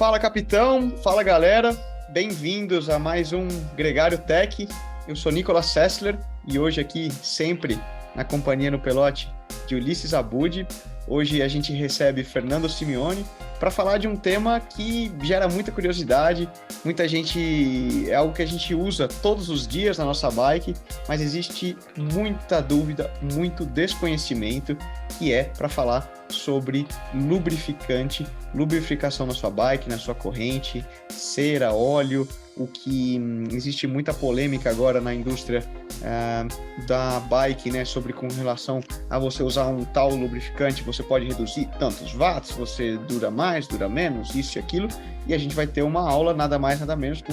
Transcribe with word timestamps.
Fala, 0.00 0.18
capitão. 0.18 0.96
Fala, 1.02 1.22
galera. 1.22 1.76
Bem-vindos 2.08 2.88
a 2.88 2.98
mais 2.98 3.34
um 3.34 3.46
Gregário 3.76 4.16
Tech. 4.16 4.66
Eu 5.06 5.14
sou 5.14 5.30
Nicolas 5.30 5.66
Sessler 5.66 6.18
e 6.48 6.58
hoje 6.58 6.80
aqui, 6.80 7.10
sempre 7.22 7.78
na 8.16 8.24
companhia 8.24 8.70
no 8.70 8.78
pelote 8.78 9.30
de 9.66 9.74
Ulisses 9.74 10.14
Abud. 10.14 10.66
Hoje 11.06 11.42
a 11.42 11.48
gente 11.48 11.74
recebe 11.74 12.24
Fernando 12.24 12.66
Simeone 12.66 13.26
para 13.60 13.70
falar 13.70 13.98
de 13.98 14.08
um 14.08 14.16
tema 14.16 14.58
que 14.58 15.12
gera 15.22 15.46
muita 15.46 15.70
curiosidade. 15.70 16.48
Muita 16.82 17.06
gente 17.06 18.10
é 18.10 18.14
algo 18.14 18.32
que 18.32 18.40
a 18.40 18.46
gente 18.46 18.74
usa 18.74 19.06
todos 19.06 19.50
os 19.50 19.68
dias 19.68 19.98
na 19.98 20.04
nossa 20.06 20.30
bike, 20.30 20.74
mas 21.06 21.20
existe 21.20 21.76
muita 21.94 22.62
dúvida, 22.62 23.12
muito 23.20 23.66
desconhecimento 23.66 24.76
que 25.18 25.32
é 25.32 25.44
para 25.44 25.68
falar 25.68 26.10
sobre 26.30 26.86
lubrificante, 27.14 28.26
lubrificação 28.54 29.26
na 29.26 29.34
sua 29.34 29.50
bike, 29.50 29.90
na 29.90 29.98
sua 29.98 30.14
corrente, 30.14 30.84
cera, 31.10 31.72
óleo, 31.74 32.26
o 32.56 32.66
que 32.66 33.18
hum, 33.18 33.44
existe 33.50 33.86
muita 33.86 34.12
polêmica 34.12 34.70
agora 34.70 35.00
na 35.00 35.14
indústria 35.14 35.64
uh, 36.00 36.86
da 36.86 37.20
bike, 37.20 37.70
né, 37.70 37.84
sobre 37.84 38.12
com 38.12 38.28
relação 38.28 38.80
a 39.08 39.18
você 39.18 39.42
usar 39.42 39.66
um 39.66 39.84
tal 39.84 40.14
lubrificante, 40.14 40.82
você 40.82 41.02
pode 41.02 41.26
reduzir 41.26 41.68
tantos 41.78 42.12
watts, 42.14 42.52
você 42.52 42.98
dura 43.08 43.30
mais, 43.30 43.49
dura 43.66 43.88
menos, 43.88 44.34
isso 44.34 44.58
e 44.58 44.60
aquilo, 44.60 44.88
e 45.26 45.34
a 45.34 45.38
gente 45.38 45.54
vai 45.54 45.66
ter 45.66 45.82
uma 45.82 46.08
aula 46.08 46.34
nada 46.34 46.58
mais 46.58 46.80
nada 46.80 46.96
menos 46.96 47.22
com, 47.22 47.32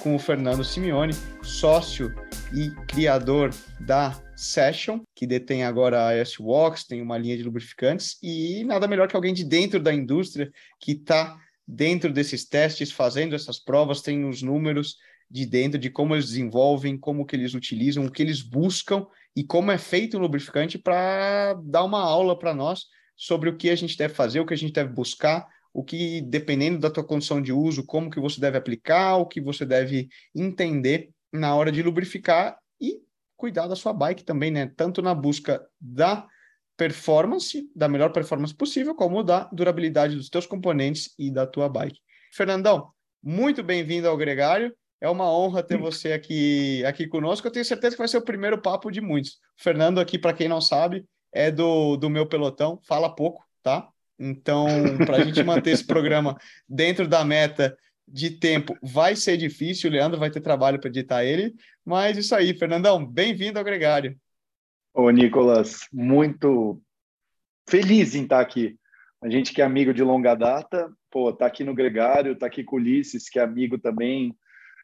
com 0.00 0.14
o 0.14 0.18
Fernando 0.18 0.64
Simeone, 0.64 1.12
sócio 1.42 2.14
e 2.52 2.70
criador 2.86 3.50
da 3.80 4.20
Session, 4.36 5.00
que 5.14 5.26
detém 5.26 5.64
agora 5.64 6.08
a 6.08 6.14
S-Wax, 6.14 6.84
tem 6.84 7.00
uma 7.00 7.18
linha 7.18 7.36
de 7.36 7.42
lubrificantes, 7.42 8.18
e 8.22 8.64
nada 8.64 8.88
melhor 8.88 9.08
que 9.08 9.16
alguém 9.16 9.34
de 9.34 9.44
dentro 9.44 9.80
da 9.80 9.92
indústria 9.92 10.50
que 10.80 10.92
está 10.92 11.36
dentro 11.66 12.12
desses 12.12 12.44
testes, 12.44 12.90
fazendo 12.90 13.34
essas 13.34 13.58
provas, 13.58 14.02
tem 14.02 14.24
os 14.24 14.42
números 14.42 14.96
de 15.30 15.46
dentro 15.46 15.78
de 15.78 15.88
como 15.88 16.14
eles 16.14 16.26
desenvolvem, 16.26 16.98
como 16.98 17.24
que 17.24 17.34
eles 17.34 17.54
utilizam, 17.54 18.04
o 18.04 18.10
que 18.10 18.22
eles 18.22 18.42
buscam 18.42 19.06
e 19.34 19.42
como 19.42 19.70
é 19.70 19.78
feito 19.78 20.16
o 20.16 20.20
lubrificante 20.20 20.76
para 20.76 21.54
dar 21.64 21.84
uma 21.84 22.00
aula 22.00 22.38
para 22.38 22.52
nós 22.52 22.86
sobre 23.16 23.48
o 23.48 23.56
que 23.56 23.70
a 23.70 23.76
gente 23.76 23.96
deve 23.96 24.14
fazer, 24.14 24.40
o 24.40 24.46
que 24.46 24.54
a 24.54 24.56
gente 24.56 24.72
deve 24.72 24.92
buscar, 24.92 25.46
o 25.72 25.82
que 25.82 26.20
dependendo 26.22 26.78
da 26.78 26.90
tua 26.90 27.04
condição 27.04 27.40
de 27.40 27.52
uso, 27.52 27.84
como 27.84 28.10
que 28.10 28.20
você 28.20 28.40
deve 28.40 28.58
aplicar, 28.58 29.16
o 29.16 29.26
que 29.26 29.40
você 29.40 29.64
deve 29.64 30.08
entender 30.34 31.10
na 31.32 31.54
hora 31.54 31.72
de 31.72 31.82
lubrificar 31.82 32.58
e 32.80 33.00
cuidar 33.36 33.66
da 33.66 33.76
sua 33.76 33.92
bike 33.92 34.24
também, 34.24 34.50
né? 34.50 34.70
Tanto 34.76 35.00
na 35.00 35.14
busca 35.14 35.66
da 35.80 36.26
performance, 36.76 37.70
da 37.74 37.88
melhor 37.88 38.12
performance 38.12 38.54
possível, 38.54 38.94
como 38.94 39.22
da 39.22 39.44
durabilidade 39.52 40.16
dos 40.16 40.28
teus 40.28 40.46
componentes 40.46 41.14
e 41.18 41.30
da 41.30 41.46
tua 41.46 41.68
bike. 41.68 42.00
Fernandão, 42.32 42.90
muito 43.22 43.62
bem-vindo 43.62 44.08
ao 44.08 44.16
Gregário. 44.16 44.74
É 45.00 45.08
uma 45.08 45.30
honra 45.30 45.62
ter 45.62 45.76
você 45.76 46.12
aqui, 46.12 46.84
aqui 46.84 47.06
conosco. 47.06 47.46
Eu 47.46 47.52
tenho 47.52 47.64
certeza 47.64 47.96
que 47.96 47.98
vai 48.00 48.08
ser 48.08 48.18
o 48.18 48.24
primeiro 48.24 48.60
papo 48.60 48.90
de 48.90 49.00
muitos. 49.00 49.32
O 49.58 49.62
Fernando, 49.62 50.00
aqui, 50.00 50.18
para 50.18 50.32
quem 50.32 50.48
não 50.48 50.60
sabe, 50.60 51.04
é 51.32 51.50
do, 51.50 51.96
do 51.96 52.10
meu 52.10 52.26
pelotão, 52.26 52.78
fala 52.86 53.14
pouco, 53.14 53.44
tá? 53.62 53.88
Então, 54.18 54.66
para 55.04 55.16
a 55.16 55.24
gente 55.24 55.42
manter 55.42 55.70
esse 55.70 55.84
programa 55.84 56.36
dentro 56.68 57.08
da 57.08 57.24
meta 57.24 57.76
de 58.06 58.30
tempo, 58.30 58.76
vai 58.82 59.16
ser 59.16 59.36
difícil. 59.36 59.88
O 59.90 59.92
Leandro 59.92 60.18
vai 60.18 60.30
ter 60.30 60.40
trabalho 60.40 60.78
para 60.78 60.90
editar 60.90 61.24
ele. 61.24 61.54
Mas 61.84 62.16
isso 62.16 62.34
aí, 62.34 62.54
Fernandão, 62.54 63.04
bem-vindo 63.04 63.58
ao 63.58 63.64
Gregário. 63.64 64.16
Ô, 64.94 65.08
Nicolas, 65.10 65.88
muito 65.92 66.80
feliz 67.68 68.14
em 68.14 68.24
estar 68.24 68.40
aqui. 68.40 68.76
A 69.22 69.28
gente 69.28 69.52
que 69.52 69.62
é 69.62 69.64
amigo 69.64 69.94
de 69.94 70.02
longa 70.02 70.34
data, 70.34 70.92
pô, 71.10 71.32
tá 71.32 71.46
aqui 71.46 71.64
no 71.64 71.74
Gregário, 71.74 72.36
tá 72.36 72.46
aqui 72.46 72.62
com 72.62 72.76
o 72.76 72.78
Ulisses, 72.78 73.28
que 73.28 73.38
é 73.38 73.42
amigo 73.42 73.78
também. 73.78 74.36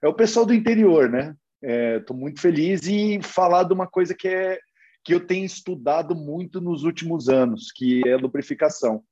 É 0.03 0.08
o 0.08 0.14
pessoal 0.14 0.47
do 0.47 0.54
interior, 0.54 1.10
né? 1.10 1.34
Estou 1.60 2.16
é, 2.16 2.20
muito 2.20 2.41
feliz 2.41 2.87
em 2.87 3.20
falar 3.20 3.64
de 3.64 3.75
uma 3.75 3.87
coisa 3.87 4.14
que 4.14 4.28
é 4.28 4.58
que 5.04 5.14
eu 5.14 5.26
tenho 5.26 5.44
estudado 5.44 6.14
muito 6.14 6.60
nos 6.60 6.84
últimos 6.84 7.28
anos, 7.28 7.72
que 7.72 8.06
é 8.06 8.16
lubrificação. 8.16 9.03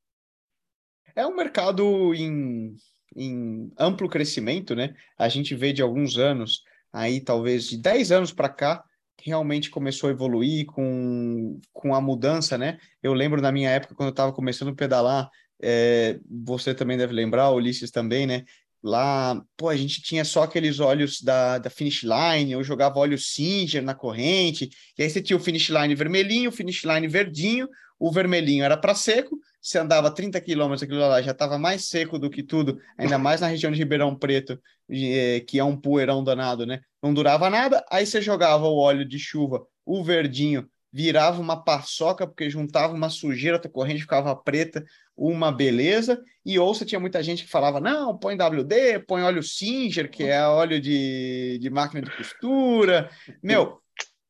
É 1.15 1.27
um 1.27 1.35
mercado 1.35 2.15
em, 2.15 2.77
em 3.15 3.73
amplo 3.79 4.09
crescimento, 4.09 4.75
né? 4.75 4.95
A 5.19 5.29
gente 5.29 5.55
vê 5.55 5.73
de 5.73 5.83
alguns 5.83 6.19
anos, 6.19 6.63
aí 6.93 7.21
talvez 7.21 7.69
de 7.69 7.79
10 7.79 8.13
anos 8.13 8.33
para 8.33 8.49
cá, 8.49 8.85
realmente 9.23 9.71
começou 9.71 10.09
a 10.09 10.13
evoluir 10.13 10.67
com, 10.67 11.59
com 11.73 11.95
a 11.95 12.01
mudança, 12.01 12.59
né? 12.59 12.79
Eu 13.03 13.15
lembro 13.15 13.41
na 13.41 13.51
minha 13.51 13.71
época, 13.71 13.95
quando 13.95 14.09
eu 14.09 14.13
estava 14.13 14.33
começando 14.33 14.69
a 14.69 14.75
pedalar, 14.75 15.31
é, 15.63 16.21
você 16.29 16.75
também 16.75 16.99
deve 16.99 17.15
lembrar, 17.15 17.51
Ulisses 17.51 17.91
também, 17.91 18.27
né? 18.27 18.45
Lá, 18.87 19.43
pô, 19.57 19.69
a 19.69 19.75
gente 19.77 20.01
tinha 20.01 20.25
só 20.25 20.45
aqueles 20.45 20.79
óleos 20.79 21.21
da, 21.21 21.59
da 21.59 21.69
finish 21.69 22.05
line, 22.05 22.53
eu 22.53 22.63
jogava 22.63 23.01
óleo 23.01 23.19
Singer 23.19 23.83
na 23.83 23.97
corrente, 23.97 24.71
e 24.97 25.03
aí 25.03 25.11
você 25.11 25.21
tinha 25.21 25.37
o 25.37 25.41
finish 25.41 25.71
line 25.71 25.93
vermelhinho, 25.93 26.51
o 26.51 26.53
finish 26.53 26.85
line 26.85 27.09
verdinho, 27.09 27.69
o 27.99 28.13
vermelhinho 28.13 28.63
era 28.65 28.77
para 28.77 28.95
seco, 28.95 29.41
você 29.61 29.79
andava 29.79 30.09
30 30.09 30.41
quilômetros, 30.41 30.85
aquilo 30.85 31.01
lá 31.01 31.21
já 31.21 31.33
estava 31.33 31.59
mais 31.59 31.89
seco 31.89 32.17
do 32.17 32.31
que 32.31 32.45
tudo, 32.45 32.79
ainda 32.97 33.19
mais 33.19 33.41
na 33.41 33.49
região 33.49 33.73
de 33.73 33.79
Ribeirão 33.79 34.17
Preto, 34.17 34.57
eh, 34.89 35.41
que 35.49 35.59
é 35.59 35.65
um 35.65 35.77
poeirão 35.77 36.23
danado, 36.23 36.65
né? 36.65 36.79
Não 37.03 37.13
durava 37.13 37.51
nada, 37.51 37.85
aí 37.91 38.07
você 38.07 38.23
jogava 38.23 38.67
o 38.67 38.77
óleo 38.77 39.05
de 39.05 39.19
chuva, 39.19 39.67
o 39.85 40.05
verdinho, 40.05 40.65
virava 40.97 41.43
uma 41.43 41.63
paçoca, 41.63 42.27
porque 42.27 42.49
juntava 42.49 42.95
uma 42.95 43.11
sujeira, 43.11 43.61
a 43.63 43.69
corrente 43.69 44.01
ficava 44.01 44.35
preta, 44.35 44.83
uma 45.15 45.53
beleza, 45.53 46.25
e 46.43 46.59
ou 46.59 46.75
você 46.75 46.87
tinha 46.87 46.99
muita 46.99 47.23
gente 47.23 47.45
que 47.45 47.51
falava, 47.51 47.79
não, 47.79 48.17
põe 48.17 48.35
WD, 48.35 49.01
põe 49.07 49.23
óleo 49.23 49.43
Singer, 49.43 50.11
que 50.11 50.25
é 50.25 50.43
óleo 50.47 50.81
de, 50.81 51.59
de 51.61 51.69
máquina 51.69 52.01
de 52.01 52.11
costura, 52.17 53.11
meu, 53.43 53.79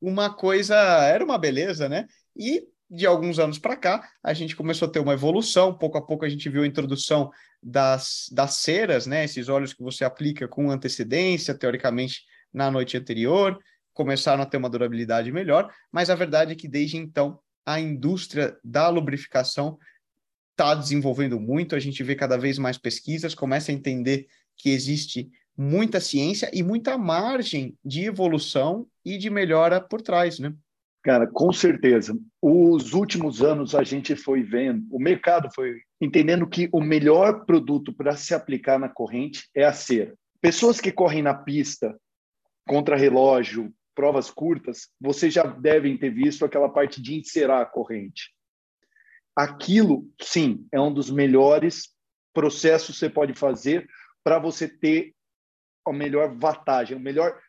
uma 0.03 0.29
coisa, 0.29 0.75
era 0.75 1.25
uma 1.25 1.39
beleza, 1.39 1.89
né? 1.89 2.05
E 2.37 2.65
de 2.91 3.07
alguns 3.07 3.39
anos 3.39 3.61
para 3.61 3.77
cá, 3.77 4.09
a 4.21 4.35
gente 4.35 4.57
começou 4.57 4.89
a 4.89 4.91
ter 4.91 4.99
uma 4.99 5.13
evolução. 5.13 5.73
Pouco 5.73 5.99
a 5.99 6.03
pouco 6.03 6.25
a 6.25 6.29
gente 6.29 6.49
viu 6.49 6.65
a 6.65 6.67
introdução 6.67 7.31
das, 7.63 8.29
das 8.33 8.55
ceras, 8.55 9.07
né? 9.07 9.25
Esses 9.25 9.49
óleos 9.49 9.73
que 9.73 9.85
você 9.85 10.05
aplica 10.05 10.49
com 10.49 10.69
antecedência, 10.69 11.55
teoricamente, 11.55 12.23
na 12.53 12.71
noite 12.71 12.97
anterior, 12.97 13.57
começaram 13.97 14.43
a 14.43 14.47
ter 14.47 14.59
uma 14.59 14.69
durabilidade 14.69 15.33
melhor, 15.33 15.73
mas 15.91 16.11
a 16.11 16.15
verdade 16.15 16.53
é 16.53 16.55
que 16.55 16.69
desde 16.69 16.99
então 16.99 17.41
a 17.65 17.81
indústria 17.81 18.57
da 18.63 18.89
lubrificação 18.91 19.79
está 20.51 20.75
desenvolvendo 20.75 21.41
muito, 21.41 21.75
a 21.75 21.79
gente 21.81 22.03
vê 22.03 22.15
cada 22.15 22.37
vez 22.37 22.59
mais 22.59 22.77
pesquisas, 22.77 23.35
começa 23.35 23.73
a 23.73 23.75
entender 23.75 24.27
que 24.55 24.69
existe 24.69 25.31
muita 25.57 25.99
ciência 25.99 26.51
e 26.53 26.63
muita 26.63 26.99
margem 26.99 27.75
de 27.83 28.05
evolução 28.05 28.87
e 29.03 29.17
de 29.17 29.31
melhora 29.31 29.81
por 29.81 30.03
trás, 30.03 30.39
né? 30.39 30.53
Cara, 31.03 31.27
com 31.27 31.51
certeza. 31.53 32.19
Os 32.43 32.93
últimos 32.93 33.43
anos 33.43 33.75
a 33.75 33.83
gente 33.83 34.15
foi 34.15 34.43
vendo, 34.43 34.85
o 34.91 34.99
mercado 34.99 35.49
foi 35.55 35.81
entendendo 36.01 36.47
que 36.47 36.69
o 36.71 36.83
melhor 36.83 37.47
produto 37.47 37.95
para 37.95 38.15
se 38.15 38.35
aplicar 38.35 38.79
na 38.79 38.91
corrente 38.91 39.49
é 39.55 39.65
a 39.65 39.73
cera. 39.73 40.15
Pessoas 40.41 40.81
que 40.81 40.93
correm 40.93 41.23
na 41.23 41.33
pista, 41.33 41.97
contra 42.67 42.97
relógio, 42.97 43.73
provas 43.97 44.31
curtas, 44.31 44.91
vocês 45.01 45.33
já 45.33 45.43
devem 45.43 45.97
ter 45.97 46.11
visto 46.11 46.45
aquela 46.45 46.69
parte 46.69 47.03
de 47.03 47.19
encerar 47.19 47.63
a 47.63 47.67
corrente. 47.67 48.31
Aquilo, 49.35 50.09
sim, 50.21 50.69
é 50.71 50.81
um 50.81 50.93
dos 50.93 51.11
melhores 51.11 51.95
processos 52.33 52.95
que 52.95 53.01
você 53.01 53.11
pode 53.11 53.35
fazer 53.35 53.89
para 54.23 54.39
você 54.39 54.69
ter 54.69 55.15
a 55.87 55.93
melhor 55.93 56.37
vantagem, 56.37 56.97
o 56.97 57.01
melhor 57.01 57.41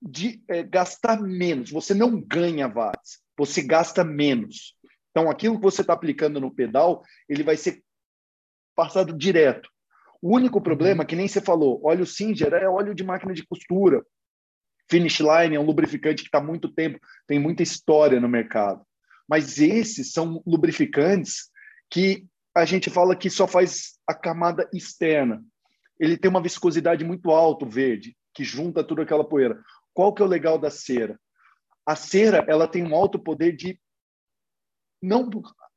de 0.00 0.42
é, 0.48 0.62
gastar 0.62 1.20
menos. 1.20 1.70
Você 1.70 1.94
não 1.94 2.20
ganha 2.20 2.66
watts, 2.66 3.20
você 3.36 3.62
gasta 3.62 4.02
menos. 4.02 4.74
Então, 5.10 5.30
aquilo 5.30 5.56
que 5.56 5.62
você 5.62 5.82
está 5.82 5.92
aplicando 5.92 6.40
no 6.40 6.54
pedal, 6.54 7.02
ele 7.28 7.42
vai 7.42 7.56
ser 7.56 7.82
passado 8.74 9.16
direto. 9.16 9.68
O 10.22 10.34
único 10.34 10.60
problema, 10.60 11.04
que 11.04 11.16
nem 11.16 11.28
você 11.28 11.40
falou, 11.40 11.84
óleo 11.84 12.06
Singer 12.06 12.52
é 12.54 12.68
óleo 12.68 12.94
de 12.94 13.04
máquina 13.04 13.34
de 13.34 13.46
costura. 13.46 14.02
Finish 14.90 15.20
Line 15.20 15.56
é 15.56 15.60
um 15.60 15.64
lubrificante 15.64 16.22
que 16.22 16.28
está 16.28 16.38
há 16.38 16.42
muito 16.42 16.68
tempo, 16.68 16.98
tem 17.26 17.38
muita 17.38 17.62
história 17.62 18.20
no 18.20 18.28
mercado. 18.28 18.84
Mas 19.28 19.58
esses 19.58 20.12
são 20.12 20.42
lubrificantes 20.46 21.50
que 21.90 22.26
a 22.54 22.64
gente 22.64 22.90
fala 22.90 23.16
que 23.16 23.30
só 23.30 23.46
faz 23.46 23.98
a 24.06 24.14
camada 24.14 24.68
externa. 24.72 25.42
Ele 25.98 26.16
tem 26.16 26.30
uma 26.30 26.42
viscosidade 26.42 27.04
muito 27.04 27.30
alta, 27.30 27.64
verde, 27.64 28.16
que 28.34 28.44
junta 28.44 28.84
toda 28.84 29.02
aquela 29.02 29.24
poeira. 29.24 29.62
Qual 29.94 30.12
que 30.12 30.22
é 30.22 30.24
o 30.24 30.28
legal 30.28 30.58
da 30.58 30.70
cera? 30.70 31.18
A 31.86 31.96
cera, 31.96 32.44
ela 32.48 32.68
tem 32.68 32.84
um 32.84 32.94
alto 32.94 33.18
poder 33.18 33.56
de 33.56 33.78
não 35.00 35.28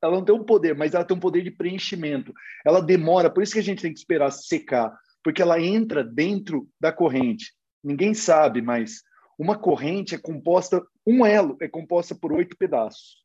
ela 0.02 0.18
não 0.18 0.26
tem 0.26 0.36
um 0.36 0.44
poder, 0.44 0.76
mas 0.76 0.94
ela 0.94 1.04
tem 1.04 1.18
um 1.18 1.20
poder 1.20 1.42
de 1.42 1.50
preenchimento. 1.50 2.32
Ela 2.64 2.80
demora, 2.80 3.30
por 3.30 3.42
isso 3.42 3.54
que 3.54 3.60
a 3.60 3.64
gente 3.64 3.82
tem 3.82 3.92
que 3.92 3.98
esperar 3.98 4.32
secar, 4.32 4.96
porque 5.24 5.42
ela 5.42 5.60
entra 5.60 6.04
dentro 6.04 6.70
da 6.80 6.92
corrente. 6.92 7.54
Ninguém 7.86 8.16
sabe, 8.16 8.64
mas 8.64 9.04
uma 9.38 9.56
corrente 9.56 10.16
é 10.16 10.18
composta, 10.18 10.84
um 11.06 11.24
elo 11.24 11.56
é 11.62 11.68
composta 11.68 12.16
por 12.16 12.34
oito 12.34 12.58
pedaços, 12.58 13.24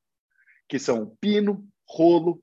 que 0.68 0.78
são 0.78 1.16
pino, 1.18 1.66
rolo, 1.88 2.42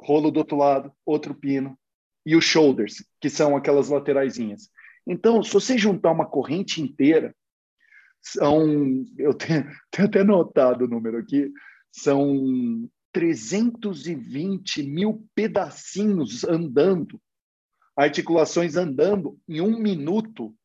rolo 0.00 0.30
do 0.30 0.38
outro 0.38 0.56
lado, 0.56 0.90
outro 1.04 1.34
pino, 1.34 1.78
e 2.24 2.34
os 2.34 2.44
shoulders, 2.46 3.04
que 3.20 3.28
são 3.28 3.54
aquelas 3.54 3.90
lateraisinhas. 3.90 4.70
Então, 5.06 5.42
se 5.42 5.52
você 5.52 5.76
juntar 5.76 6.12
uma 6.12 6.24
corrente 6.24 6.80
inteira, 6.80 7.36
são, 8.18 9.04
eu 9.18 9.34
tenho, 9.34 9.64
tenho 9.92 10.08
até 10.08 10.24
notado 10.24 10.86
o 10.86 10.88
número 10.88 11.18
aqui, 11.18 11.52
são 11.90 12.88
320 13.12 14.84
mil 14.84 15.28
pedacinhos 15.34 16.44
andando, 16.44 17.20
articulações 17.94 18.74
andando 18.74 19.38
em 19.46 19.60
um 19.60 19.78
minuto 19.78 20.56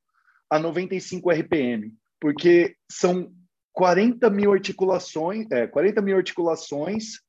a 0.49 0.59
95 0.59 1.31
RPM, 1.31 1.93
porque 2.19 2.75
são 2.89 3.31
40 3.73 4.29
mil 4.29 4.53
articulações, 4.53 5.45
é, 5.51 5.67
40 5.67 6.01
mil 6.01 6.17
articulações 6.17 7.19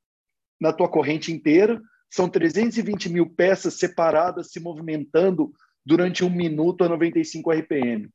na 0.61 0.73
tua 0.73 0.89
corrente 0.89 1.33
inteira, 1.33 1.81
são 2.11 2.29
320 2.29 3.11
mil 3.11 3.29
peças 3.29 3.75
separadas 3.75 4.51
se 4.51 4.61
movimentando 4.61 5.53
durante 5.85 6.25
um 6.25 6.31
minuto 6.31 6.85
a 6.85 6.89
95 6.89 7.53
RPM. 7.53 8.09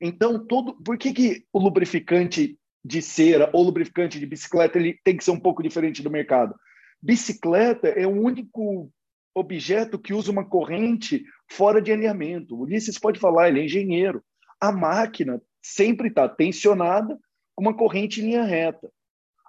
Então, 0.00 0.44
todo, 0.46 0.74
por 0.82 0.96
que, 0.98 1.12
que 1.12 1.44
o 1.52 1.58
lubrificante 1.58 2.58
de 2.84 3.02
cera 3.02 3.50
ou 3.52 3.64
lubrificante 3.64 4.20
de 4.20 4.26
bicicleta 4.26 4.78
ele 4.78 4.98
tem 5.02 5.16
que 5.16 5.24
ser 5.24 5.30
um 5.30 5.40
pouco 5.40 5.62
diferente 5.62 6.02
do 6.02 6.10
mercado? 6.10 6.54
Bicicleta 7.02 7.88
é 7.88 8.06
o 8.06 8.10
único 8.10 8.90
objeto 9.36 9.98
que 9.98 10.14
usa 10.14 10.32
uma 10.32 10.44
corrente 10.44 11.24
fora 11.50 11.80
de 11.80 11.92
alinhamento. 11.92 12.54
O 12.54 12.62
Ulisses 12.62 12.98
pode 12.98 13.20
falar, 13.20 13.48
ele 13.48 13.60
é 13.60 13.64
engenheiro. 13.64 14.24
A 14.60 14.72
máquina 14.72 15.40
sempre 15.62 16.08
está 16.08 16.28
tensionada 16.28 17.18
com 17.54 17.62
uma 17.62 17.76
corrente 17.76 18.20
em 18.20 18.24
linha 18.24 18.44
reta. 18.44 18.90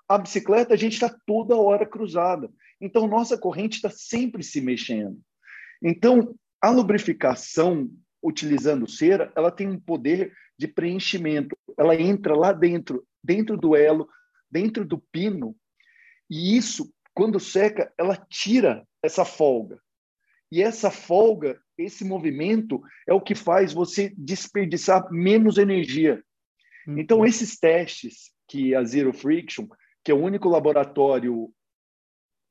A 0.07 0.17
bicicleta, 0.17 0.73
a 0.73 0.77
gente 0.77 0.93
está 0.93 1.15
toda 1.25 1.55
hora 1.55 1.85
cruzada. 1.85 2.49
Então, 2.79 3.07
nossa 3.07 3.37
corrente 3.37 3.75
está 3.75 3.89
sempre 3.89 4.43
se 4.43 4.61
mexendo. 4.61 5.19
Então, 5.81 6.35
a 6.61 6.69
lubrificação 6.69 7.89
utilizando 8.21 8.89
cera, 8.89 9.31
ela 9.35 9.51
tem 9.51 9.67
um 9.67 9.79
poder 9.79 10.33
de 10.57 10.67
preenchimento. 10.67 11.57
Ela 11.77 11.95
entra 11.95 12.35
lá 12.35 12.51
dentro, 12.51 13.05
dentro 13.23 13.57
do 13.57 13.75
elo, 13.75 14.09
dentro 14.49 14.85
do 14.85 14.97
pino, 14.97 15.55
e 16.29 16.57
isso, 16.57 16.91
quando 17.13 17.39
seca, 17.39 17.91
ela 17.97 18.17
tira 18.29 18.85
essa 19.07 19.25
folga. 19.25 19.81
E 20.51 20.61
essa 20.61 20.91
folga, 20.91 21.59
esse 21.77 22.05
movimento, 22.05 22.81
é 23.07 23.13
o 23.13 23.21
que 23.21 23.35
faz 23.35 23.73
você 23.73 24.13
desperdiçar 24.17 25.11
menos 25.11 25.57
energia. 25.57 26.23
Uhum. 26.87 26.99
Então, 26.99 27.25
esses 27.25 27.57
testes 27.57 28.31
que 28.47 28.75
a 28.75 28.83
Zero 28.83 29.11
Friction, 29.11 29.67
que 30.03 30.11
é 30.11 30.13
o 30.13 30.21
único 30.21 30.47
laboratório 30.47 31.51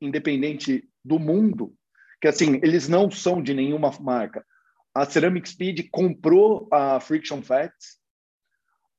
independente 0.01 0.87
do 1.03 1.19
mundo, 1.19 1.75
que 2.21 2.29
assim, 2.29 2.57
eles 2.63 2.89
não 2.89 3.11
são 3.11 3.43
de 3.43 3.55
nenhuma 3.55 3.91
marca. 4.01 4.45
A 4.95 5.07
Ceramic 5.07 5.49
Speed 5.49 5.89
comprou 5.91 6.69
a 6.73 7.01
Friction 7.01 7.43
Facts. 7.43 7.99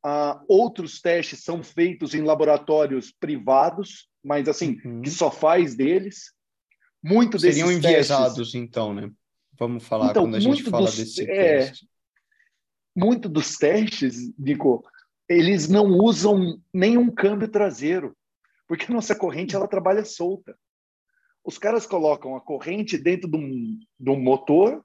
Uh, 0.06 0.40
outros 0.48 1.02
testes 1.02 1.44
são 1.44 1.64
feitos 1.64 2.14
em 2.14 2.22
laboratórios 2.22 3.12
privados, 3.12 4.08
mas 4.24 4.48
assim, 4.48 4.80
uhum. 4.86 5.02
que 5.02 5.10
só 5.10 5.30
faz 5.30 5.76
deles. 5.76 6.37
Muitos 7.08 7.42
Seriam 7.42 7.72
enviesados, 7.72 8.36
testes... 8.36 8.56
então, 8.56 8.94
né? 8.94 9.10
Vamos 9.58 9.84
falar 9.86 10.12
então, 10.12 10.24
quando 10.24 10.36
a 10.36 10.40
gente 10.40 10.64
fala 10.64 10.86
dos, 10.86 10.98
desse 10.98 11.24
é, 11.24 11.60
teste. 11.60 11.88
Muito 12.96 13.30
dos 13.30 13.56
testes, 13.56 14.34
Nico, 14.38 14.84
eles 15.30 15.70
não 15.70 15.86
usam 15.86 16.62
nenhum 16.74 17.10
câmbio 17.10 17.48
traseiro, 17.48 18.16
porque 18.68 18.92
nossa 18.92 19.16
corrente 19.16 19.56
ela 19.56 19.68
trabalha 19.68 20.04
solta. 20.04 20.58
Os 21.44 21.58
caras 21.58 21.86
colocam 21.86 22.36
a 22.36 22.42
corrente 22.42 22.98
dentro 22.98 23.30
de 23.30 23.38
um, 23.38 23.80
de 23.98 24.10
um 24.10 24.20
motor 24.20 24.84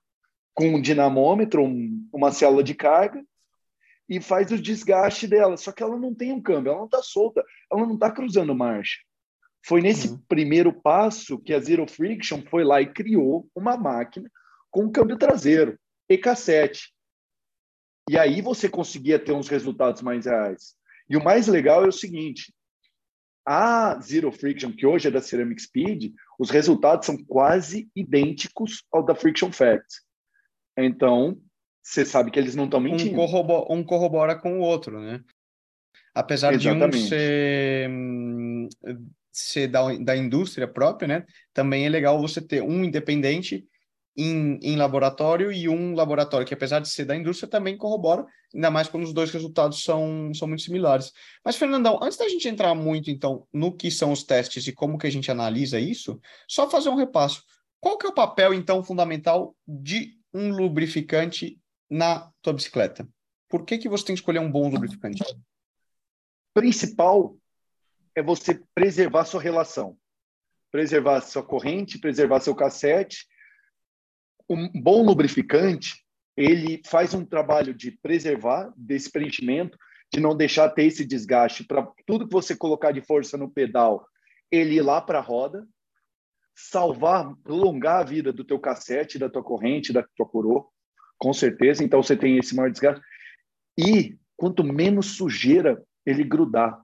com 0.55 0.69
um 0.69 0.81
dinamômetro, 0.81 1.65
um, 1.65 2.09
uma 2.13 2.31
célula 2.31 2.63
de 2.63 2.75
carga, 2.75 3.25
e 4.09 4.21
faz 4.21 4.53
o 4.53 4.59
desgaste 4.59 5.27
dela. 5.27 5.57
Só 5.57 5.73
que 5.73 5.83
ela 5.83 5.99
não 5.99 6.15
tem 6.15 6.33
um 6.33 6.41
câmbio, 6.41 6.71
ela 6.71 6.79
não 6.79 6.87
está 6.87 7.03
solta, 7.03 7.45
ela 7.71 7.85
não 7.85 7.95
está 7.95 8.13
cruzando 8.13 8.55
marcha. 8.55 8.99
Foi 9.65 9.81
nesse 9.81 10.09
uhum. 10.09 10.19
primeiro 10.29 10.73
passo 10.73 11.39
que 11.39 11.55
a 11.55 11.61
Zero 11.61 11.87
Friction 11.87 12.43
foi 12.51 12.65
lá 12.65 12.81
e 12.81 12.93
criou 12.93 13.49
uma 13.55 13.77
máquina 13.77 14.31
com 14.71 14.91
câmbio 14.91 15.17
traseiro, 15.17 15.79
EK7. 16.11 16.89
E 18.11 18.19
aí 18.19 18.43
você 18.43 18.69
conseguia 18.69 19.19
ter 19.19 19.33
uns 19.33 19.49
resultados 19.49 20.03
mais 20.03 20.27
reais. 20.27 20.75
E 21.09 21.17
o 21.17 21.23
mais 21.23 21.47
legal 21.47 21.85
é 21.85 21.89
o 21.89 21.93
seguinte: 21.93 22.53
a 23.47 24.01
Zero 24.01 24.33
Friction, 24.33 24.73
que 24.73 24.87
hoje 24.87 25.09
é 25.09 25.11
da 25.11 25.21
Ceramic 25.21 25.63
Speed, 25.63 26.13
os 26.39 26.51
resultados 26.51 27.07
são 27.07 27.17
quase 27.25 27.89
idênticos 27.95 28.85
ao 28.93 29.05
da 29.05 29.15
Friction 29.15 29.53
Facts. 29.53 30.03
Então, 30.77 31.41
você 31.83 32.05
sabe 32.05 32.31
que 32.31 32.39
eles 32.39 32.57
não 32.57 32.65
estão 32.65 32.81
mentindo. 32.81 33.13
Um 33.13 33.17
corrobora, 33.17 33.73
um 33.73 33.85
corrobora, 33.85 34.39
com 34.39 34.59
o 34.59 34.63
outro, 34.63 35.01
né? 35.01 35.23
Apesar 36.15 36.53
Exatamente. 36.53 36.99
de 36.99 37.05
um 37.05 37.09
ser, 37.09 37.91
hum, 37.91 38.69
ser 39.33 39.69
da, 39.69 39.95
da 39.97 40.17
indústria 40.17 40.69
própria, 40.69 41.09
né? 41.09 41.25
Também 41.53 41.87
é 41.87 41.89
legal 41.89 42.21
você 42.21 42.41
ter 42.41 42.63
um 42.63 42.85
independente 42.85 43.67
em, 44.17 44.59
em 44.63 44.77
laboratório 44.77 45.51
e 45.51 45.69
um 45.69 45.95
laboratório 45.95 46.47
que, 46.47 46.55
apesar 46.55 46.81
de 46.81 46.89
ser 46.89 47.05
da 47.05 47.17
indústria, 47.17 47.49
também 47.49 47.77
corrobora, 47.77 48.27
ainda 48.55 48.71
mais 48.71 48.89
quando 48.89 49.05
os 49.05 49.13
dois 49.13 49.31
resultados 49.31 49.83
são, 49.83 50.33
são 50.35 50.47
muito 50.47 50.63
similares. 50.63 51.13
Mas, 51.45 51.57
Fernandão, 51.57 51.99
antes 52.03 52.19
da 52.19 52.29
gente 52.29 52.47
entrar 52.47 52.75
muito, 52.75 53.11
então, 53.11 53.47
no 53.53 53.75
que 53.75 53.91
são 53.91 54.13
os 54.13 54.23
testes 54.23 54.67
e 54.67 54.73
como 54.73 54.99
que 54.99 55.07
a 55.07 55.11
gente 55.11 55.31
analisa 55.31 55.81
isso, 55.81 56.21
só 56.47 56.69
fazer 56.69 56.91
um 56.91 56.97
repasso. 56.97 57.43
Qual 57.81 57.97
que 57.97 58.07
é 58.07 58.11
o 58.11 58.15
papel, 58.15 58.53
então, 58.53 58.85
fundamental 58.85 59.57
de 59.67 60.13
um 60.33 60.51
lubrificante 60.51 61.59
na 61.91 62.31
tua 62.43 62.53
bicicleta? 62.53 63.09
Por 63.49 63.65
que, 63.65 63.79
que 63.79 63.89
você 63.89 64.05
tem 64.05 64.15
que 64.15 64.21
escolher 64.21 64.39
um 64.39 64.51
bom 64.51 64.69
lubrificante? 64.69 65.23
Principal 66.55 67.37
é 68.15 68.23
você 68.23 68.63
preservar 68.75 69.25
sua 69.25 69.41
relação. 69.41 69.97
Preservar 70.71 71.21
sua 71.21 71.43
corrente, 71.43 71.99
preservar 71.99 72.41
seu 72.41 72.55
cassete. 72.55 73.27
Um 74.49 74.69
bom 74.81 75.05
lubrificante, 75.05 76.03
ele 76.37 76.81
faz 76.87 77.15
um 77.15 77.25
trabalho 77.25 77.75
de 77.75 77.91
preservar 77.91 78.73
desse 78.77 79.11
preenchimento, 79.11 79.79
de 80.13 80.21
não 80.21 80.37
deixar 80.37 80.69
ter 80.71 80.85
esse 80.85 81.05
desgaste 81.05 81.65
para 81.65 81.87
tudo 82.07 82.27
que 82.27 82.33
você 82.33 82.55
colocar 82.57 82.93
de 82.93 83.01
força 83.01 83.37
no 83.37 83.51
pedal, 83.51 84.07
ele 84.51 84.77
ir 84.77 84.83
lá 84.83 85.01
para 85.01 85.19
a 85.19 85.23
roda, 85.23 85.67
salvar, 86.55 87.35
prolongar 87.43 88.01
a 88.01 88.05
vida 88.05 88.33
do 88.33 88.45
teu 88.45 88.59
cassete, 88.59 89.19
da 89.19 89.29
tua 89.29 89.43
corrente, 89.43 89.93
da 89.93 90.07
tua 90.15 90.27
coroa, 90.27 90.67
com 91.19 91.33
certeza. 91.33 91.83
Então 91.83 92.03
você 92.03 92.17
tem 92.17 92.37
esse 92.37 92.55
maior 92.55 92.71
desgaste. 92.71 93.03
E 93.79 94.19
quanto 94.37 94.63
menos 94.63 95.17
sujeira 95.17 95.83
ele 96.05 96.25
grudar, 96.25 96.82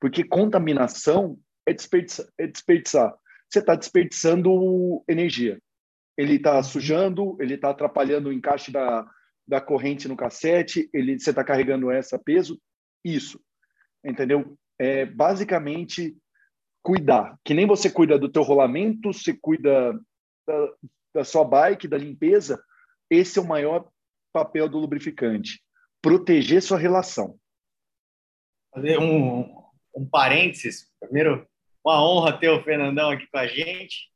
porque 0.00 0.24
contaminação 0.24 1.38
é 1.66 1.72
desperdiçar. 1.72 2.26
É 2.38 2.46
desperdiçar. 2.46 3.14
Você 3.48 3.58
está 3.58 3.74
desperdiçando 3.74 5.04
energia. 5.08 5.60
Ele 6.16 6.36
está 6.36 6.56
uhum. 6.56 6.62
sujando, 6.62 7.36
ele 7.40 7.54
está 7.54 7.70
atrapalhando 7.70 8.28
o 8.28 8.32
encaixe 8.32 8.72
da, 8.72 9.08
da 9.46 9.60
corrente 9.60 10.06
no 10.06 10.16
cassete, 10.16 10.88
ele, 10.92 11.18
você 11.18 11.30
está 11.30 11.42
carregando 11.44 11.90
essa 11.90 12.18
peso. 12.18 12.60
Isso, 13.04 13.40
entendeu? 14.04 14.56
É 14.78 15.04
basicamente 15.04 16.16
cuidar. 16.82 17.38
Que 17.44 17.54
nem 17.54 17.66
você 17.66 17.90
cuida 17.90 18.18
do 18.18 18.30
teu 18.30 18.42
rolamento, 18.42 19.12
você 19.12 19.34
cuida 19.34 19.98
da, 20.46 20.72
da 21.14 21.24
sua 21.24 21.44
bike, 21.44 21.88
da 21.88 21.98
limpeza. 21.98 22.62
Esse 23.10 23.38
é 23.38 23.42
o 23.42 23.46
maior 23.46 23.88
papel 24.32 24.68
do 24.68 24.78
lubrificante. 24.78 25.62
Proteger 26.00 26.62
sua 26.62 26.78
relação. 26.78 27.38
Fazer 28.72 28.98
um, 28.98 29.59
um 29.94 30.08
parênteses. 30.08 30.88
Primeiro, 31.00 31.46
uma 31.84 32.02
honra 32.04 32.38
ter 32.38 32.48
o 32.48 32.62
Fernandão 32.62 33.10
aqui 33.10 33.26
com 33.26 33.38
a 33.38 33.46
gente. 33.46 34.10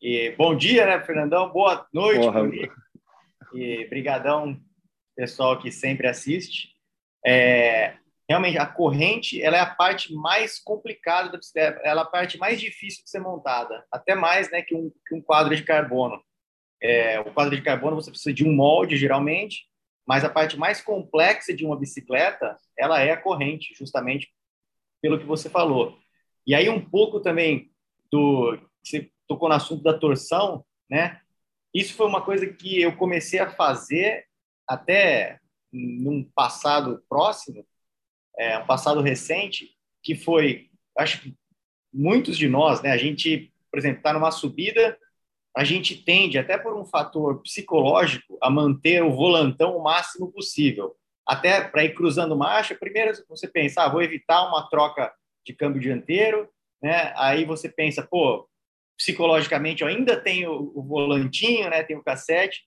E 0.00 0.30
bom 0.36 0.56
dia, 0.56 0.86
né, 0.86 1.00
Fernandão? 1.04 1.52
Boa 1.52 1.86
noite. 1.92 2.20
Porra. 2.20 2.42
E 3.54 3.86
brigadão, 3.88 4.58
pessoal 5.14 5.58
que 5.58 5.70
sempre 5.70 6.08
assiste. 6.08 6.72
É, 7.24 7.94
realmente 8.28 8.58
a 8.58 8.66
corrente 8.66 9.40
ela 9.42 9.56
é 9.56 9.60
a 9.60 9.66
parte 9.74 10.12
mais 10.14 10.58
complicada 10.58 11.30
da 11.30 11.38
bicicleta, 11.38 11.80
ela 11.84 12.00
é 12.00 12.04
a 12.04 12.06
parte 12.06 12.38
mais 12.38 12.60
difícil 12.60 13.04
de 13.04 13.10
ser 13.10 13.20
montada, 13.20 13.84
até 13.92 14.14
mais 14.14 14.50
né, 14.50 14.62
que, 14.62 14.74
um, 14.74 14.90
que 15.06 15.14
um 15.14 15.20
quadro 15.20 15.54
de 15.54 15.62
carbono. 15.62 16.20
É, 16.82 17.20
o 17.20 17.32
quadro 17.32 17.54
de 17.54 17.62
carbono 17.62 17.94
você 17.94 18.10
precisa 18.10 18.34
de 18.34 18.44
um 18.44 18.52
molde, 18.52 18.96
geralmente, 18.96 19.66
mas 20.06 20.24
a 20.24 20.30
parte 20.30 20.58
mais 20.58 20.80
complexa 20.80 21.54
de 21.54 21.64
uma 21.64 21.78
bicicleta, 21.78 22.56
ela 22.76 23.00
é 23.00 23.12
a 23.12 23.16
corrente, 23.16 23.72
justamente 23.78 24.32
pelo 25.02 25.18
que 25.18 25.26
você 25.26 25.50
falou. 25.50 25.98
E 26.46 26.54
aí 26.54 26.70
um 26.70 26.80
pouco 26.80 27.20
também 27.20 27.70
do 28.10 28.58
você 28.82 29.10
tocou 29.28 29.48
no 29.48 29.54
assunto 29.54 29.82
da 29.82 29.98
torção, 29.98 30.64
né? 30.88 31.20
Isso 31.74 31.94
foi 31.94 32.06
uma 32.06 32.22
coisa 32.22 32.46
que 32.46 32.80
eu 32.80 32.96
comecei 32.96 33.38
a 33.38 33.50
fazer 33.50 34.26
até 34.66 35.38
num 35.70 36.24
passado 36.34 37.02
próximo, 37.08 37.66
é, 38.38 38.58
um 38.58 38.66
passado 38.66 39.00
recente, 39.00 39.76
que 40.02 40.14
foi, 40.14 40.70
acho 40.98 41.20
que 41.20 41.36
muitos 41.92 42.38
de 42.38 42.48
nós, 42.48 42.82
né? 42.82 42.90
A 42.90 42.96
gente, 42.96 43.52
por 43.70 43.78
exemplo, 43.78 43.98
está 43.98 44.12
numa 44.12 44.30
subida 44.30 44.98
a 45.54 45.64
gente 45.64 46.02
tende, 46.02 46.38
até 46.38 46.56
por 46.56 46.74
um 46.74 46.84
fator 46.84 47.42
psicológico, 47.42 48.38
a 48.40 48.48
manter 48.48 49.02
o 49.02 49.14
volantão 49.14 49.76
o 49.76 49.82
máximo 49.82 50.32
possível. 50.32 50.96
Até 51.26 51.62
para 51.62 51.84
ir 51.84 51.94
cruzando 51.94 52.36
marcha, 52.36 52.74
primeiro 52.74 53.12
você 53.28 53.46
pensa, 53.46 53.82
ah, 53.82 53.88
vou 53.88 54.02
evitar 54.02 54.46
uma 54.48 54.68
troca 54.68 55.12
de 55.46 55.52
câmbio 55.52 55.80
dianteiro, 55.80 56.48
né? 56.82 57.12
Aí 57.16 57.44
você 57.44 57.68
pensa, 57.68 58.02
pô, 58.02 58.48
psicologicamente 58.96 59.82
eu 59.82 59.88
ainda 59.88 60.20
tenho 60.20 60.52
o 60.74 60.82
volantinho, 60.82 61.70
né? 61.70 61.82
Tenho 61.82 62.00
o 62.00 62.04
cassete, 62.04 62.64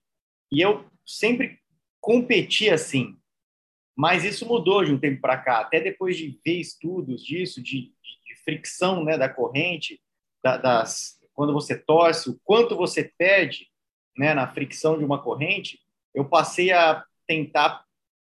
e 0.50 0.60
eu 0.60 0.88
sempre 1.04 1.58
competi 2.00 2.70
assim. 2.70 3.16
Mas 3.96 4.24
isso 4.24 4.46
mudou 4.46 4.84
de 4.84 4.92
um 4.92 4.98
tempo 4.98 5.20
para 5.20 5.38
cá, 5.38 5.60
até 5.60 5.80
depois 5.80 6.16
de 6.16 6.38
ver 6.44 6.60
estudos 6.60 7.24
disso, 7.24 7.62
de, 7.62 7.92
de, 8.24 8.36
fricção 8.44 9.02
né, 9.02 9.18
da 9.18 9.28
corrente, 9.28 10.00
da, 10.44 10.56
das, 10.56 11.18
quando 11.32 11.52
você 11.52 11.76
torce, 11.76 12.30
o 12.30 12.38
quanto 12.44 12.76
você 12.76 13.10
perde 13.18 13.68
né, 14.16 14.34
na 14.34 14.46
fricção 14.46 14.98
de 14.98 15.04
uma 15.04 15.20
corrente, 15.20 15.80
eu 16.14 16.24
passei 16.26 16.70
a 16.72 17.04
tentar 17.26 17.85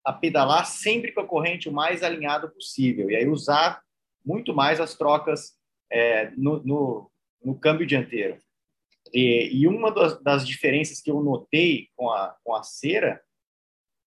a 0.04 0.14
pedalar 0.14 0.66
sempre 0.66 1.12
com 1.12 1.22
a 1.22 1.28
corrente 1.28 1.70
o 1.70 1.74
mais 1.74 2.04
alinhado 2.04 2.50
possível, 2.50 3.10
e 3.10 3.16
aí 3.16 3.28
usar 3.28 3.82
muito 4.26 4.54
mais 4.54 4.80
as 4.80 4.96
trocas 4.96 5.54
é, 5.92 6.32
no, 6.32 6.64
no, 6.64 7.12
no, 7.44 7.60
câmbio 7.60 7.86
dianteiro. 7.86 8.38
E, 9.14 9.50
e 9.52 9.68
uma 9.68 9.92
das, 9.92 10.22
das, 10.22 10.48
diferenças 10.48 11.02
que 11.02 11.12
eu 11.12 11.22
notei 11.22 11.90
com 11.96 12.10
a, 12.10 12.36
com 12.44 12.56
a 12.56 12.64
cera 12.64 13.22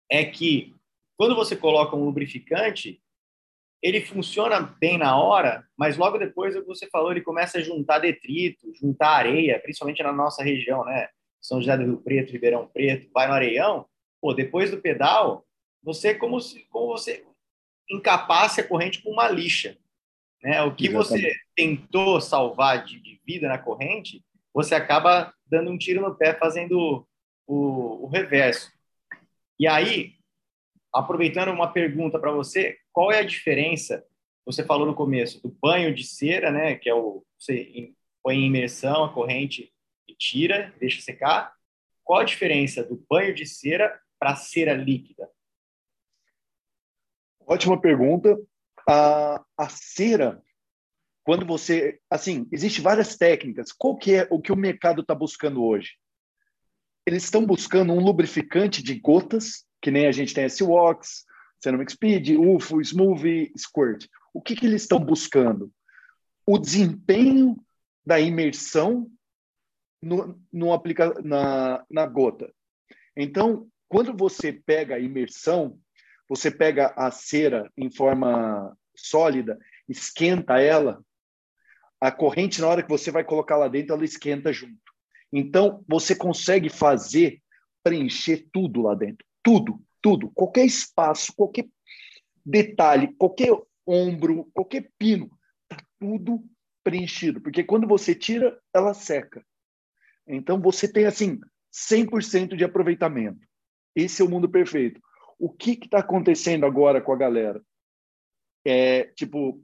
é 0.10 0.24
que 0.26 0.76
quando 1.18 1.36
você 1.36 1.56
coloca 1.56 1.96
um 1.96 2.06
lubrificante, 2.06 3.02
ele 3.82 4.02
funciona 4.02 4.60
bem 4.60 4.98
na 4.98 5.20
hora, 5.20 5.66
mas 5.78 5.98
logo 5.98 6.18
depois, 6.18 6.56
o 6.56 6.62
que 6.62 6.68
você 6.68 6.88
falou, 6.88 7.12
ele 7.12 7.22
começa 7.22 7.58
a 7.60 7.62
juntar 7.62 8.00
detrito, 8.00 8.74
juntar 8.74 9.10
areia, 9.10 9.60
principalmente 9.60 10.02
na 10.02 10.12
nossa 10.12 10.44
região, 10.44 10.84
né? 10.86 11.10
São 11.42 11.60
José 11.60 11.78
do 11.78 11.84
Rio 11.84 12.02
Preto, 12.02 12.32
Ribeirão 12.32 12.68
Preto, 12.68 13.10
vai 13.14 13.28
no 13.28 13.34
Areião, 13.34 13.86
pô, 14.20 14.34
depois 14.34 14.72
do 14.72 14.82
pedal, 14.82 15.47
você 15.84 16.14
como 16.16 16.40
se 16.40 16.62
como 16.70 16.88
você 16.88 17.26
encapasse 17.90 18.62
a 18.62 18.68
corrente 18.68 19.02
com 19.02 19.12
uma 19.12 19.30
lixa. 19.30 19.78
Né? 20.44 20.62
O 20.64 20.76
que 20.76 20.88
Exatamente. 20.88 21.22
você 21.22 21.36
tentou 21.56 22.22
salvar 22.22 22.84
de, 22.86 23.00
de, 23.00 23.20
vida 23.26 23.48
na 23.48 23.58
corrente, 23.58 24.24
você 24.54 24.76
acaba 24.76 25.34
dando 25.46 25.72
um 25.72 25.78
tiro 25.78 26.02
no 26.02 26.16
pé 26.16 26.34
fazendo 26.34 27.08
o, 27.46 28.06
o 28.06 28.08
reverso. 28.08 28.72
E 29.60 29.68
aí, 29.68 30.14
aproveitando 30.94 31.50
uma 31.50 31.72
pergunta 31.72 32.20
para 32.20 32.32
você, 32.32 32.78
qual 32.92 33.12
é 33.12 33.20
a 33.20 33.26
diferença? 33.26 34.06
Você 34.46 34.64
falou 34.64 34.86
no 34.86 34.96
começo 34.96 35.42
do 35.42 35.50
banho 35.62 35.94
de 35.94 36.04
cera, 36.04 36.52
né? 36.52 36.76
Que 36.76 36.90
é 36.90 36.94
o 36.96 37.26
você 37.38 37.94
põe 38.24 38.38
em 38.38 38.48
imersão 38.48 39.04
a 39.04 39.14
corrente 39.14 39.72
e 40.08 40.16
tira, 40.16 40.74
deixa 40.80 41.02
secar. 41.02 41.54
Qual 42.04 42.20
a 42.20 42.24
diferença 42.24 42.84
do 42.84 43.04
banho 43.10 43.34
de 43.34 43.46
cera 43.46 44.00
para 44.20 44.36
cera 44.36 44.74
líquida? 44.74 45.30
Ótima 47.50 47.80
pergunta 47.80 48.38
a, 48.86 49.42
a 49.58 49.70
cera, 49.70 50.44
quando 51.24 51.46
você, 51.46 51.98
assim, 52.10 52.46
existe 52.52 52.82
várias 52.82 53.16
técnicas. 53.16 53.72
Qual 53.72 53.98
que 53.98 54.16
é 54.16 54.28
o 54.30 54.42
que 54.42 54.52
o 54.52 54.58
mercado 54.58 55.02
está 55.02 55.16
buscando 55.16 55.64
hoje? 55.64 55.92
Eles 57.06 57.24
estão 57.24 57.46
buscando 57.46 57.94
um 57.94 58.04
lubrificante 58.04 58.84
de 58.84 59.00
gotas, 59.00 59.66
que 59.82 59.90
nem 59.90 60.08
a 60.08 60.12
gente 60.12 60.34
tem 60.34 60.44
esse 60.44 60.62
Wax, 60.62 61.24
Ceramic 61.64 61.94
Speed, 61.94 62.32
UFO, 62.38 62.82
Smoothie, 62.82 63.54
Squirt. 63.58 64.08
O 64.34 64.42
que, 64.42 64.54
que 64.54 64.66
eles 64.66 64.82
estão 64.82 65.00
buscando? 65.00 65.72
O 66.46 66.58
desempenho 66.58 67.56
da 68.06 68.20
imersão 68.20 69.10
no, 70.02 70.38
no 70.52 70.74
aplica, 70.74 71.14
na, 71.24 71.86
na 71.90 72.06
gota. 72.06 72.54
Então, 73.16 73.70
quando 73.88 74.16
você 74.16 74.52
pega 74.52 74.96
a 74.96 75.00
imersão, 75.00 75.80
você 76.30 76.52
pega 76.52 76.94
a 76.96 77.10
cera 77.12 77.72
em 77.78 77.90
forma 77.90 78.76
sólida, 78.96 79.58
esquenta 79.88 80.60
ela, 80.60 81.02
a 82.00 82.12
corrente, 82.12 82.62
na 82.62 82.68
hora 82.68 82.84
que 82.84 82.90
você 82.90 83.10
vai 83.10 83.24
colocar 83.24 83.58
lá 83.58 83.68
dentro, 83.68 83.94
ela 83.94 84.06
esquenta 84.06 84.54
junto. 84.54 84.78
Então, 85.32 85.84
você 85.88 86.16
consegue 86.16 86.70
fazer, 86.70 87.42
preencher 87.84 88.48
tudo 88.52 88.82
lá 88.82 88.94
dentro. 88.94 89.26
Tudo, 89.44 89.82
tudo. 90.02 90.30
Qualquer 90.32 90.66
espaço, 90.66 91.34
qualquer 91.36 91.68
detalhe, 92.46 93.14
qualquer 93.18 93.52
ombro, 93.86 94.50
qualquer 94.54 94.92
pino, 94.98 95.30
está 95.64 95.84
tudo 96.00 96.44
preenchido. 96.84 97.42
Porque 97.42 97.64
quando 97.64 97.88
você 97.88 98.14
tira, 98.14 98.60
ela 98.74 98.94
seca. 98.94 99.44
Então, 100.28 100.62
você 100.62 100.92
tem, 100.92 101.06
assim, 101.06 101.40
100% 101.74 102.56
de 102.56 102.64
aproveitamento. 102.64 103.40
Esse 103.96 104.22
é 104.22 104.26
o 104.26 104.30
mundo 104.30 104.48
perfeito. 104.48 105.02
O 105.40 105.50
que 105.50 105.72
está 105.72 106.00
acontecendo 106.00 106.66
agora 106.66 107.02
com 107.02 107.12
a 107.12 107.18
galera? 107.18 107.62
É, 108.66 109.04
tipo, 109.16 109.64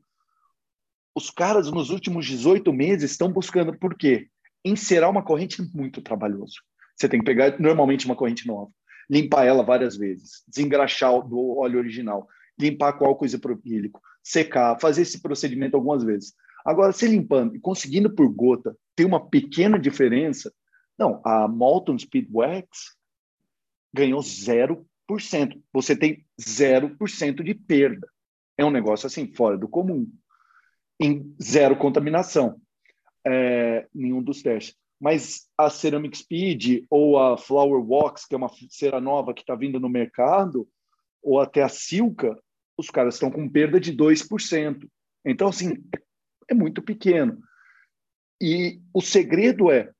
os 1.15 1.29
caras 1.29 1.69
nos 1.71 1.89
últimos 1.89 2.25
18 2.25 2.71
meses 2.71 3.11
estão 3.11 3.31
buscando, 3.31 3.77
por 3.77 3.95
quê? 3.95 4.27
Encerar 4.63 5.09
uma 5.09 5.23
corrente 5.23 5.61
é 5.61 5.65
muito 5.75 6.01
trabalhoso. 6.01 6.55
Você 6.95 7.09
tem 7.09 7.19
que 7.19 7.25
pegar 7.25 7.59
normalmente 7.59 8.05
uma 8.05 8.15
corrente 8.15 8.47
nova, 8.47 8.71
limpar 9.09 9.45
ela 9.45 9.63
várias 9.63 9.97
vezes, 9.97 10.43
desengraxar 10.47 11.21
do 11.27 11.57
óleo 11.57 11.79
original, 11.79 12.27
limpar 12.57 12.93
com 12.93 13.05
álcool 13.05 13.25
isopropílico, 13.25 13.99
secar, 14.23 14.79
fazer 14.79 15.01
esse 15.01 15.21
procedimento 15.21 15.75
algumas 15.75 16.03
vezes. 16.03 16.33
Agora, 16.63 16.93
se 16.93 17.07
limpando 17.07 17.55
e 17.55 17.59
conseguindo 17.59 18.13
por 18.13 18.29
gota 18.29 18.77
ter 18.95 19.05
uma 19.05 19.27
pequena 19.27 19.77
diferença, 19.77 20.53
não, 20.97 21.19
a 21.25 21.47
Molten 21.47 21.97
Speed 21.97 22.27
Wax 22.31 22.95
ganhou 23.93 24.21
zero 24.21 24.87
você 25.71 25.95
tem 25.95 26.25
0% 26.39 27.43
de 27.43 27.53
perda. 27.53 28.07
É 28.57 28.63
um 28.63 28.71
negócio 28.71 29.07
assim, 29.07 29.33
fora 29.33 29.57
do 29.57 29.67
comum. 29.67 30.09
Em 30.99 31.35
zero 31.41 31.75
contaminação, 31.75 32.61
é, 33.25 33.87
nenhum 33.93 34.21
dos 34.21 34.41
testes. 34.41 34.75
Mas 34.99 35.49
a 35.57 35.69
Ceramic 35.69 36.17
Speed 36.17 36.85
ou 36.89 37.19
a 37.19 37.37
Flower 37.37 37.83
Wax, 37.85 38.25
que 38.25 38.35
é 38.35 38.37
uma 38.37 38.51
cera 38.69 39.01
nova 39.01 39.33
que 39.33 39.41
está 39.41 39.55
vindo 39.55 39.79
no 39.79 39.89
mercado, 39.89 40.67
ou 41.21 41.39
até 41.39 41.61
a 41.61 41.69
Silca, 41.69 42.37
os 42.77 42.89
caras 42.89 43.15
estão 43.15 43.29
com 43.29 43.49
perda 43.49 43.79
de 43.79 43.95
2%. 43.95 44.87
Então, 45.25 45.49
assim, 45.49 45.75
é 46.49 46.53
muito 46.53 46.81
pequeno. 46.81 47.37
E 48.41 48.79
o 48.93 49.01
segredo 49.01 49.71
é, 49.71 49.91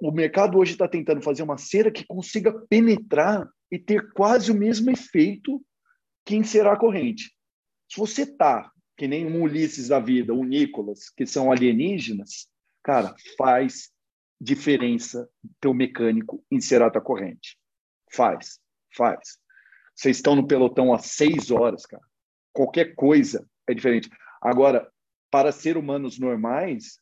o 0.00 0.10
mercado 0.10 0.58
hoje 0.58 0.72
está 0.72 0.88
tentando 0.88 1.22
fazer 1.22 1.42
uma 1.42 1.56
cera 1.56 1.90
que 1.90 2.06
consiga 2.06 2.52
penetrar 2.68 3.48
e 3.70 3.78
ter 3.78 4.12
quase 4.12 4.50
o 4.50 4.54
mesmo 4.54 4.90
efeito 4.90 5.64
que 6.24 6.36
encerar 6.36 6.74
a 6.74 6.78
corrente. 6.78 7.34
Se 7.90 7.98
você 7.98 8.22
está 8.22 8.70
que 8.96 9.08
nem 9.08 9.26
um 9.26 9.42
Ulisses 9.42 9.88
da 9.88 9.98
vida, 9.98 10.32
um 10.32 10.44
Nicolas, 10.44 11.10
que 11.10 11.26
são 11.26 11.50
alienígenas, 11.50 12.48
cara, 12.82 13.14
faz 13.36 13.90
diferença 14.40 15.28
teu 15.60 15.74
mecânico 15.74 16.44
encerar 16.50 16.92
tua 16.92 17.00
corrente. 17.00 17.58
Faz, 18.12 18.60
faz. 18.96 19.38
Vocês 19.94 20.16
estão 20.16 20.36
no 20.36 20.46
pelotão 20.46 20.92
há 20.92 20.98
seis 20.98 21.50
horas, 21.50 21.86
cara. 21.86 22.02
Qualquer 22.52 22.94
coisa 22.94 23.48
é 23.66 23.74
diferente. 23.74 24.08
Agora, 24.40 24.88
para 25.30 25.50
ser 25.50 25.76
humanos 25.76 26.18
normais, 26.18 27.00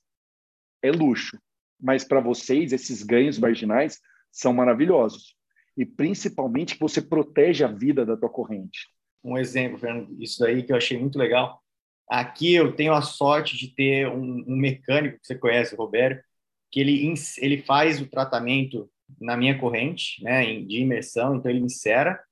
é 0.83 0.90
luxo. 0.90 1.38
Mas 1.78 2.04
para 2.04 2.21
vocês, 2.21 2.73
esses 2.73 3.02
ganhos 3.02 3.38
marginais 3.38 4.00
são 4.31 4.52
maravilhosos 4.52 5.37
e 5.76 5.87
principalmente 5.87 6.75
que 6.75 6.81
você 6.81 7.00
protege 7.00 7.64
a 7.64 7.69
vida 7.69 8.05
da 8.05 8.17
tua 8.17 8.29
corrente. 8.29 8.88
Um 9.25 9.38
exemplo, 9.38 9.79
Fernando, 9.79 10.17
isso 10.21 10.41
daí 10.41 10.62
que 10.62 10.73
eu 10.73 10.76
achei 10.76 10.99
muito 10.99 11.19
legal. 11.19 11.62
Aqui 12.09 12.55
eu 12.55 12.75
tenho 12.75 12.93
a 12.93 13.02
sorte 13.02 13.57
de 13.57 13.75
ter 13.75 14.09
um, 14.09 14.45
um 14.47 14.57
mecânico 14.57 15.19
que 15.21 15.26
você 15.26 15.37
conhece, 15.37 15.76
Roberto, 15.76 16.23
que 16.71 16.81
ele, 16.81 17.14
ele 17.38 17.62
faz 17.62 18.00
o 18.00 18.07
tratamento 18.07 18.91
na 19.21 19.37
minha 19.37 19.59
corrente, 19.59 20.23
né, 20.23 20.45
de 20.61 20.79
imersão, 20.79 21.37
então 21.37 21.50
ele 21.50 21.61
insera, 21.61 22.23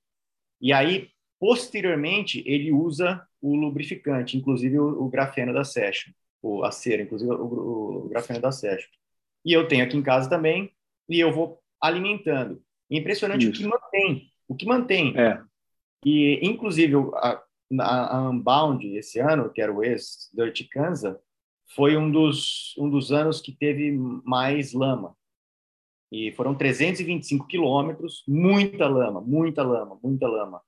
e 0.60 0.72
aí, 0.72 1.08
posteriormente, 1.38 2.42
ele 2.46 2.70
usa 2.70 3.26
o 3.40 3.56
lubrificante, 3.56 4.36
inclusive 4.36 4.78
o, 4.78 5.04
o 5.04 5.08
grafeno 5.08 5.54
da 5.54 5.64
Session, 5.64 6.12
o, 6.42 6.62
a 6.64 6.70
cera, 6.70 7.02
inclusive 7.02 7.30
o, 7.32 8.04
o 8.04 8.08
grafeno 8.08 8.40
da 8.40 8.52
Session. 8.52 8.88
E 9.44 9.52
eu 9.52 9.66
tenho 9.66 9.84
aqui 9.84 9.96
em 9.96 10.02
casa 10.02 10.28
também, 10.28 10.70
e 11.08 11.18
eu 11.18 11.32
vou 11.32 11.58
alimentando. 11.80 12.62
Impressionante 12.90 13.48
Isso. 13.48 13.52
o 13.52 13.54
que 13.54 13.68
mantém. 13.68 14.32
O 14.48 14.54
que 14.54 14.66
mantém. 14.66 15.18
É. 15.18 15.40
E, 16.04 16.40
inclusive, 16.42 16.94
a, 17.14 17.42
a 17.80 18.30
Unbound 18.30 18.84
esse 18.96 19.20
ano, 19.20 19.50
que 19.50 19.60
era 19.60 19.72
o 19.72 19.84
ex-Dirty 19.84 20.64
Kansas, 20.64 21.16
foi 21.74 21.96
um 21.96 22.10
dos, 22.10 22.74
um 22.78 22.90
dos 22.90 23.12
anos 23.12 23.40
que 23.40 23.52
teve 23.52 23.92
mais 24.24 24.72
lama. 24.72 25.14
E 26.10 26.32
foram 26.32 26.54
325 26.54 27.46
quilômetros, 27.46 28.24
muita 28.26 28.88
lama, 28.88 29.20
muita 29.20 29.62
lama, 29.62 29.98
muita 30.02 30.26
lama. 30.26 30.60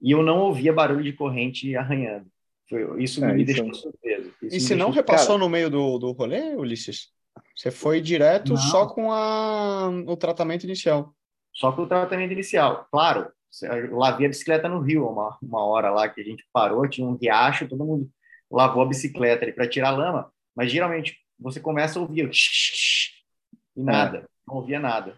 E 0.00 0.12
eu 0.12 0.22
não 0.22 0.38
ouvia 0.38 0.72
barulho 0.72 1.02
de 1.02 1.12
corrente 1.12 1.74
arranhando. 1.74 2.26
Foi, 2.68 3.02
isso 3.02 3.24
é, 3.24 3.32
me 3.32 3.42
isso 3.42 3.46
deixou 3.46 3.70
é... 3.70 3.74
surpreso. 3.74 4.32
Isso 4.42 4.56
e 4.56 4.60
se 4.60 4.74
não 4.76 4.90
repassou 4.90 5.34
Cara... 5.34 5.38
no 5.38 5.48
meio 5.48 5.68
do, 5.68 5.98
do 5.98 6.12
rolê, 6.12 6.54
Ulisses? 6.54 7.08
Você 7.54 7.70
foi 7.70 8.00
direto 8.00 8.50
Não. 8.50 8.60
só 8.60 8.86
com 8.86 9.10
a, 9.12 9.88
o 10.06 10.16
tratamento 10.16 10.64
inicial. 10.64 11.14
Só 11.56 11.72
com 11.72 11.82
o 11.82 11.88
tratamento 11.88 12.32
inicial. 12.32 12.86
Claro, 12.90 13.32
lavei 13.90 14.26
a 14.26 14.28
bicicleta 14.28 14.68
no 14.68 14.80
rio 14.80 15.08
uma, 15.08 15.38
uma 15.42 15.64
hora 15.64 15.90
lá 15.90 16.08
que 16.08 16.20
a 16.20 16.24
gente 16.24 16.44
parou, 16.52 16.86
tinha 16.86 17.06
um 17.06 17.16
riacho, 17.16 17.66
todo 17.66 17.84
mundo 17.84 18.10
lavou 18.50 18.82
a 18.82 18.86
bicicleta 18.86 19.44
ali 19.44 19.52
para 19.52 19.68
tirar 19.68 19.90
lama, 19.90 20.30
mas 20.54 20.70
geralmente 20.70 21.16
você 21.38 21.58
começa 21.58 21.98
a 21.98 22.02
ouvir 22.02 22.30
e 23.74 23.82
nada, 23.82 24.18
é. 24.18 24.24
não 24.46 24.56
ouvia 24.56 24.78
nada. 24.78 25.16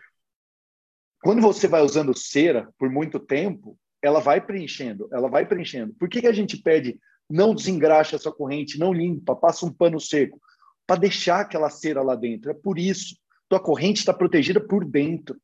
Quando 1.22 1.42
você 1.42 1.66
vai 1.66 1.82
usando 1.82 2.16
cera 2.16 2.72
por 2.78 2.88
muito 2.88 3.18
tempo, 3.18 3.76
ela 4.00 4.20
vai 4.20 4.40
preenchendo, 4.40 5.08
ela 5.12 5.28
vai 5.28 5.44
preenchendo. 5.44 5.92
Por 5.94 6.08
que, 6.08 6.20
que 6.20 6.26
a 6.28 6.32
gente 6.32 6.56
pede 6.56 6.98
não 7.28 7.54
desengraxa 7.54 8.14
essa 8.14 8.30
corrente, 8.30 8.78
não 8.78 8.92
limpa, 8.92 9.34
passa 9.34 9.66
um 9.66 9.72
pano 9.72 10.00
seco? 10.00 10.40
Para 10.86 11.00
deixar 11.00 11.40
aquela 11.40 11.68
cera 11.68 12.00
lá 12.00 12.14
dentro. 12.14 12.50
É 12.50 12.54
por 12.54 12.78
isso. 12.78 13.16
Tua 13.48 13.60
corrente 13.60 13.98
está 13.98 14.14
protegida 14.14 14.60
por 14.60 14.84
dentro. 14.84 15.36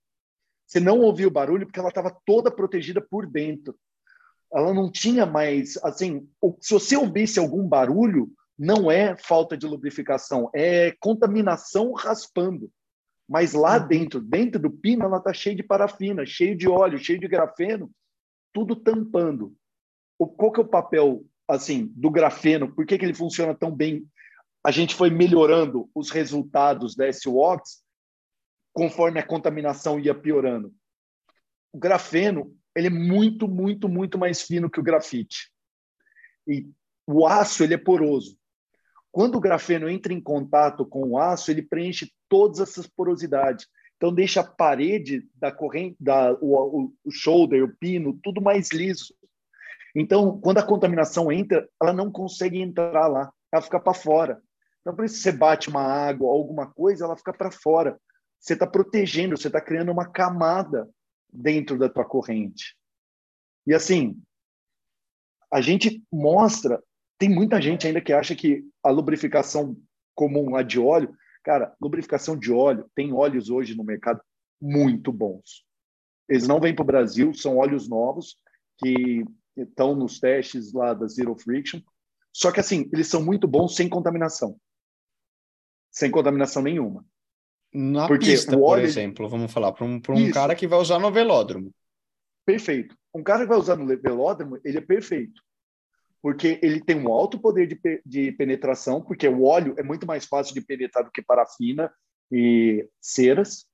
Você 0.66 0.80
não 0.80 1.00
ouviu 1.00 1.28
o 1.28 1.32
barulho 1.32 1.66
porque 1.66 1.78
ela 1.78 1.88
estava 1.88 2.16
toda 2.24 2.50
protegida 2.50 3.00
por 3.00 3.26
dentro. 3.26 3.76
Ela 4.52 4.72
não 4.72 4.90
tinha 4.90 5.26
mais, 5.26 5.76
assim, 5.82 6.28
se 6.60 6.72
você 6.72 6.96
ouvisse 6.96 7.38
algum 7.38 7.66
barulho, 7.66 8.30
não 8.58 8.90
é 8.90 9.16
falta 9.16 9.56
de 9.56 9.66
lubrificação, 9.66 10.48
é 10.54 10.92
contaminação 11.00 11.92
raspando. 11.92 12.70
Mas 13.28 13.52
lá 13.52 13.78
uhum. 13.78 13.88
dentro, 13.88 14.20
dentro 14.20 14.60
do 14.60 14.70
pino, 14.70 15.04
ela 15.04 15.18
está 15.18 15.32
cheia 15.32 15.56
de 15.56 15.62
parafina, 15.62 16.24
cheio 16.24 16.56
de 16.56 16.68
óleo, 16.68 16.98
cheio 16.98 17.18
de 17.18 17.26
grafeno, 17.26 17.90
tudo 18.52 18.76
tampando. 18.76 19.54
O, 20.18 20.26
qual 20.26 20.52
que 20.52 20.60
é 20.60 20.62
o 20.62 20.68
papel 20.68 21.24
assim 21.48 21.90
do 21.96 22.10
grafeno? 22.10 22.72
Por 22.72 22.86
que, 22.86 22.96
que 22.96 23.04
ele 23.04 23.14
funciona 23.14 23.54
tão 23.54 23.74
bem? 23.74 24.06
A 24.62 24.70
gente 24.70 24.94
foi 24.94 25.10
melhorando 25.10 25.90
os 25.94 26.10
resultados 26.10 26.94
da 26.94 27.10
SWOX 27.12 27.83
conforme 28.74 29.20
a 29.20 29.26
contaminação 29.26 29.98
ia 29.98 30.14
piorando. 30.14 30.74
O 31.72 31.78
grafeno 31.78 32.54
ele 32.76 32.88
é 32.88 32.90
muito, 32.90 33.46
muito, 33.46 33.88
muito 33.88 34.18
mais 34.18 34.42
fino 34.42 34.68
que 34.68 34.80
o 34.80 34.82
grafite. 34.82 35.50
E 36.46 36.68
o 37.06 37.26
aço 37.26 37.62
ele 37.62 37.74
é 37.74 37.78
poroso. 37.78 38.36
Quando 39.12 39.36
o 39.36 39.40
grafeno 39.40 39.88
entra 39.88 40.12
em 40.12 40.20
contato 40.20 40.84
com 40.84 41.10
o 41.10 41.18
aço, 41.18 41.50
ele 41.50 41.62
preenche 41.62 42.12
todas 42.28 42.58
essas 42.58 42.86
porosidades. 42.86 43.68
Então 43.96 44.12
deixa 44.12 44.40
a 44.40 44.44
parede 44.44 45.26
da 45.36 45.52
corrente, 45.52 45.96
da, 46.00 46.32
o, 46.40 46.92
o 47.04 47.10
shoulder, 47.12 47.62
o 47.62 47.76
pino, 47.76 48.18
tudo 48.22 48.42
mais 48.42 48.70
liso. 48.70 49.14
Então, 49.94 50.40
quando 50.40 50.58
a 50.58 50.66
contaminação 50.66 51.30
entra, 51.30 51.68
ela 51.80 51.92
não 51.92 52.10
consegue 52.10 52.60
entrar 52.60 53.06
lá, 53.06 53.32
ela 53.52 53.62
fica 53.62 53.78
para 53.78 53.94
fora. 53.94 54.42
Então, 54.80 54.94
por 54.96 55.04
isso 55.04 55.18
você 55.18 55.30
bate 55.30 55.68
uma 55.68 55.82
água, 55.82 56.28
alguma 56.28 56.66
coisa, 56.66 57.04
ela 57.04 57.16
fica 57.16 57.32
para 57.32 57.52
fora. 57.52 57.96
Você 58.44 58.52
está 58.52 58.66
protegendo, 58.66 59.38
você 59.38 59.46
está 59.46 59.58
criando 59.58 59.90
uma 59.90 60.06
camada 60.06 60.86
dentro 61.32 61.78
da 61.78 61.88
tua 61.88 62.04
corrente. 62.04 62.76
E 63.66 63.72
assim, 63.72 64.22
a 65.50 65.62
gente 65.62 66.04
mostra, 66.12 66.78
tem 67.16 67.30
muita 67.30 67.58
gente 67.58 67.86
ainda 67.86 68.02
que 68.02 68.12
acha 68.12 68.36
que 68.36 68.62
a 68.82 68.90
lubrificação 68.90 69.74
comum, 70.14 70.54
a 70.54 70.62
de 70.62 70.78
óleo, 70.78 71.16
cara, 71.42 71.74
lubrificação 71.80 72.36
de 72.38 72.52
óleo, 72.52 72.90
tem 72.94 73.14
óleos 73.14 73.48
hoje 73.48 73.74
no 73.74 73.82
mercado 73.82 74.20
muito 74.60 75.10
bons. 75.10 75.64
Eles 76.28 76.46
não 76.46 76.60
vêm 76.60 76.74
para 76.74 76.82
o 76.82 76.86
Brasil, 76.86 77.32
são 77.32 77.56
óleos 77.56 77.88
novos 77.88 78.36
que 78.76 79.24
estão 79.56 79.94
nos 79.94 80.20
testes 80.20 80.70
lá 80.74 80.92
da 80.92 81.06
Zero 81.06 81.34
Friction. 81.34 81.80
Só 82.30 82.52
que 82.52 82.60
assim, 82.60 82.90
eles 82.92 83.06
são 83.06 83.24
muito 83.24 83.48
bons 83.48 83.74
sem 83.74 83.88
contaminação. 83.88 84.60
Sem 85.90 86.10
contaminação 86.10 86.62
nenhuma. 86.62 87.06
Na 87.74 88.06
Porque 88.06 88.26
pista, 88.26 88.56
por 88.56 88.78
exemplo, 88.78 89.28
vamos 89.28 89.52
falar, 89.52 89.72
para 89.72 89.84
um, 89.84 90.00
um 90.10 90.30
cara 90.30 90.54
que 90.54 90.66
vai 90.66 90.78
usar 90.78 91.00
no 91.00 91.10
velódromo. 91.10 91.74
Perfeito. 92.46 92.96
Um 93.12 93.22
cara 93.22 93.40
que 93.40 93.48
vai 93.48 93.58
usar 93.58 93.74
no 93.74 93.86
velódromo, 93.86 94.60
ele 94.64 94.78
é 94.78 94.80
perfeito. 94.80 95.42
Porque 96.22 96.60
ele 96.62 96.80
tem 96.80 96.96
um 96.96 97.12
alto 97.12 97.38
poder 97.38 97.66
de, 97.66 98.02
de 98.06 98.32
penetração, 98.32 99.02
porque 99.02 99.26
o 99.26 99.42
óleo 99.42 99.74
é 99.76 99.82
muito 99.82 100.06
mais 100.06 100.24
fácil 100.24 100.54
de 100.54 100.60
penetrar 100.60 101.04
do 101.04 101.10
que 101.10 101.20
parafina 101.20 101.92
e 102.30 102.88
ceras. 103.00 103.66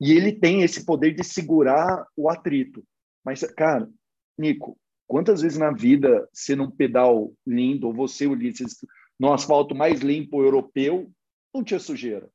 E 0.00 0.12
ele 0.12 0.32
tem 0.32 0.62
esse 0.62 0.84
poder 0.84 1.14
de 1.14 1.22
segurar 1.22 2.06
o 2.16 2.28
atrito. 2.28 2.84
Mas, 3.24 3.42
cara, 3.52 3.88
Nico, 4.36 4.76
quantas 5.06 5.40
vezes 5.40 5.56
na 5.56 5.70
vida 5.70 6.28
você 6.32 6.56
num 6.56 6.70
pedal 6.70 7.32
lindo, 7.46 7.86
ou 7.86 7.94
você, 7.94 8.26
Ulisses, 8.26 8.84
no 9.18 9.32
asfalto 9.32 9.72
mais 9.72 10.00
limpo 10.00 10.42
europeu, 10.42 11.10
não 11.54 11.62
tinha 11.62 11.78
sujeira? 11.78 12.28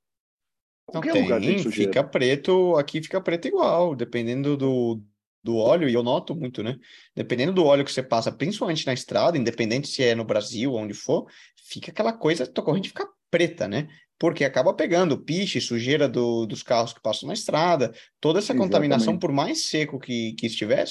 Não 0.93 1.01
tem, 1.01 1.23
lugar 1.23 1.41
tem 1.41 1.57
sujeira. 1.59 1.91
fica 1.91 2.03
preto, 2.03 2.75
aqui 2.75 3.01
fica 3.01 3.21
preto 3.21 3.47
igual, 3.47 3.95
dependendo 3.95 4.57
do, 4.57 5.01
do 5.43 5.57
óleo, 5.57 5.89
e 5.89 5.93
eu 5.93 6.03
noto 6.03 6.35
muito, 6.35 6.61
né? 6.61 6.77
Dependendo 7.15 7.53
do 7.53 7.65
óleo 7.65 7.85
que 7.85 7.91
você 7.91 8.03
passa, 8.03 8.31
principalmente 8.31 8.85
na 8.85 8.93
estrada, 8.93 9.37
independente 9.37 9.87
se 9.87 10.03
é 10.03 10.15
no 10.15 10.23
Brasil 10.23 10.71
ou 10.71 10.79
onde 10.79 10.93
for, 10.93 11.27
fica 11.55 11.91
aquela 11.91 12.13
coisa, 12.13 12.45
tua 12.45 12.63
corrente 12.63 12.89
fica 12.89 13.07
preta, 13.29 13.67
né? 13.67 13.87
Porque 14.17 14.43
acaba 14.43 14.73
pegando 14.73 15.17
piche, 15.17 15.61
sujeira 15.61 16.09
do, 16.09 16.45
dos 16.45 16.61
carros 16.61 16.91
que 16.91 17.01
passam 17.01 17.27
na 17.27 17.33
estrada, 17.33 17.93
toda 18.19 18.39
essa 18.39 18.51
Exatamente. 18.51 18.67
contaminação, 18.67 19.17
por 19.17 19.31
mais 19.31 19.65
seco 19.65 19.99
que, 19.99 20.33
que 20.33 20.47
estiver, 20.47 20.85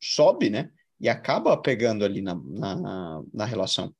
sobe, 0.00 0.48
né? 0.48 0.70
E 1.00 1.08
acaba 1.08 1.56
pegando 1.56 2.04
ali 2.04 2.20
na, 2.20 2.34
na, 2.34 3.22
na 3.32 3.44
relação. 3.44 3.92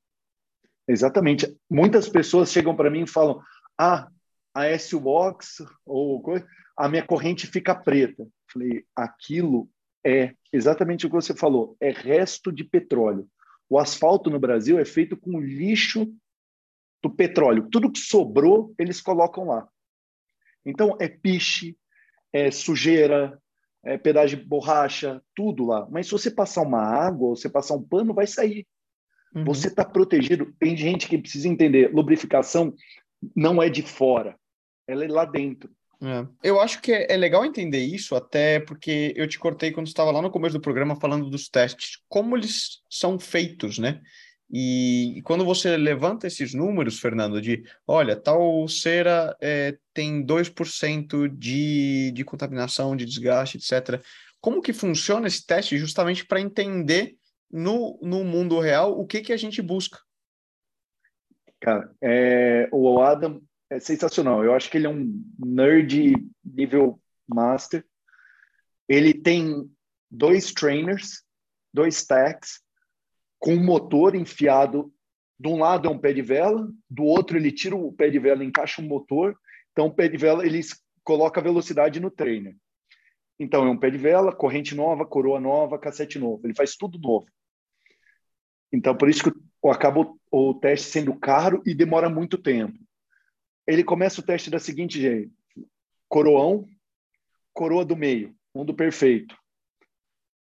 Exatamente. 0.87 1.55
Muitas 1.69 2.09
pessoas 2.09 2.51
chegam 2.51 2.75
para 2.75 2.89
mim 2.89 3.03
e 3.03 3.07
falam: 3.07 3.39
Ah, 3.77 4.07
a 4.59 4.65
S-Box 4.67 5.65
ou 5.85 6.21
coisa, 6.21 6.45
a 6.75 6.89
minha 6.89 7.05
corrente 7.05 7.47
fica 7.47 7.73
preta. 7.73 8.27
Falei, 8.51 8.83
aquilo 8.95 9.69
é 10.05 10.33
exatamente 10.51 11.05
o 11.05 11.09
que 11.09 11.15
você 11.15 11.33
falou, 11.33 11.77
é 11.79 11.91
resto 11.91 12.51
de 12.51 12.63
petróleo. 12.63 13.27
O 13.69 13.77
asfalto 13.77 14.29
no 14.29 14.39
Brasil 14.39 14.79
é 14.79 14.85
feito 14.85 15.15
com 15.15 15.39
lixo 15.39 16.11
do 17.01 17.09
petróleo. 17.09 17.69
Tudo 17.71 17.91
que 17.91 17.99
sobrou, 17.99 18.73
eles 18.77 18.99
colocam 18.99 19.45
lá. 19.45 19.67
Então, 20.65 20.97
é 20.99 21.07
piche, 21.07 21.77
é 22.33 22.51
sujeira, 22.51 23.39
é 23.83 23.97
pedaço 23.97 24.35
de 24.35 24.43
borracha, 24.43 25.21
tudo 25.35 25.65
lá. 25.65 25.87
Mas 25.89 26.07
se 26.07 26.11
você 26.11 26.29
passar 26.29 26.63
uma 26.63 26.81
água, 26.81 27.29
ou 27.29 27.35
você 27.35 27.47
passar 27.47 27.75
um 27.75 27.83
pano, 27.83 28.13
vai 28.13 28.27
sair. 28.27 28.67
Uhum. 29.33 29.45
Você 29.45 29.67
está 29.67 29.85
protegido. 29.85 30.53
Tem 30.59 30.75
gente 30.75 31.07
que 31.07 31.17
precisa 31.17 31.47
entender, 31.47 31.93
lubrificação 31.93 32.73
não 33.35 33.61
é 33.61 33.69
de 33.69 33.81
fora, 33.81 34.38
ela 34.89 35.05
é 35.05 35.07
lá 35.07 35.25
dentro. 35.25 35.69
É. 36.01 36.25
Eu 36.41 36.61
acho 36.61 36.81
que 36.81 36.93
é, 36.93 37.11
é, 37.11 37.17
legal 37.17 37.45
entender 37.45 37.83
isso, 37.83 38.15
até 38.15 38.59
porque 38.59 39.13
eu 39.15 39.27
te 39.27 39.37
cortei 39.37 39.71
quando 39.71 39.87
estava 39.87 40.11
lá 40.11 40.21
no 40.21 40.31
começo 40.31 40.53
do 40.53 40.61
programa 40.61 40.95
falando 40.95 41.29
dos 41.29 41.49
testes, 41.49 42.01
como 42.07 42.37
eles 42.37 42.81
são 42.89 43.19
feitos, 43.19 43.77
né? 43.77 44.01
E, 44.51 45.21
quando 45.25 45.45
você 45.45 45.77
levanta 45.77 46.25
esses 46.25 46.55
números, 46.55 46.99
Fernando, 46.99 47.39
de 47.39 47.63
olha, 47.85 48.15
tal 48.15 48.67
cera 48.67 49.35
é, 49.39 49.77
tem 49.93 50.25
2% 50.25 51.27
de, 51.27 52.11
de 52.11 52.23
contaminação, 52.23 52.95
de 52.95 53.05
desgaste, 53.05 53.57
etc. 53.57 54.01
Como 54.41 54.61
que 54.61 54.73
funciona 54.73 55.27
esse 55.27 55.45
teste 55.45 55.77
justamente 55.77 56.25
para 56.25 56.41
entender 56.41 57.15
no, 57.51 57.99
no 58.01 58.23
mundo 58.23 58.59
real 58.59 58.97
o 58.97 59.05
que, 59.05 59.21
que 59.21 59.33
a 59.33 59.37
gente 59.37 59.61
busca? 59.61 59.99
Cara, 61.59 61.91
é, 62.01 62.69
o 62.71 63.01
Adam 63.01 63.41
é 63.69 63.79
sensacional. 63.79 64.43
Eu 64.43 64.53
acho 64.53 64.69
que 64.69 64.77
ele 64.77 64.87
é 64.87 64.89
um 64.89 65.23
nerd 65.37 66.15
nível 66.43 66.99
master. 67.27 67.85
Ele 68.87 69.13
tem 69.13 69.69
dois 70.09 70.51
trainers, 70.51 71.23
dois 71.73 71.97
stacks, 71.97 72.61
com 73.37 73.53
um 73.53 73.63
motor 73.63 74.15
enfiado. 74.15 74.91
De 75.39 75.47
um 75.47 75.59
lado 75.59 75.87
é 75.87 75.91
um 75.91 75.99
pé 75.99 76.11
de 76.11 76.21
vela, 76.21 76.67
do 76.89 77.03
outro 77.03 77.37
ele 77.37 77.51
tira 77.51 77.75
o 77.75 77.93
pé 77.93 78.09
de 78.09 78.19
vela 78.19 78.43
encaixa 78.43 78.81
um 78.81 78.87
motor. 78.87 79.37
Então, 79.71 79.85
o 79.85 79.93
pé 79.93 80.09
de 80.09 80.17
vela 80.17 80.45
ele 80.45 80.59
coloca 81.03 81.41
velocidade 81.41 81.99
no 81.99 82.11
trainer. 82.11 82.55
Então, 83.39 83.65
é 83.65 83.69
um 83.69 83.77
pé 83.77 83.89
de 83.89 83.97
vela, 83.97 84.35
corrente 84.35 84.75
nova, 84.75 85.05
coroa 85.05 85.39
nova, 85.39 85.79
cassete 85.79 86.19
novo. 86.19 86.45
Ele 86.45 86.53
faz 86.53 86.75
tudo 86.75 86.99
novo. 86.99 87.25
Então, 88.73 88.95
por 88.97 89.07
isso 89.07 89.23
que 89.23 89.31
acaba 89.69 90.13
o 90.29 90.53
teste 90.55 90.89
sendo 90.89 91.17
caro 91.17 91.61
e 91.65 91.73
demora 91.73 92.09
muito 92.09 92.37
tempo. 92.37 92.77
Ele 93.69 93.83
começa 93.83 94.19
o 94.19 94.23
teste 94.23 94.49
da 94.49 94.57
seguinte 94.57 94.99
jeito: 94.99 95.31
coroão, 96.07 96.67
coroa 97.53 97.85
do 97.85 97.95
meio, 97.95 98.35
mundo 98.53 98.73
perfeito. 98.73 99.37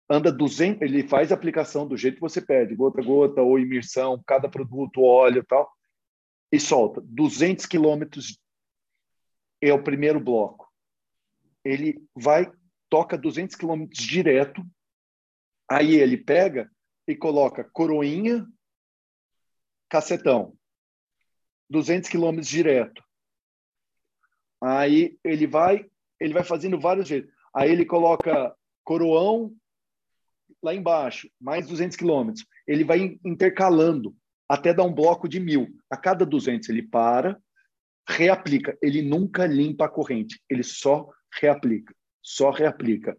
Anda 0.09 0.31
200, 0.31 0.81
ele 0.83 1.09
faz 1.09 1.33
a 1.33 1.35
aplicação 1.35 1.89
do 1.89 1.97
jeito 1.97 2.15
que 2.15 2.21
você 2.21 2.41
pede, 2.41 2.77
gota 2.77 3.01
a 3.01 3.05
gota 3.05 3.43
ou 3.43 3.59
imersão, 3.59 4.23
cada 4.25 4.49
produto, 4.49 5.03
óleo 5.03 5.45
tal, 5.45 5.69
e 6.53 6.61
solta. 6.61 7.01
200 7.01 7.67
quilômetros 7.67 8.41
é 9.61 9.73
o 9.73 9.83
primeiro 9.83 10.21
bloco. 10.21 10.73
Ele 11.65 12.01
vai, 12.15 12.49
toca 12.89 13.19
200 13.19 13.57
quilômetros 13.57 14.07
direto, 14.07 14.65
aí 15.69 15.97
ele 15.97 16.17
pega 16.17 16.71
e 17.09 17.17
coloca 17.17 17.69
coroinha, 17.73 18.47
cacetão, 19.89 20.57
200 21.69 22.09
quilômetros 22.09 22.47
direto. 22.47 23.05
Aí 24.63 25.19
ele 25.25 25.47
vai, 25.47 25.87
ele 26.21 26.33
vai 26.33 26.45
fazendo 26.45 26.79
várias 26.79 27.09
vezes. 27.09 27.29
Aí 27.55 27.71
ele 27.71 27.85
coloca 27.85 28.55
coroão 28.85 29.53
lá 30.63 30.75
embaixo, 30.75 31.29
mais 31.41 31.67
200 31.67 31.97
quilômetros. 31.97 32.47
Ele 32.67 32.85
vai 32.85 33.19
intercalando 33.25 34.15
até 34.49 34.73
dar 34.73 34.85
um 34.85 34.93
bloco 34.93 35.29
de 35.29 35.41
mil. 35.41 35.69
A 35.91 35.97
cada 35.97 36.25
200 36.25 36.69
ele 36.69 36.83
para, 36.83 37.39
reaplica. 38.09 38.77
Ele 38.81 39.03
nunca 39.03 39.47
limpa 39.47 39.87
a 39.87 39.89
corrente, 39.89 40.41
ele 40.49 40.63
só 40.63 41.09
reaplica, 41.41 41.95
só 42.23 42.51
reaplica. 42.51 43.17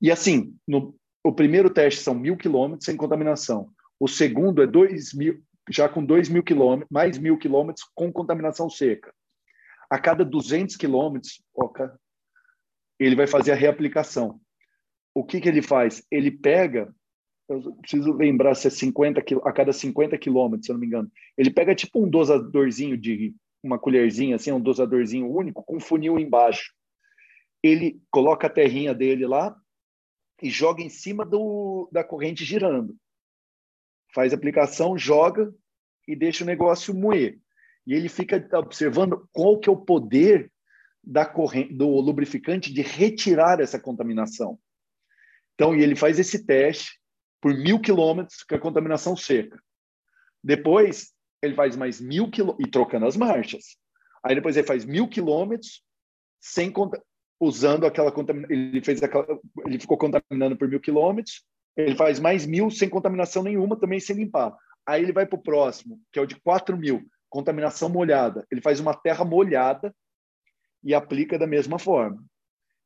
E 0.00 0.10
assim, 0.10 0.56
no, 0.66 0.96
o 1.24 1.32
primeiro 1.32 1.70
teste 1.70 2.00
são 2.00 2.14
mil 2.14 2.36
quilômetros 2.36 2.84
sem 2.84 2.96
contaminação. 2.96 3.70
O 4.00 4.08
segundo 4.08 4.62
é 4.62 4.66
dois 4.66 5.12
mil, 5.12 5.40
já 5.70 5.88
com 5.88 6.04
dois 6.04 6.28
mil 6.28 6.42
quilômetros, 6.42 6.88
mais 6.90 7.18
mil 7.18 7.38
quilômetros 7.38 7.86
com 7.94 8.12
contaminação 8.12 8.68
seca. 8.68 9.12
A 9.92 9.98
cada 9.98 10.24
200 10.24 10.74
quilômetros, 10.76 11.42
ele 12.98 13.14
vai 13.14 13.26
fazer 13.26 13.52
a 13.52 13.54
reaplicação. 13.54 14.40
O 15.14 15.22
que, 15.22 15.38
que 15.38 15.46
ele 15.46 15.60
faz? 15.60 16.02
Ele 16.10 16.30
pega, 16.30 16.90
eu 17.46 17.74
preciso 17.74 18.10
lembrar 18.14 18.54
se 18.54 18.68
é 18.68 18.70
50 18.70 19.22
a 19.44 19.52
cada 19.52 19.70
50 19.70 20.16
quilômetros, 20.16 20.64
se 20.64 20.72
eu 20.72 20.76
não 20.76 20.80
me 20.80 20.86
engano. 20.86 21.12
Ele 21.36 21.50
pega 21.50 21.74
tipo 21.74 22.02
um 22.02 22.08
dosadorzinho 22.08 22.96
de 22.96 23.36
uma 23.62 23.78
colherzinha, 23.78 24.36
assim, 24.36 24.50
um 24.50 24.58
dosadorzinho 24.58 25.30
único, 25.30 25.62
com 25.62 25.78
funil 25.78 26.18
embaixo. 26.18 26.72
Ele 27.62 28.00
coloca 28.10 28.46
a 28.46 28.50
terrinha 28.50 28.94
dele 28.94 29.26
lá 29.26 29.54
e 30.40 30.48
joga 30.48 30.82
em 30.82 30.88
cima 30.88 31.26
do, 31.26 31.86
da 31.92 32.02
corrente 32.02 32.46
girando. 32.46 32.96
Faz 34.14 34.32
aplicação, 34.32 34.96
joga 34.96 35.54
e 36.08 36.16
deixa 36.16 36.44
o 36.44 36.46
negócio 36.46 36.94
moer. 36.94 37.41
E 37.86 37.94
ele 37.94 38.08
fica 38.08 38.48
observando 38.58 39.28
qual 39.32 39.58
que 39.58 39.68
é 39.68 39.72
o 39.72 39.76
poder 39.76 40.50
da 41.02 41.26
corrente, 41.26 41.74
do 41.74 41.88
lubrificante 42.00 42.72
de 42.72 42.82
retirar 42.82 43.60
essa 43.60 43.78
contaminação. 43.78 44.58
Então, 45.54 45.74
e 45.74 45.82
ele 45.82 45.96
faz 45.96 46.18
esse 46.18 46.46
teste 46.46 47.00
por 47.40 47.52
mil 47.52 47.80
quilômetros 47.80 48.42
com 48.44 48.54
a 48.54 48.58
contaminação 48.58 49.16
seca. 49.16 49.60
Depois, 50.42 51.12
ele 51.42 51.54
faz 51.54 51.76
mais 51.76 52.00
mil 52.00 52.30
quilômetros, 52.30 52.66
e 52.66 52.70
trocando 52.70 53.06
as 53.06 53.16
marchas. 53.16 53.76
Aí 54.24 54.34
depois 54.34 54.56
ele 54.56 54.66
faz 54.66 54.84
mil 54.84 55.08
quilômetros 55.08 55.82
sem 56.40 56.72
usando 57.40 57.84
aquela 57.84 58.12
contaminação. 58.12 58.56
Ele 58.56 58.80
fez 58.82 59.02
aquela, 59.02 59.26
ele 59.66 59.78
ficou 59.80 59.98
contaminando 59.98 60.56
por 60.56 60.68
mil 60.68 60.80
quilômetros. 60.80 61.44
Ele 61.76 61.96
faz 61.96 62.20
mais 62.20 62.46
mil 62.46 62.70
sem 62.70 62.88
contaminação 62.88 63.42
nenhuma, 63.42 63.78
também 63.78 63.98
sem 63.98 64.14
limpar. 64.14 64.56
Aí 64.86 65.02
ele 65.02 65.12
vai 65.12 65.26
para 65.26 65.38
o 65.38 65.42
próximo, 65.42 66.00
que 66.12 66.18
é 66.18 66.22
o 66.22 66.26
de 66.26 66.36
quatro 66.40 66.76
mil, 66.76 67.02
contaminação 67.32 67.88
molhada. 67.88 68.46
Ele 68.50 68.60
faz 68.60 68.78
uma 68.78 68.94
terra 68.94 69.24
molhada 69.24 69.92
e 70.84 70.94
aplica 70.94 71.38
da 71.38 71.46
mesma 71.46 71.78
forma. 71.78 72.22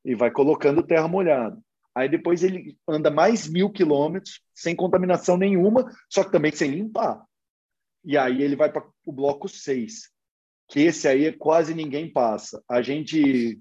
E 0.05 0.15
vai 0.15 0.31
colocando 0.31 0.87
terra 0.87 1.09
molhada. 1.09 1.59
Aí 1.93 2.09
depois 2.09 2.45
ele 2.45 2.79
anda 2.87 3.11
mais 3.11 3.49
mil 3.49 3.71
quilômetros 3.71 4.41
sem 4.55 4.77
contaminação 4.77 5.37
nenhuma, 5.37 5.91
só 6.09 6.23
que 6.23 6.31
também 6.31 6.53
sem 6.53 6.71
limpar. 6.71 7.25
E 8.05 8.17
aí 8.17 8.41
ele 8.41 8.55
vai 8.55 8.71
para 8.71 8.87
o 9.05 9.13
bloco 9.13 9.49
6, 9.49 10.11
que 10.69 10.81
esse 10.81 11.09
aí 11.09 11.33
quase 11.33 11.75
ninguém 11.75 12.13
passa. 12.13 12.63
A 12.71 12.81
gente. 12.83 13.59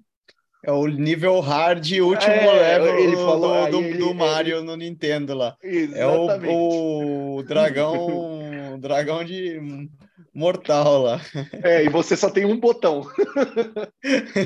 É 0.64 0.70
o 0.70 0.86
nível 0.86 1.40
hard 1.40 1.84
último 2.00 2.32
é, 2.32 2.78
level 2.78 2.98
ele 2.98 3.16
falou, 3.16 3.66
do, 3.66 3.70
do, 3.70 3.84
ele, 3.84 3.98
do 3.98 4.14
Mario 4.14 4.58
ele... 4.58 4.66
no 4.66 4.76
Nintendo 4.76 5.34
lá. 5.34 5.56
Exatamente. 5.62 6.52
É 6.52 6.56
o, 6.56 7.36
o 7.36 7.42
dragão, 7.42 8.45
o 8.76 8.80
dragão 8.80 9.24
de 9.24 9.58
mortal 10.32 11.02
lá. 11.02 11.20
É, 11.64 11.84
e 11.84 11.88
você 11.88 12.16
só 12.16 12.30
tem 12.30 12.44
um 12.44 12.58
botão. 12.58 13.02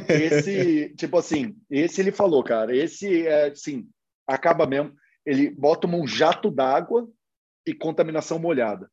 esse, 0.08 0.94
tipo 0.96 1.18
assim, 1.18 1.56
esse 1.68 2.00
ele 2.00 2.12
falou, 2.12 2.42
cara, 2.42 2.74
esse 2.74 3.26
é 3.26 3.48
assim, 3.48 3.88
acaba 4.26 4.66
mesmo. 4.66 4.94
Ele 5.26 5.50
bota 5.50 5.86
um 5.86 6.06
jato 6.06 6.50
d'água 6.50 7.08
e 7.66 7.74
contaminação 7.74 8.38
molhada. 8.38 8.90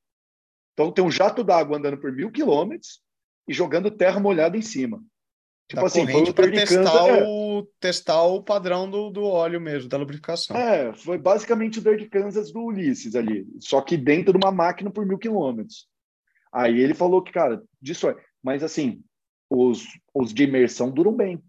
Então 0.73 0.91
tem 0.91 1.03
um 1.03 1.11
jato 1.11 1.43
d'água 1.43 1.77
andando 1.77 1.97
por 1.97 2.11
mil 2.11 2.31
quilômetros 2.31 3.01
e 3.47 3.53
jogando 3.53 3.89
terra 3.89 4.19
molhada 4.19 4.57
em 4.57 4.61
cima. 4.61 5.01
Tipo 5.67 5.81
da 5.81 5.87
assim, 5.87 6.03
o 6.03 6.33
para 6.33 6.49
testar, 6.49 7.09
é. 7.09 7.23
o, 7.27 7.67
testar 7.79 8.23
o 8.23 8.41
padrão 8.41 8.89
do, 8.89 9.09
do 9.09 9.23
óleo 9.25 9.59
mesmo, 9.59 9.89
da 9.89 9.97
lubrificação. 9.97 10.55
É, 10.55 10.93
foi 10.93 11.17
basicamente 11.17 11.79
o 11.79 11.81
Dirt 11.81 12.09
Kansas 12.09 12.53
do 12.53 12.61
Ulisses 12.61 13.15
ali, 13.15 13.45
só 13.59 13.81
que 13.81 13.97
dentro 13.97 14.31
de 14.31 14.37
uma 14.37 14.51
máquina 14.51 14.89
por 14.89 15.05
mil 15.05 15.17
quilômetros. 15.17 15.85
Aí 16.53 16.79
ele 16.79 16.93
falou 16.93 17.21
que, 17.21 17.33
cara, 17.33 17.61
disso 17.81 18.07
é. 18.07 18.15
Mas 18.41 18.63
assim, 18.63 19.03
os, 19.49 19.85
os 20.13 20.33
de 20.33 20.43
imersão 20.43 20.89
duram 20.89 21.13
bem. 21.13 21.41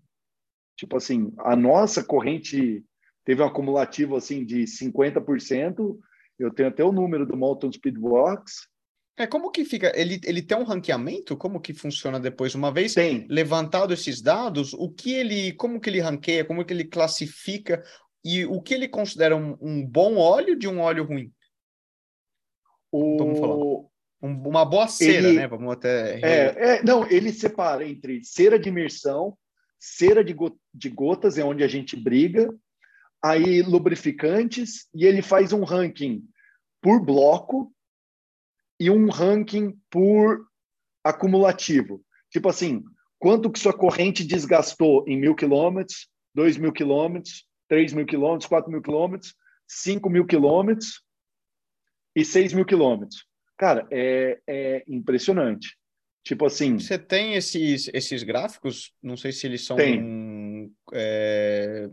Tipo 0.77 0.97
assim, 0.97 1.33
a 1.39 1.55
nossa 1.55 2.03
corrente 2.03 2.85
teve 3.25 3.43
um 3.43 3.47
acumulativo 3.47 4.17
assim 4.17 4.45
de 4.45 4.63
50%. 4.65 5.97
Eu 6.39 6.53
tenho 6.53 6.69
até 6.69 6.85
o 6.85 6.93
número 6.93 7.25
do 7.25 7.37
Molten 7.37 7.71
Speedbox. 7.73 8.69
É, 9.19 9.27
como 9.27 9.51
que 9.51 9.65
fica? 9.65 9.93
Ele, 9.97 10.21
ele 10.25 10.41
tem 10.41 10.57
um 10.57 10.63
ranqueamento? 10.63 11.37
Como 11.37 11.61
que 11.61 11.75
funciona 11.75 12.21
depois? 12.21 12.55
Uma 12.55 12.71
vez 12.71 12.95
tem. 12.95 13.27
levantado 13.29 13.93
esses 13.93 14.23
dados, 14.23 14.73
o 14.73 14.89
que 14.89 15.13
ele, 15.13 15.53
como 15.55 15.81
que 15.81 15.91
ele 15.91 16.01
ranqueia, 16.01 16.45
como 16.45 16.65
que 16.65 16.73
ele 16.73 16.85
classifica 16.85 17.83
e 18.25 18.47
o 18.47 18.63
que 18.63 18.73
ele 18.73 18.87
considera 18.87 19.37
um, 19.37 19.59
um 19.61 19.85
bom 19.85 20.17
óleo 20.17 20.57
de 20.57 20.69
um 20.69 20.79
óleo 20.79 21.05
ruim? 21.05 21.33
O... 22.93 23.19
Vamos 23.19 23.41
falar. 23.41 23.57
Um, 23.57 23.89
uma 24.49 24.65
boa 24.65 24.87
cera, 24.87 25.29
ele... 25.29 25.37
né? 25.37 25.49
Vamos 25.49 25.73
até. 25.73 26.21
É, 26.21 26.77
é, 26.77 26.83
não, 26.85 27.05
ele 27.11 27.33
separa 27.33 27.87
entre 27.87 28.23
cera 28.23 28.57
de 28.57 28.69
imersão, 28.69 29.37
cera 29.81 30.23
de, 30.23 30.33
go 30.33 30.57
de 30.73 30.89
gotas, 30.91 31.39
é 31.39 31.45
onde 31.45 31.65
a 31.65 31.69
gente 31.69 31.97
briga, 31.97 32.55
aí 33.21 33.63
lubrificantes, 33.63 34.87
e 34.95 35.05
ele 35.05 35.23
faz 35.23 35.53
um 35.53 35.65
ranking 35.65 36.23
por 36.81 37.05
bloco 37.05 37.73
e 38.79 38.91
um 38.91 39.09
ranking 39.09 39.77
por 39.91 40.47
acumulativo. 41.03 42.05
Tipo 42.31 42.49
assim, 42.49 42.83
quanto 43.19 43.51
que 43.51 43.59
sua 43.59 43.73
corrente 43.73 44.25
desgastou 44.25 45.05
em 45.09 45.19
mil 45.19 45.35
quilômetros, 45.35 46.09
dois 46.35 46.57
mil 46.57 46.73
quilômetros, 46.73 47.47
três 47.69 47.93
mil 47.93 48.07
quilômetros, 48.07 48.49
quatro 48.49 48.71
mil 48.71 48.83
quilômetros, 48.83 49.35
cinco 49.67 50.09
mil 50.09 50.27
quilômetros 50.27 51.03
e 52.15 52.25
seis 52.25 52.53
mil 52.53 52.65
quilômetros. 52.65 53.27
Cara, 53.57 53.87
é, 53.91 54.41
é 54.47 54.85
impressionante. 54.87 55.77
Tipo 56.25 56.47
assim. 56.47 56.79
Você 56.79 56.99
tem 56.99 57.35
esses, 57.35 57.91
esses 57.93 58.23
gráficos? 58.23 58.93
Não 59.03 59.17
sei 59.17 59.33
se 59.33 59.47
eles 59.47 59.65
são. 59.65 59.77
Tem. 59.77 60.71
É, 60.93 61.89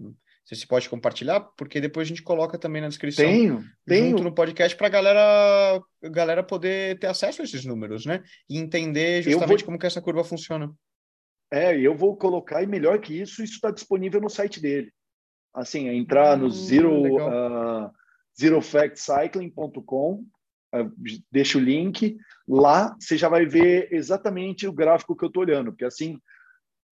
você 0.46 0.56
se 0.56 0.68
pode 0.68 0.88
compartilhar, 0.88 1.40
porque 1.58 1.82
depois 1.82 2.06
a 2.06 2.10
gente 2.10 2.22
coloca 2.22 2.58
também 2.58 2.80
na 2.80 2.88
descrição. 2.88 3.26
Tenho, 3.26 3.66
tenho. 3.84 4.12
Junto 4.12 4.24
no 4.24 4.36
podcast 4.36 4.78
para 4.78 4.86
a 4.86 4.92
galera, 4.92 5.82
galera 6.04 6.44
poder 6.44 7.00
ter 7.00 7.08
acesso 7.08 7.42
a 7.42 7.46
esses 7.46 7.66
números, 7.66 8.06
né? 8.06 8.24
E 8.48 8.60
entender 8.60 9.24
justamente 9.24 9.62
vou... 9.62 9.66
como 9.66 9.80
que 9.80 9.88
essa 9.88 10.02
curva 10.02 10.24
funciona. 10.24 10.72
É, 11.52 11.76
eu 11.80 11.96
vou 11.96 12.16
colocar, 12.16 12.62
e 12.62 12.68
melhor 12.68 13.00
que 13.00 13.20
isso, 13.20 13.44
isso 13.44 13.56
está 13.56 13.72
disponível 13.72 14.22
no 14.22 14.30
site 14.30 14.62
dele. 14.62 14.92
Assim, 15.52 15.88
é 15.90 15.96
entrar 15.96 16.38
hum, 16.38 16.42
no 16.42 16.50
zero, 16.52 17.16
uh, 17.16 17.90
zerofactcycling.com, 18.40 20.14
uh, 20.14 20.26
ah, 20.74 20.92
deixa 21.32 21.58
o 21.58 21.62
link. 21.62 22.18
Lá 22.48 22.96
você 23.00 23.18
já 23.18 23.30
vai 23.30 23.48
ver 23.48 23.92
exatamente 23.92 24.68
o 24.68 24.74
gráfico 24.74 25.16
que 25.16 25.26
eu 25.26 25.28
estou 25.28 25.42
olhando, 25.42 25.72
porque 25.72 25.86
assim 25.86 26.20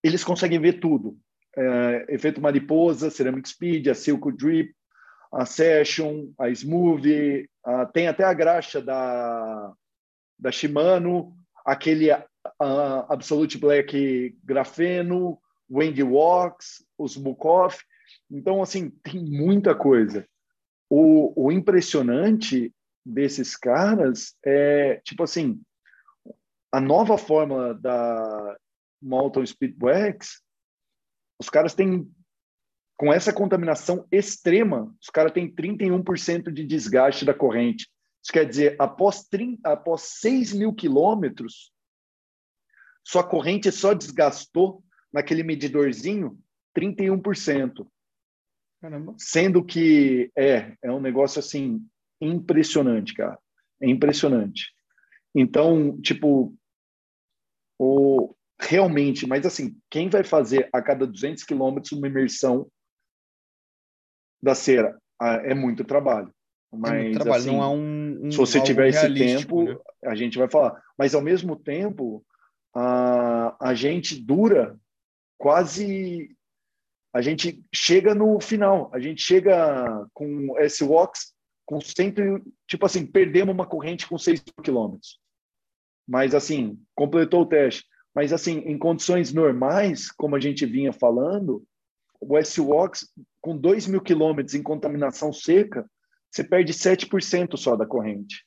eles 0.04 0.24
conseguem 0.24 0.60
ver 0.60 0.80
tudo 0.80 1.18
é, 1.56 2.06
efeito 2.10 2.42
mariposa, 2.42 3.10
Ceramic 3.10 3.48
Speed, 3.48 3.88
a 3.88 3.96
Silco 3.96 4.32
Drip, 4.32 4.74
a 5.32 5.46
Session, 5.46 6.32
a 6.38 6.50
Smooth, 6.50 7.48
a, 7.66 7.86
tem 7.88 8.08
até 8.08 8.24
a 8.24 8.34
graxa 8.34 8.82
da, 8.82 9.74
da 10.38 10.52
Shimano, 10.52 11.36
aquele 11.66 12.12
a, 12.12 12.26
Absolute 13.10 13.58
Black 13.58 14.38
Grafeno, 14.44 15.40
Wendy 15.70 16.04
Wax, 16.04 16.86
os 16.98 17.18
Bukov. 17.18 17.76
Então, 18.30 18.62
assim, 18.62 18.90
tem 19.04 19.24
muita 19.24 19.74
coisa. 19.74 20.28
O, 20.90 21.48
o 21.48 21.52
impressionante 21.52 22.74
desses 23.06 23.56
caras 23.56 24.36
é, 24.46 25.02
tipo 25.04 25.24
assim, 25.24 25.62
a 26.72 26.80
nova 26.80 27.18
fórmula 27.18 27.74
da 27.74 28.58
Molten 29.02 29.46
Speedwax 29.46 30.42
os 31.44 31.50
caras 31.50 31.74
têm, 31.74 32.10
com 32.98 33.12
essa 33.12 33.34
contaminação 33.34 34.08
extrema, 34.12 34.96
os 35.02 35.10
caras 35.10 35.34
têm 35.34 35.54
31% 35.54 36.52
de 36.52 36.64
desgaste 36.64 37.26
da 37.26 37.34
corrente. 37.34 37.90
Isso 38.24 38.32
quer 38.32 38.46
dizer, 38.46 38.78
após, 38.80 39.26
30, 39.26 39.70
após 39.70 40.02
6 40.22 40.54
mil 40.54 40.74
quilômetros, 40.74 41.74
sua 43.06 43.24
corrente 43.24 43.70
só 43.72 43.94
desgastou 43.94 44.82
naquele 45.12 45.44
medidorzinho 45.44 46.40
31%. 46.76 47.86
Caramba. 48.82 49.14
Sendo 49.18 49.64
que 49.64 50.32
é, 50.38 50.78
é 50.82 50.92
um 50.92 51.02
negócio 51.02 51.40
assim 51.40 51.86
impressionante, 52.22 53.14
cara. 53.14 53.38
É 53.82 53.90
impressionante. 53.90 54.74
Então, 55.36 56.00
tipo, 56.00 56.56
o, 57.78 58.34
realmente, 58.68 59.28
mas 59.28 59.46
assim, 59.46 59.76
quem 59.90 60.10
vai 60.10 60.24
fazer 60.24 60.70
a 60.74 60.82
cada 60.82 61.06
200 61.06 61.44
quilômetros 61.44 61.92
uma 61.92 62.08
imersão 62.08 62.68
da 64.42 64.56
cera? 64.56 64.98
Ah, 65.20 65.36
é 65.44 65.54
muito 65.54 65.84
trabalho. 65.84 66.34
Mas, 66.72 66.92
é 66.92 67.04
muito 67.04 67.14
trabalho, 67.16 67.42
assim, 67.42 67.52
não 67.52 67.64
é 67.64 67.68
um, 67.68 68.28
um 68.28 68.32
se 68.32 68.38
você 68.38 68.62
tiver 68.62 68.90
esse 68.90 69.14
tempo, 69.14 69.64
né? 69.64 69.78
a 70.06 70.16
gente 70.16 70.38
vai 70.38 70.50
falar. 70.50 70.82
Mas 70.98 71.14
ao 71.14 71.22
mesmo 71.22 71.56
tempo, 71.56 72.26
a, 72.76 73.70
a 73.70 73.74
gente 73.74 74.20
dura 74.20 74.78
quase. 75.38 76.36
A 77.14 77.22
gente 77.22 77.64
chega 77.74 78.16
no 78.16 78.40
final, 78.42 78.90
a 78.92 79.00
gente 79.00 79.22
chega 79.22 80.08
com 80.14 80.58
esse 80.60 80.84
walks 80.84 81.34
com 81.66 81.80
cento, 81.80 82.22
tipo 82.68 82.86
assim, 82.86 83.06
perdemos 83.06 83.54
uma 83.54 83.68
corrente 83.68 84.08
com 84.08 84.18
6 84.18 84.44
quilômetros. 84.64 85.20
Mas 86.08 86.36
assim, 86.36 86.82
completou 86.96 87.44
o 87.44 87.46
teste. 87.46 87.86
Mas 88.14 88.32
assim, 88.32 88.60
em 88.60 88.78
condições 88.78 89.34
normais, 89.34 90.12
como 90.12 90.36
a 90.36 90.40
gente 90.40 90.66
vinha 90.66 90.94
falando, 90.94 91.64
o 92.20 92.38
S-Walks, 92.38 93.12
com 93.42 93.58
2 93.58 93.88
mil 93.88 94.02
quilômetros 94.02 94.56
em 94.56 94.64
contaminação 94.64 95.34
seca, 95.34 95.86
você 96.32 96.44
perde 96.44 96.74
7% 96.74 97.58
só 97.58 97.76
da 97.76 97.86
corrente. 97.86 98.46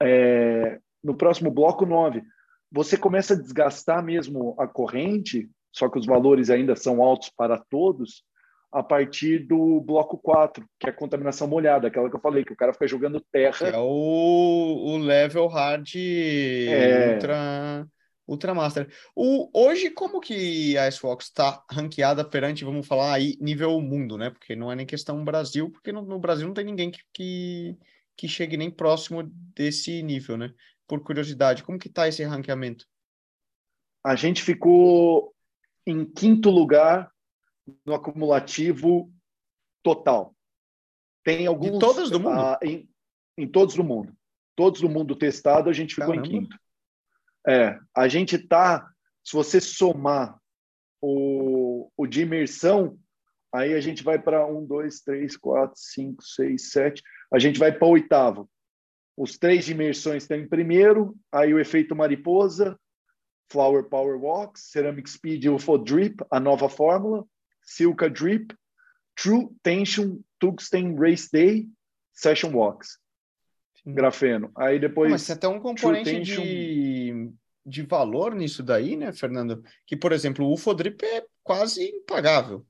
É, 0.00 0.78
no 1.02 1.16
próximo 1.16 1.50
bloco 1.50 1.84
9, 1.84 2.22
você 2.70 2.96
começa 2.96 3.34
a 3.34 3.40
desgastar 3.40 4.02
mesmo 4.02 4.54
a 4.58 4.66
corrente, 4.66 5.48
só 5.72 5.88
que 5.88 5.98
os 5.98 6.06
valores 6.06 6.50
ainda 6.50 6.76
são 6.76 7.02
altos 7.02 7.30
para 7.30 7.58
todos, 7.58 8.22
a 8.70 8.82
partir 8.82 9.46
do 9.46 9.80
bloco 9.80 10.18
4, 10.18 10.64
que 10.78 10.86
é 10.86 10.90
a 10.90 10.96
contaminação 10.96 11.48
molhada, 11.48 11.88
aquela 11.88 12.10
que 12.10 12.16
eu 12.16 12.20
falei, 12.20 12.44
que 12.44 12.52
o 12.52 12.56
cara 12.56 12.72
fica 12.72 12.86
jogando 12.86 13.24
terra. 13.32 13.68
É 13.68 13.78
o, 13.78 14.92
o 14.92 14.98
level 14.98 15.46
hard 15.46 15.88
é... 15.96 17.14
ultra, 17.14 17.86
ultra 18.28 18.54
master. 18.54 18.92
O, 19.16 19.48
hoje, 19.52 19.90
como 19.90 20.20
que 20.20 20.76
a 20.76 20.90
Xbox 20.90 21.24
está 21.24 21.64
ranqueada 21.70 22.24
perante, 22.24 22.64
vamos 22.64 22.86
falar 22.86 23.14
aí, 23.14 23.36
nível 23.40 23.80
mundo, 23.80 24.18
né? 24.18 24.30
Porque 24.30 24.54
não 24.54 24.70
é 24.70 24.76
nem 24.76 24.86
questão 24.86 25.24
Brasil, 25.24 25.70
porque 25.70 25.90
no, 25.90 26.02
no 26.02 26.18
Brasil 26.18 26.46
não 26.46 26.54
tem 26.54 26.64
ninguém 26.64 26.90
que, 26.90 27.00
que, 27.12 27.78
que 28.16 28.28
chegue 28.28 28.56
nem 28.56 28.70
próximo 28.70 29.22
desse 29.24 30.02
nível, 30.02 30.36
né? 30.36 30.52
por 30.88 31.04
curiosidade, 31.04 31.62
como 31.62 31.78
que 31.78 31.88
está 31.88 32.08
esse 32.08 32.24
ranqueamento? 32.24 32.86
A 34.02 34.16
gente 34.16 34.42
ficou 34.42 35.34
em 35.86 36.04
quinto 36.04 36.50
lugar 36.50 37.12
no 37.84 37.92
acumulativo 37.92 39.12
total. 39.82 40.34
Tem 41.22 41.46
alguns. 41.46 41.72
De 41.72 41.78
todas 41.78 42.10
do 42.10 42.18
mundo? 42.18 42.40
Ah, 42.40 42.58
em, 42.62 42.88
em, 43.36 43.46
todos 43.46 43.74
do 43.74 43.84
mundo. 43.84 44.16
Todos 44.56 44.80
do 44.80 44.88
mundo 44.88 45.14
testado, 45.14 45.68
a 45.68 45.72
gente 45.72 45.94
ficou 45.94 46.14
Caramba. 46.14 46.26
em 46.26 46.30
quinto. 46.30 46.58
É, 47.46 47.78
a 47.94 48.08
gente 48.08 48.36
está, 48.36 48.88
se 49.24 49.34
você 49.34 49.60
somar 49.60 50.38
o, 51.00 51.90
o 51.96 52.06
de 52.06 52.22
imersão, 52.22 52.98
aí 53.52 53.74
a 53.74 53.80
gente 53.80 54.02
vai 54.02 54.18
para 54.18 54.46
um, 54.46 54.64
dois, 54.64 55.00
três, 55.00 55.36
quatro, 55.36 55.78
cinco, 55.78 56.22
seis, 56.22 56.70
sete, 56.70 57.02
a 57.32 57.38
gente 57.38 57.58
vai 57.58 57.72
para 57.72 57.86
o 57.86 57.92
oitavo. 57.92 58.50
Os 59.16 59.36
três 59.36 59.64
de 59.64 59.72
imersões 59.72 60.22
estão 60.22 60.36
em 60.36 60.48
primeiro, 60.48 61.16
aí 61.32 61.52
o 61.52 61.58
efeito 61.58 61.96
mariposa, 61.96 62.78
Flower 63.50 63.84
Power 63.84 64.20
Walks, 64.20 64.70
Ceramic 64.70 65.08
Speed 65.08 65.46
UFO 65.46 65.78
Drip, 65.78 66.22
a 66.30 66.38
nova 66.38 66.68
fórmula, 66.68 67.24
Silka 67.62 68.08
Drip, 68.08 68.54
True 69.16 69.48
Tension 69.62 70.18
Tungsten 70.38 70.94
Race 70.96 71.28
Day, 71.32 71.68
Session 72.12 72.52
Walks. 72.52 72.98
Grafeno. 73.86 74.50
Aí 74.56 74.78
depois. 74.78 75.10
Mas 75.10 75.22
você 75.22 75.36
tem 75.36 75.48
um 75.48 75.60
componente 75.60 76.10
tension... 76.10 76.42
de, 76.42 76.97
de 77.68 77.82
valor 77.82 78.34
nisso 78.34 78.62
daí, 78.62 78.96
né, 78.96 79.12
Fernando? 79.12 79.62
Que, 79.86 79.96
por 79.96 80.12
exemplo, 80.12 80.46
o 80.46 80.52
UFO 80.52 80.74
Drip 80.74 81.04
é 81.04 81.24
quase 81.42 81.84
impagável. 81.84 82.64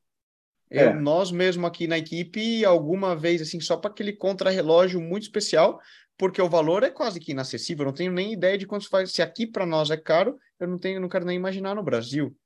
Eu, 0.70 0.90
é. 0.90 0.94
Nós 0.94 1.30
mesmo 1.30 1.66
aqui 1.66 1.86
na 1.86 1.98
equipe, 1.98 2.64
alguma 2.64 3.16
vez, 3.16 3.40
assim, 3.40 3.60
só 3.60 3.76
para 3.76 3.90
aquele 3.90 4.12
contrarrelógio 4.12 5.00
muito 5.00 5.22
especial, 5.22 5.80
porque 6.16 6.42
o 6.42 6.48
valor 6.48 6.82
é 6.82 6.90
quase 6.90 7.20
que 7.20 7.32
inacessível. 7.32 7.84
Eu 7.84 7.86
não 7.86 7.94
tenho 7.94 8.12
nem 8.12 8.32
ideia 8.32 8.58
de 8.58 8.66
quanto 8.66 8.88
faz. 8.88 9.12
Se 9.12 9.22
aqui 9.22 9.46
para 9.46 9.64
nós 9.64 9.90
é 9.90 9.96
caro, 9.96 10.36
eu 10.60 10.68
não 10.68 10.78
tenho, 10.78 11.00
não 11.00 11.08
quero 11.08 11.24
nem 11.24 11.36
imaginar 11.36 11.74
no 11.74 11.82
Brasil. 11.82 12.36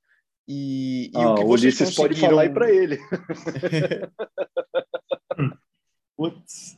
E, 0.47 1.07
e 1.07 1.11
ah, 1.15 1.31
o 1.31 1.35
que 1.35 1.43
vocês 1.43 1.79
Ulisses 1.79 1.95
conseguiram... 1.95 2.09
pode 2.09 2.19
falar 2.19 2.41
aí 2.43 2.49
para 2.49 2.71
ele. 2.71 2.99
Putz, 6.15 6.77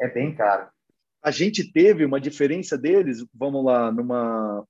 é 0.00 0.08
bem 0.08 0.34
caro. 0.34 0.68
A 1.22 1.30
gente 1.30 1.70
teve 1.72 2.04
uma 2.04 2.20
diferença 2.20 2.78
deles, 2.78 3.24
vamos 3.34 3.64
lá, 3.64 3.90
numa 3.90 4.64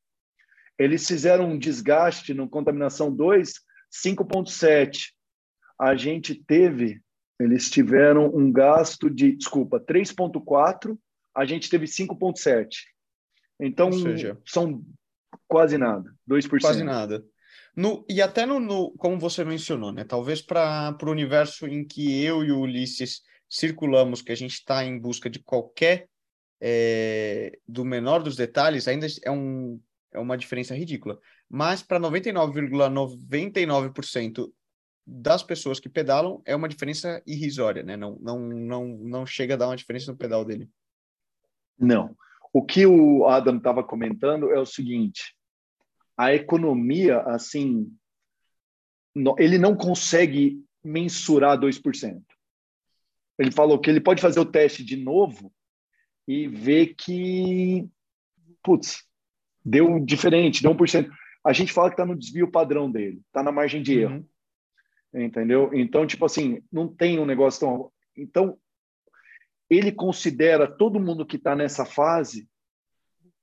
eles 0.78 1.06
fizeram 1.06 1.50
um 1.50 1.58
desgaste 1.58 2.34
no 2.34 2.48
contaminação 2.48 3.14
2 3.14 3.52
5.7. 3.92 5.12
A 5.78 5.94
gente 5.94 6.34
teve, 6.34 7.00
eles 7.38 7.70
tiveram 7.70 8.34
um 8.34 8.50
gasto 8.50 9.08
de, 9.08 9.32
desculpa, 9.36 9.80
3.4 9.80 10.96
a 11.34 11.44
gente 11.44 11.68
teve 11.68 11.86
5,7%. 11.86 12.68
Então, 13.60 13.92
seja, 13.92 14.38
são 14.44 14.82
quase 15.46 15.78
nada, 15.78 16.14
2%. 16.28 16.60
Quase 16.60 16.82
nada. 16.82 17.24
No, 17.74 18.04
e 18.08 18.22
até 18.22 18.46
no, 18.46 18.58
no, 18.58 18.90
como 18.92 19.18
você 19.18 19.44
mencionou, 19.44 19.92
né? 19.92 20.02
Talvez 20.02 20.40
para 20.40 20.96
o 21.02 21.10
universo 21.10 21.66
em 21.66 21.86
que 21.86 22.22
eu 22.22 22.42
e 22.42 22.50
o 22.50 22.60
Ulisses 22.60 23.20
circulamos, 23.48 24.22
que 24.22 24.32
a 24.32 24.36
gente 24.36 24.54
está 24.54 24.82
em 24.84 24.98
busca 24.98 25.28
de 25.28 25.38
qualquer 25.38 26.08
é, 26.60 27.58
do 27.68 27.84
menor 27.84 28.22
dos 28.22 28.34
detalhes, 28.34 28.88
ainda 28.88 29.06
é, 29.22 29.30
um, 29.30 29.78
é 30.16 30.20
uma 30.20 30.36
diferença 30.36 30.74
ridícula. 30.74 31.18
Mas 31.48 31.82
para 31.82 32.00
99,99% 32.00 33.92
,99 33.92 34.52
das 35.06 35.42
pessoas 35.42 35.78
que 35.78 35.88
pedalam 35.88 36.42
é 36.44 36.56
uma 36.56 36.68
diferença 36.68 37.22
irrisória, 37.24 37.82
né? 37.82 37.96
Não, 37.96 38.18
não, 38.20 38.40
não, 38.40 38.86
não 38.86 39.26
chega 39.26 39.54
a 39.54 39.56
dar 39.56 39.68
uma 39.68 39.76
diferença 39.76 40.10
no 40.10 40.18
pedal 40.18 40.44
dele. 40.44 40.68
Não. 41.78 42.16
O 42.52 42.64
que 42.64 42.86
o 42.86 43.26
Adam 43.26 43.58
estava 43.58 43.84
comentando 43.84 44.50
é 44.50 44.58
o 44.58 44.66
seguinte: 44.66 45.36
a 46.16 46.34
economia, 46.34 47.20
assim, 47.20 47.92
ele 49.38 49.58
não 49.58 49.76
consegue 49.76 50.60
mensurar 50.82 51.58
2%. 51.58 52.22
Ele 53.38 53.50
falou 53.50 53.78
que 53.78 53.90
ele 53.90 54.00
pode 54.00 54.22
fazer 54.22 54.40
o 54.40 54.50
teste 54.50 54.82
de 54.82 54.96
novo 54.96 55.52
e 56.26 56.48
ver 56.48 56.94
que, 56.94 57.86
putz, 58.62 59.04
deu 59.66 59.98
diferente, 59.98 60.62
deu 60.62 60.72
1%. 60.72 61.10
A 61.44 61.52
gente 61.52 61.72
fala 61.72 61.88
que 61.88 61.94
está 61.94 62.06
no 62.06 62.16
desvio 62.16 62.50
padrão 62.50 62.90
dele, 62.90 63.20
está 63.26 63.42
na 63.42 63.50
margem 63.50 63.82
de 63.82 63.98
erro. 63.98 64.24
Uhum. 65.12 65.24
Entendeu? 65.24 65.70
Então, 65.72 66.06
tipo 66.06 66.24
assim, 66.24 66.62
não 66.70 66.86
tem 66.86 67.18
um 67.18 67.26
negócio 67.26 67.60
tão. 67.60 67.92
Então, 68.16 68.58
ele 69.68 69.90
considera 69.90 70.70
todo 70.70 71.00
mundo 71.00 71.26
que 71.26 71.36
está 71.36 71.56
nessa 71.56 71.84
fase 71.84 72.48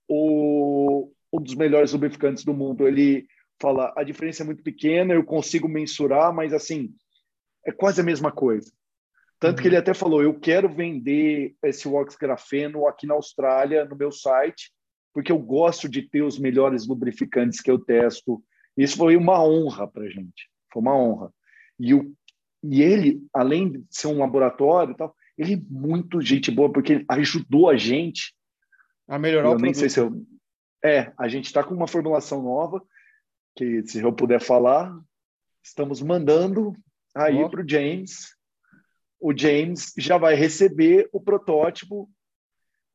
o, 0.08 1.12
um 1.32 1.42
dos 1.42 1.56
melhores 1.56 1.92
lubrificantes 1.92 2.46
do 2.46 2.54
mundo. 2.54 2.88
Ele 2.88 3.28
fala, 3.62 3.94
a 3.98 4.04
diferença 4.04 4.44
é 4.44 4.46
muito 4.46 4.64
pequena, 4.64 5.14
eu 5.14 5.24
consigo 5.24 5.68
mensurar, 5.68 6.34
mas 6.34 6.54
assim, 6.54 6.94
é 7.66 7.72
quase 7.72 8.00
a 8.02 8.04
mesma 8.04 8.32
coisa. 8.32 8.72
Tanto 9.40 9.58
uhum. 9.58 9.62
que 9.62 9.68
ele 9.68 9.78
até 9.78 9.94
falou, 9.94 10.22
eu 10.22 10.40
quero 10.40 10.70
vender 10.70 11.56
esse 11.64 11.88
Wax 11.88 12.16
Grafeno 12.16 12.88
aqui 12.88 13.06
na 13.06 13.14
Austrália, 13.14 13.86
no 13.86 13.96
meu 13.96 14.12
site, 14.12 14.73
porque 15.14 15.32
eu 15.32 15.40
gosto 15.40 15.88
de 15.88 16.02
ter 16.02 16.24
os 16.24 16.40
melhores 16.40 16.88
lubrificantes 16.88 17.62
que 17.62 17.70
eu 17.70 17.78
testo. 17.78 18.44
Isso 18.76 18.98
foi 18.98 19.16
uma 19.16 19.44
honra 19.44 19.88
para 19.88 20.10
gente, 20.10 20.50
foi 20.72 20.82
uma 20.82 20.98
honra. 20.98 21.32
E, 21.80 21.94
o, 21.94 22.14
e 22.64 22.82
ele, 22.82 23.26
além 23.34 23.72
de 23.72 23.86
ser 23.90 24.08
um 24.08 24.18
laboratório 24.18 24.94
e 24.94 24.98
tal, 24.98 25.16
ele 25.38 25.54
é 25.54 25.62
muito 25.70 26.20
gente 26.22 26.50
boa, 26.50 26.72
porque 26.72 26.94
ele 26.94 27.06
ajudou 27.08 27.70
a 27.70 27.78
gente 27.78 28.34
a 29.08 29.20
melhorar 29.20 29.50
eu 29.50 29.56
o 29.56 29.60
nem 29.60 29.74
sei 29.74 29.90
se 29.90 30.00
eu... 30.00 30.26
É, 30.84 31.14
a 31.18 31.28
gente 31.28 31.46
está 31.46 31.64
com 31.64 31.74
uma 31.74 31.88
formulação 31.88 32.42
nova, 32.42 32.84
que 33.56 33.84
se 33.84 34.00
eu 34.00 34.12
puder 34.12 34.42
falar, 34.42 34.94
estamos 35.64 36.02
mandando 36.02 36.74
aí 37.16 37.42
oh. 37.42 37.50
para 37.50 37.62
o 37.64 37.70
James. 37.70 38.36
O 39.20 39.36
James 39.36 39.94
já 39.98 40.18
vai 40.18 40.36
receber 40.36 41.08
o 41.14 41.22
protótipo, 41.22 42.10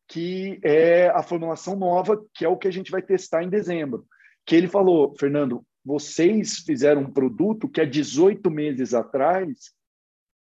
que 0.08 0.58
é 0.62 1.08
a 1.08 1.22
formulação 1.22 1.76
nova, 1.76 2.24
que 2.34 2.44
é 2.44 2.48
o 2.48 2.56
que 2.56 2.66
a 2.66 2.70
gente 2.70 2.90
vai 2.90 3.02
testar 3.02 3.44
em 3.44 3.48
dezembro. 3.48 4.06
Que 4.46 4.56
ele 4.56 4.66
falou, 4.66 5.14
Fernando, 5.18 5.64
vocês 5.84 6.58
fizeram 6.58 7.02
um 7.02 7.12
produto 7.12 7.68
que 7.68 7.80
há 7.80 7.84
18 7.84 8.50
meses 8.50 8.94
atrás 8.94 9.72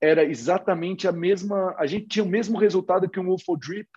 era 0.01 0.25
exatamente 0.25 1.07
a 1.07 1.13
mesma. 1.13 1.77
A 1.79 1.87
gente 1.87 2.09
tinha 2.09 2.25
o 2.25 2.29
mesmo 2.29 2.59
resultado 2.59 3.09
que 3.09 3.21
um 3.21 3.31
UFO 3.31 3.57
Drip 3.57 3.89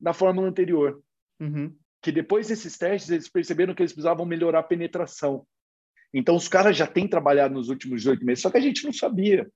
na 0.00 0.12
fórmula 0.12 0.48
anterior. 0.48 1.02
Uhum. 1.40 1.74
Que 2.00 2.12
depois 2.12 2.48
desses 2.48 2.76
testes, 2.76 3.10
eles 3.10 3.28
perceberam 3.28 3.74
que 3.74 3.82
eles 3.82 3.92
precisavam 3.92 4.26
melhorar 4.26 4.60
a 4.60 4.64
penetração. 4.64 5.46
Então, 6.14 6.36
os 6.36 6.48
caras 6.48 6.76
já 6.76 6.86
têm 6.86 7.08
trabalhado 7.08 7.54
nos 7.54 7.70
últimos 7.70 8.06
oito 8.06 8.24
meses, 8.24 8.42
só 8.42 8.50
que 8.50 8.58
a 8.58 8.60
gente 8.60 8.84
não 8.84 8.92
sabia. 8.92 9.50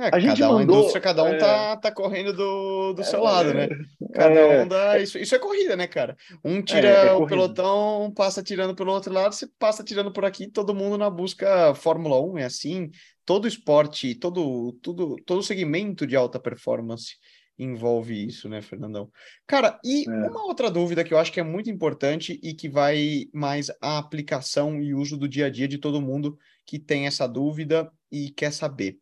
É, 0.00 0.10
a 0.12 0.20
gente 0.20 0.38
cada 0.38 0.52
mandou, 0.52 0.76
um 0.76 0.80
indústria, 0.80 1.00
cada 1.00 1.24
um 1.24 1.28
é... 1.28 1.38
tá, 1.38 1.76
tá 1.76 1.90
correndo 1.90 2.32
do, 2.32 2.92
do 2.92 3.02
seu 3.02 3.20
lado, 3.20 3.52
né? 3.52 3.68
Cada 4.14 4.34
é... 4.34 4.62
um 4.62 4.68
dá. 4.68 4.98
Isso, 4.98 5.18
isso 5.18 5.34
é 5.34 5.38
corrida, 5.40 5.74
né, 5.74 5.88
cara? 5.88 6.16
Um 6.44 6.62
tira 6.62 6.88
é, 6.88 7.06
é 7.08 7.12
o 7.12 7.26
pelotão, 7.26 8.12
passa 8.14 8.40
tirando 8.40 8.76
pelo 8.76 8.92
outro 8.92 9.12
lado, 9.12 9.34
você 9.34 9.48
passa 9.58 9.82
tirando 9.82 10.12
por 10.12 10.24
aqui, 10.24 10.46
todo 10.46 10.74
mundo 10.74 10.96
na 10.96 11.10
busca 11.10 11.74
Fórmula 11.74 12.20
1, 12.20 12.38
é 12.38 12.44
assim. 12.44 12.90
Todo 13.24 13.48
esporte, 13.48 14.14
todo, 14.14 14.72
todo, 14.80 15.16
todo 15.26 15.42
segmento 15.42 16.06
de 16.06 16.14
alta 16.14 16.38
performance 16.38 17.16
envolve 17.58 18.24
isso, 18.24 18.48
né, 18.48 18.62
Fernandão? 18.62 19.10
Cara, 19.46 19.80
e 19.84 20.08
é. 20.08 20.12
uma 20.28 20.44
outra 20.44 20.70
dúvida 20.70 21.02
que 21.02 21.12
eu 21.12 21.18
acho 21.18 21.32
que 21.32 21.40
é 21.40 21.42
muito 21.42 21.68
importante 21.68 22.38
e 22.40 22.54
que 22.54 22.68
vai 22.68 23.24
mais 23.32 23.68
a 23.82 23.98
aplicação 23.98 24.80
e 24.80 24.94
uso 24.94 25.16
do 25.16 25.28
dia 25.28 25.46
a 25.46 25.50
dia 25.50 25.66
de 25.66 25.76
todo 25.76 26.00
mundo 26.00 26.38
que 26.64 26.78
tem 26.78 27.06
essa 27.06 27.26
dúvida 27.26 27.90
e 28.12 28.30
quer 28.30 28.52
saber. 28.52 28.96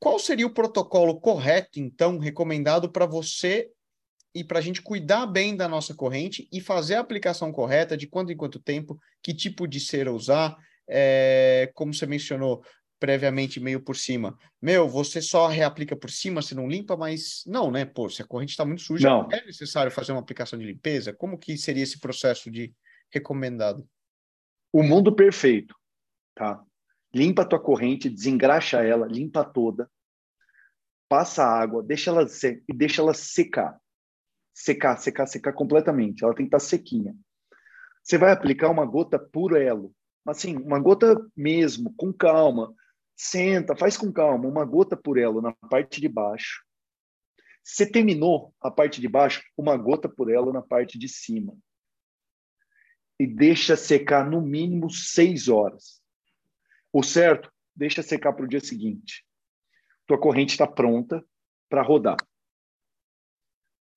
Qual 0.00 0.18
seria 0.18 0.46
o 0.46 0.54
protocolo 0.54 1.20
correto, 1.20 1.80
então, 1.80 2.18
recomendado 2.18 2.90
para 2.90 3.06
você 3.06 3.68
e 4.34 4.44
para 4.44 4.58
a 4.58 4.62
gente 4.62 4.80
cuidar 4.80 5.26
bem 5.26 5.56
da 5.56 5.68
nossa 5.68 5.94
corrente 5.94 6.48
e 6.52 6.60
fazer 6.60 6.94
a 6.94 7.00
aplicação 7.00 7.50
correta 7.50 7.96
de 7.96 8.06
quanto 8.06 8.30
em 8.30 8.36
quanto 8.36 8.60
tempo, 8.60 8.98
que 9.22 9.34
tipo 9.34 9.66
de 9.66 9.80
cera 9.80 10.12
usar, 10.12 10.56
é, 10.88 11.70
como 11.74 11.92
você 11.92 12.06
mencionou 12.06 12.62
previamente, 13.00 13.60
meio 13.60 13.80
por 13.80 13.96
cima. 13.96 14.36
Meu, 14.60 14.88
você 14.88 15.22
só 15.22 15.46
reaplica 15.46 15.96
por 15.96 16.10
cima, 16.10 16.42
você 16.42 16.54
não 16.54 16.68
limpa, 16.68 16.96
mas 16.96 17.42
não, 17.46 17.70
né? 17.70 17.84
Pô, 17.84 18.08
se 18.08 18.20
a 18.22 18.26
corrente 18.26 18.50
está 18.50 18.64
muito 18.64 18.82
suja, 18.82 19.08
não. 19.08 19.28
é 19.30 19.44
necessário 19.44 19.90
fazer 19.90 20.12
uma 20.12 20.20
aplicação 20.20 20.58
de 20.58 20.64
limpeza? 20.64 21.12
Como 21.12 21.38
que 21.38 21.56
seria 21.56 21.82
esse 21.82 22.00
processo 22.00 22.50
de 22.50 22.74
recomendado? 23.10 23.88
O 24.72 24.82
mundo 24.82 25.14
perfeito, 25.14 25.74
tá? 26.34 26.60
Limpa 27.14 27.42
a 27.42 27.44
tua 27.44 27.60
corrente, 27.60 28.10
desengraxa 28.10 28.82
ela, 28.84 29.06
limpa 29.06 29.44
toda, 29.44 29.90
passa 31.08 31.44
água, 31.44 31.82
deixa 31.82 32.10
ela 32.10 32.26
e 32.68 32.72
deixa 32.74 33.00
ela 33.00 33.14
secar. 33.14 33.80
Secar, 34.54 34.96
secar, 34.96 35.26
secar 35.26 35.52
completamente. 35.52 36.24
Ela 36.24 36.34
tem 36.34 36.44
que 36.44 36.54
estar 36.54 36.58
sequinha. 36.58 37.16
Você 38.02 38.18
vai 38.18 38.32
aplicar 38.32 38.70
uma 38.70 38.84
gota 38.84 39.18
por 39.18 39.56
elo. 39.56 39.94
Assim, 40.26 40.56
uma 40.56 40.78
gota 40.78 41.16
mesmo, 41.36 41.94
com 41.96 42.12
calma. 42.12 42.74
Senta, 43.16 43.76
faz 43.76 43.96
com 43.96 44.12
calma, 44.12 44.48
uma 44.48 44.64
gota 44.64 44.96
por 44.96 45.18
elo 45.18 45.40
na 45.40 45.52
parte 45.68 46.00
de 46.00 46.08
baixo. 46.08 46.62
Você 47.62 47.84
terminou 47.84 48.54
a 48.60 48.70
parte 48.70 49.00
de 49.00 49.08
baixo, 49.08 49.42
uma 49.56 49.76
gota 49.76 50.08
por 50.08 50.30
elo 50.30 50.52
na 50.52 50.62
parte 50.62 50.98
de 50.98 51.08
cima. 51.08 51.56
E 53.18 53.26
deixa 53.26 53.76
secar 53.76 54.28
no 54.28 54.40
mínimo 54.40 54.90
seis 54.90 55.48
horas. 55.48 55.97
O 56.92 57.02
certo, 57.02 57.52
deixa 57.74 58.02
secar 58.02 58.32
para 58.32 58.44
o 58.44 58.48
dia 58.48 58.60
seguinte. 58.60 59.24
Tua 60.06 60.18
corrente 60.18 60.50
está 60.50 60.66
pronta 60.66 61.24
para 61.68 61.82
rodar. 61.82 62.16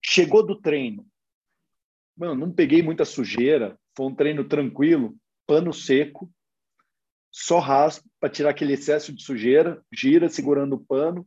Chegou 0.04 0.46
do 0.46 0.60
treino. 0.60 1.08
Mano, 2.18 2.36
não 2.36 2.54
peguei 2.54 2.84
muita 2.84 3.06
sujeira, 3.06 3.80
foi 3.96 4.08
um 4.08 4.16
treino 4.16 4.48
tranquilo, 4.48 5.18
pano 5.48 5.74
seco, 5.74 6.32
só 7.32 7.60
raspa 7.60 8.08
para 8.20 8.30
tirar 8.30 8.50
aquele 8.50 8.74
excesso 8.74 9.14
de 9.14 9.24
sujeira, 9.24 9.84
gira 9.92 10.28
segurando 10.28 10.74
o 10.76 10.86
pano, 10.86 11.26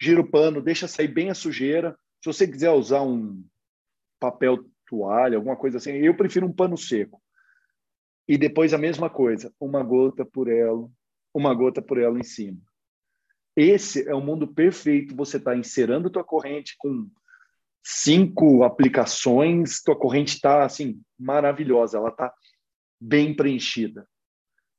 gira 0.00 0.20
o 0.20 0.30
pano, 0.30 0.62
deixa 0.62 0.86
sair 0.86 1.08
bem 1.08 1.30
a 1.30 1.34
sujeira. 1.34 1.98
Se 2.22 2.32
você 2.32 2.46
quiser 2.46 2.70
usar 2.70 3.02
um 3.02 3.44
papel 4.20 4.64
toalha, 4.86 5.36
alguma 5.36 5.56
coisa 5.56 5.78
assim, 5.78 5.92
eu 5.92 6.16
prefiro 6.16 6.46
um 6.46 6.52
pano 6.52 6.78
seco. 6.78 7.20
E 8.30 8.38
depois 8.38 8.72
a 8.72 8.78
mesma 8.78 9.10
coisa, 9.10 9.52
uma 9.58 9.82
gota 9.82 10.24
por 10.24 10.48
elo, 10.48 10.88
uma 11.34 11.52
gota 11.52 11.82
por 11.82 11.98
elo 11.98 12.16
em 12.16 12.22
cima. 12.22 12.60
Esse 13.56 14.08
é 14.08 14.14
o 14.14 14.20
mundo 14.20 14.46
perfeito. 14.46 15.16
Você 15.16 15.36
está 15.36 15.56
inserando 15.56 16.08
tua 16.08 16.22
corrente 16.22 16.76
com 16.78 17.10
cinco 17.82 18.62
aplicações, 18.62 19.82
tua 19.82 19.98
corrente 19.98 20.36
está 20.36 20.64
assim 20.64 21.02
maravilhosa, 21.18 21.98
ela 21.98 22.10
está 22.10 22.32
bem 23.00 23.34
preenchida, 23.34 24.06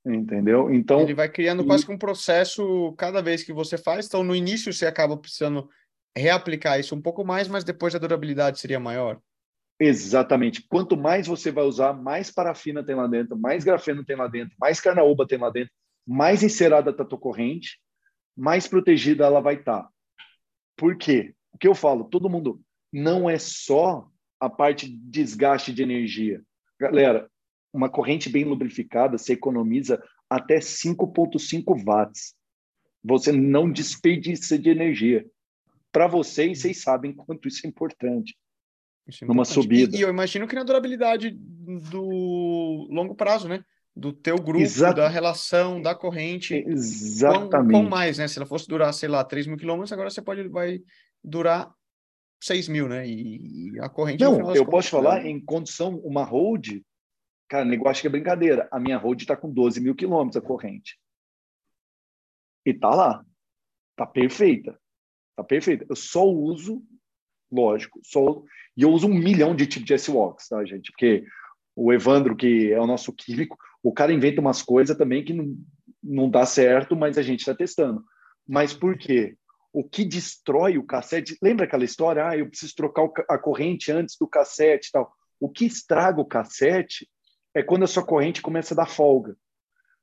entendeu? 0.06 0.74
Então 0.74 1.02
ele 1.02 1.14
vai 1.14 1.28
criando 1.28 1.64
e... 1.64 1.66
quase 1.66 1.86
que 1.86 1.92
um 1.92 1.98
processo 1.98 2.94
cada 2.98 3.22
vez 3.22 3.44
que 3.44 3.52
você 3.52 3.78
faz. 3.78 4.06
Então 4.06 4.24
no 4.24 4.34
início 4.34 4.72
você 4.72 4.86
acaba 4.86 5.18
precisando 5.18 5.70
reaplicar 6.16 6.80
isso 6.80 6.96
um 6.96 7.02
pouco 7.02 7.26
mais, 7.26 7.50
mas 7.50 7.66
depois 7.66 7.94
a 7.94 8.00
durabilidade 8.00 8.62
seria 8.62 8.80
maior. 8.80 9.20
Exatamente. 9.84 10.62
Quanto 10.68 10.96
mais 10.96 11.26
você 11.26 11.52
vai 11.52 11.64
usar, 11.64 11.92
mais 11.92 12.30
parafina 12.30 12.86
tem 12.86 12.94
lá 12.94 13.08
dentro, 13.08 13.36
mais 13.36 13.64
grafeno 13.64 14.06
tem 14.06 14.16
lá 14.16 14.28
dentro, 14.28 14.56
mais 14.60 14.80
carnaúba 14.80 15.26
tem 15.26 15.40
lá 15.40 15.50
dentro, 15.50 15.74
mais 16.06 16.44
encerada 16.44 16.92
está 16.92 17.02
a 17.02 17.06
tua 17.06 17.18
corrente, 17.18 17.80
mais 18.38 18.68
protegida 18.68 19.26
ela 19.26 19.42
vai 19.42 19.56
estar. 19.56 19.82
Tá. 19.82 19.90
Por 20.78 20.96
quê? 20.96 21.34
O 21.52 21.58
que 21.58 21.68
eu 21.68 21.74
falo, 21.74 22.04
todo 22.04 22.30
mundo, 22.30 22.62
não 22.94 23.28
é 23.28 23.40
só 23.40 24.08
a 24.40 24.48
parte 24.48 24.88
de 24.88 24.98
desgaste 24.98 25.74
de 25.74 25.82
energia. 25.82 26.44
Galera, 26.80 27.28
uma 27.74 27.90
corrente 27.90 28.30
bem 28.30 28.44
lubrificada, 28.44 29.18
você 29.18 29.34
economiza 29.34 30.00
até 30.30 30.60
5,5 30.60 31.84
watts. 31.84 32.36
Você 33.04 33.32
não 33.32 33.72
desperdiça 33.72 34.60
de 34.60 34.70
energia. 34.70 35.26
Para 35.92 36.06
vocês, 36.06 36.62
vocês 36.62 36.84
sabem 36.84 37.14
quanto 37.14 37.48
isso 37.48 37.66
é 37.66 37.70
importante. 37.70 38.38
É 39.08 39.26
numa 39.26 39.46
subida. 39.46 39.96
E, 39.98 40.02
eu 40.02 40.10
imagino 40.10 40.48
que 40.48 40.56
na 40.56 40.64
durabilidade 40.64 41.32
do 41.32 42.88
longo 42.90 43.16
prazo, 43.16 43.48
né? 43.48 43.64
Do 43.96 44.14
teu 44.14 44.38
grupo, 44.38 44.64
Exato. 44.64 44.98
da 44.98 45.10
relação, 45.10 45.82
da 45.82 45.94
corrente. 45.94 46.64
Exatamente. 46.68 47.74
Com, 47.74 47.90
mais, 47.90 48.18
né? 48.18 48.28
Se 48.28 48.38
ela 48.38 48.46
fosse 48.46 48.68
durar, 48.68 48.94
sei 48.94 49.10
lá, 49.10 49.24
3 49.24 49.48
mil 49.48 49.58
quilômetros, 49.58 49.92
agora 49.92 50.10
você 50.10 50.22
pode 50.22 50.48
vai 50.48 50.80
durar 51.24 51.74
6 52.42 52.70
mil, 52.70 52.88
né? 52.88 53.08
E, 53.08 53.74
e 53.74 53.80
a 53.80 53.90
corrente. 53.90 54.24
Não, 54.24 54.56
eu 54.56 54.66
posso 54.66 54.90
falar 54.90 55.26
em 55.26 55.44
condição, 55.44 55.98
uma 55.98 56.24
road, 56.24 56.84
cara, 57.50 57.66
negócio 57.66 58.02
que 58.02 58.08
é 58.08 58.12
brincadeira. 58.12 58.68
A 58.72 58.80
minha 58.80 58.98
road 58.98 59.24
está 59.24 59.36
com 59.36 59.52
12 59.52 59.82
mil 59.82 59.96
quilômetros 59.96 60.42
a 60.42 60.46
corrente. 60.46 60.98
E 62.66 62.74
tá 62.74 62.90
lá. 62.90 63.26
Tá 63.96 64.06
perfeita. 64.06 64.80
Tá 65.36 65.44
perfeita. 65.44 65.86
Eu 65.90 65.96
só 65.96 66.26
uso 66.26 66.82
lógico. 67.52 68.00
Sou, 68.04 68.46
e 68.76 68.84
eu 68.84 68.92
uso 68.92 69.08
um 69.08 69.14
milhão 69.14 69.56
de 69.56 69.68
tipos 69.68 69.86
de 69.86 69.94
S-Walks, 69.94 70.48
tá, 70.48 70.64
gente? 70.66 70.92
Porque 70.92 71.26
o 71.76 71.92
Evandro, 71.92 72.36
que 72.36 72.72
é 72.72 72.80
o 72.80 72.88
nosso 72.88 73.12
químico, 73.14 73.58
o 73.84 73.94
cara 73.94 74.14
inventa 74.14 74.42
umas 74.42 74.62
coisas 74.62 74.98
também 74.98 75.24
que 75.24 75.34
não, 75.34 75.56
não 76.02 76.30
dá 76.30 76.46
certo, 76.46 76.96
mas 76.96 77.18
a 77.18 77.22
gente 77.22 77.40
está 77.40 77.54
testando. 77.54 78.04
Mas 78.48 78.74
por 78.74 78.98
quê? 78.98 79.36
O 79.74 79.84
que 79.84 80.04
destrói 80.04 80.78
o 80.78 80.84
cassete... 80.84 81.38
Lembra 81.42 81.66
aquela 81.66 81.86
história? 81.86 82.28
Ah, 82.28 82.38
eu 82.38 82.50
preciso 82.50 82.76
trocar 82.76 83.10
a 83.30 83.38
corrente 83.38 83.92
antes 83.92 84.18
do 84.20 84.28
cassete 84.28 84.90
e 84.90 84.92
tal. 84.92 85.12
O 85.40 85.50
que 85.50 85.66
estraga 85.66 86.20
o 86.20 86.26
cassete 86.26 87.08
é 87.54 87.64
quando 87.64 87.84
a 87.84 87.88
sua 87.88 88.06
corrente 88.06 88.42
começa 88.42 88.74
a 88.74 88.78
dar 88.78 88.88
folga. 88.88 89.36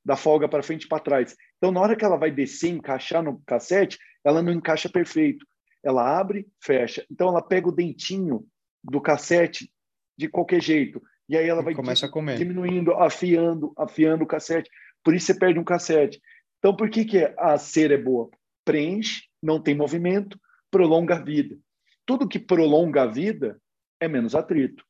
Da 0.04 0.16
folga 0.16 0.48
para 0.48 0.62
frente 0.62 0.84
e 0.84 0.88
para 0.88 1.02
trás. 1.02 1.37
Então, 1.58 1.70
na 1.70 1.80
hora 1.80 1.96
que 1.96 2.04
ela 2.04 2.16
vai 2.16 2.30
descer, 2.30 2.70
encaixar 2.70 3.22
no 3.22 3.42
cassete, 3.46 3.98
ela 4.24 4.42
não 4.42 4.52
encaixa 4.52 4.88
perfeito 4.88 5.44
ela 5.82 6.18
abre, 6.18 6.48
fecha. 6.60 7.04
Então 7.10 7.28
ela 7.28 7.42
pega 7.42 7.68
o 7.68 7.74
dentinho 7.74 8.46
do 8.82 9.00
cassete 9.00 9.72
de 10.16 10.28
qualquer 10.28 10.60
jeito. 10.60 11.02
E 11.28 11.36
aí 11.36 11.48
ela 11.48 11.62
vai 11.62 11.74
começa 11.74 12.06
a 12.06 12.10
comer. 12.10 12.38
diminuindo, 12.38 12.92
afiando, 12.94 13.72
afiando 13.76 14.24
o 14.24 14.26
cassete. 14.26 14.70
Por 15.04 15.14
isso 15.14 15.26
você 15.26 15.38
perde 15.38 15.58
um 15.58 15.64
cassete. 15.64 16.20
Então 16.58 16.74
por 16.74 16.90
que, 16.90 17.04
que 17.04 17.34
a 17.36 17.58
cera 17.58 17.94
é 17.94 17.98
boa? 17.98 18.30
Preenche, 18.64 19.24
não 19.42 19.60
tem 19.60 19.74
movimento, 19.74 20.38
prolonga 20.70 21.16
a 21.16 21.22
vida. 21.22 21.56
Tudo 22.04 22.28
que 22.28 22.38
prolonga 22.38 23.02
a 23.02 23.06
vida 23.06 23.60
é 24.00 24.08
menos 24.08 24.34
atrito. 24.34 24.84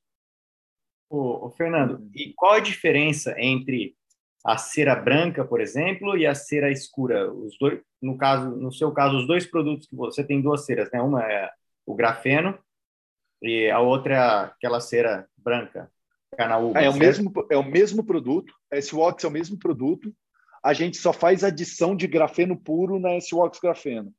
Ô, 1.11 1.46
ô 1.46 1.51
Fernando, 1.51 2.09
e 2.14 2.33
qual 2.35 2.55
a 2.55 2.61
diferença 2.61 3.35
entre 3.38 3.96
a 4.49 4.57
cera 4.57 4.97
branca, 4.97 5.45
por 5.45 5.61
exemplo, 5.61 6.17
e 6.17 6.27
a 6.27 6.35
cera 6.35 6.71
escura. 6.71 7.31
Os 7.31 7.59
dois, 7.59 7.81
no 8.01 8.17
caso, 8.17 8.49
no 8.49 8.73
seu 8.73 8.91
caso, 8.93 9.19
os 9.19 9.27
dois 9.27 9.45
produtos 9.45 9.87
que 9.87 9.95
você 9.95 10.25
tem 10.25 10.41
duas 10.41 10.65
ceras, 10.65 10.89
né? 10.91 11.03
Uma 11.03 11.23
é 11.23 11.51
o 11.85 11.95
grafeno 11.95 12.59
e 13.42 13.69
a 13.69 13.79
outra 13.81 14.15
é 14.15 14.19
aquela 14.46 14.81
cera 14.81 15.29
branca, 15.37 15.90
canaúba. 16.35 16.81
É 16.81 16.88
o 16.88 16.96
mesmo 16.96 17.31
é 17.51 17.59
o 17.59 17.63
mesmo 17.63 18.03
produto. 18.03 18.55
A 18.73 18.77
S-Wax 18.77 19.23
é 19.23 19.29
o 19.29 19.31
mesmo 19.31 19.59
produto. 19.59 20.15
A 20.65 20.73
gente 20.73 20.96
só 20.96 21.13
faz 21.13 21.44
adição 21.44 21.94
de 21.94 22.07
grafeno 22.07 22.57
puro 22.57 22.99
na 22.99 23.17
S-Wax 23.17 23.61
grafeno, 23.61 24.15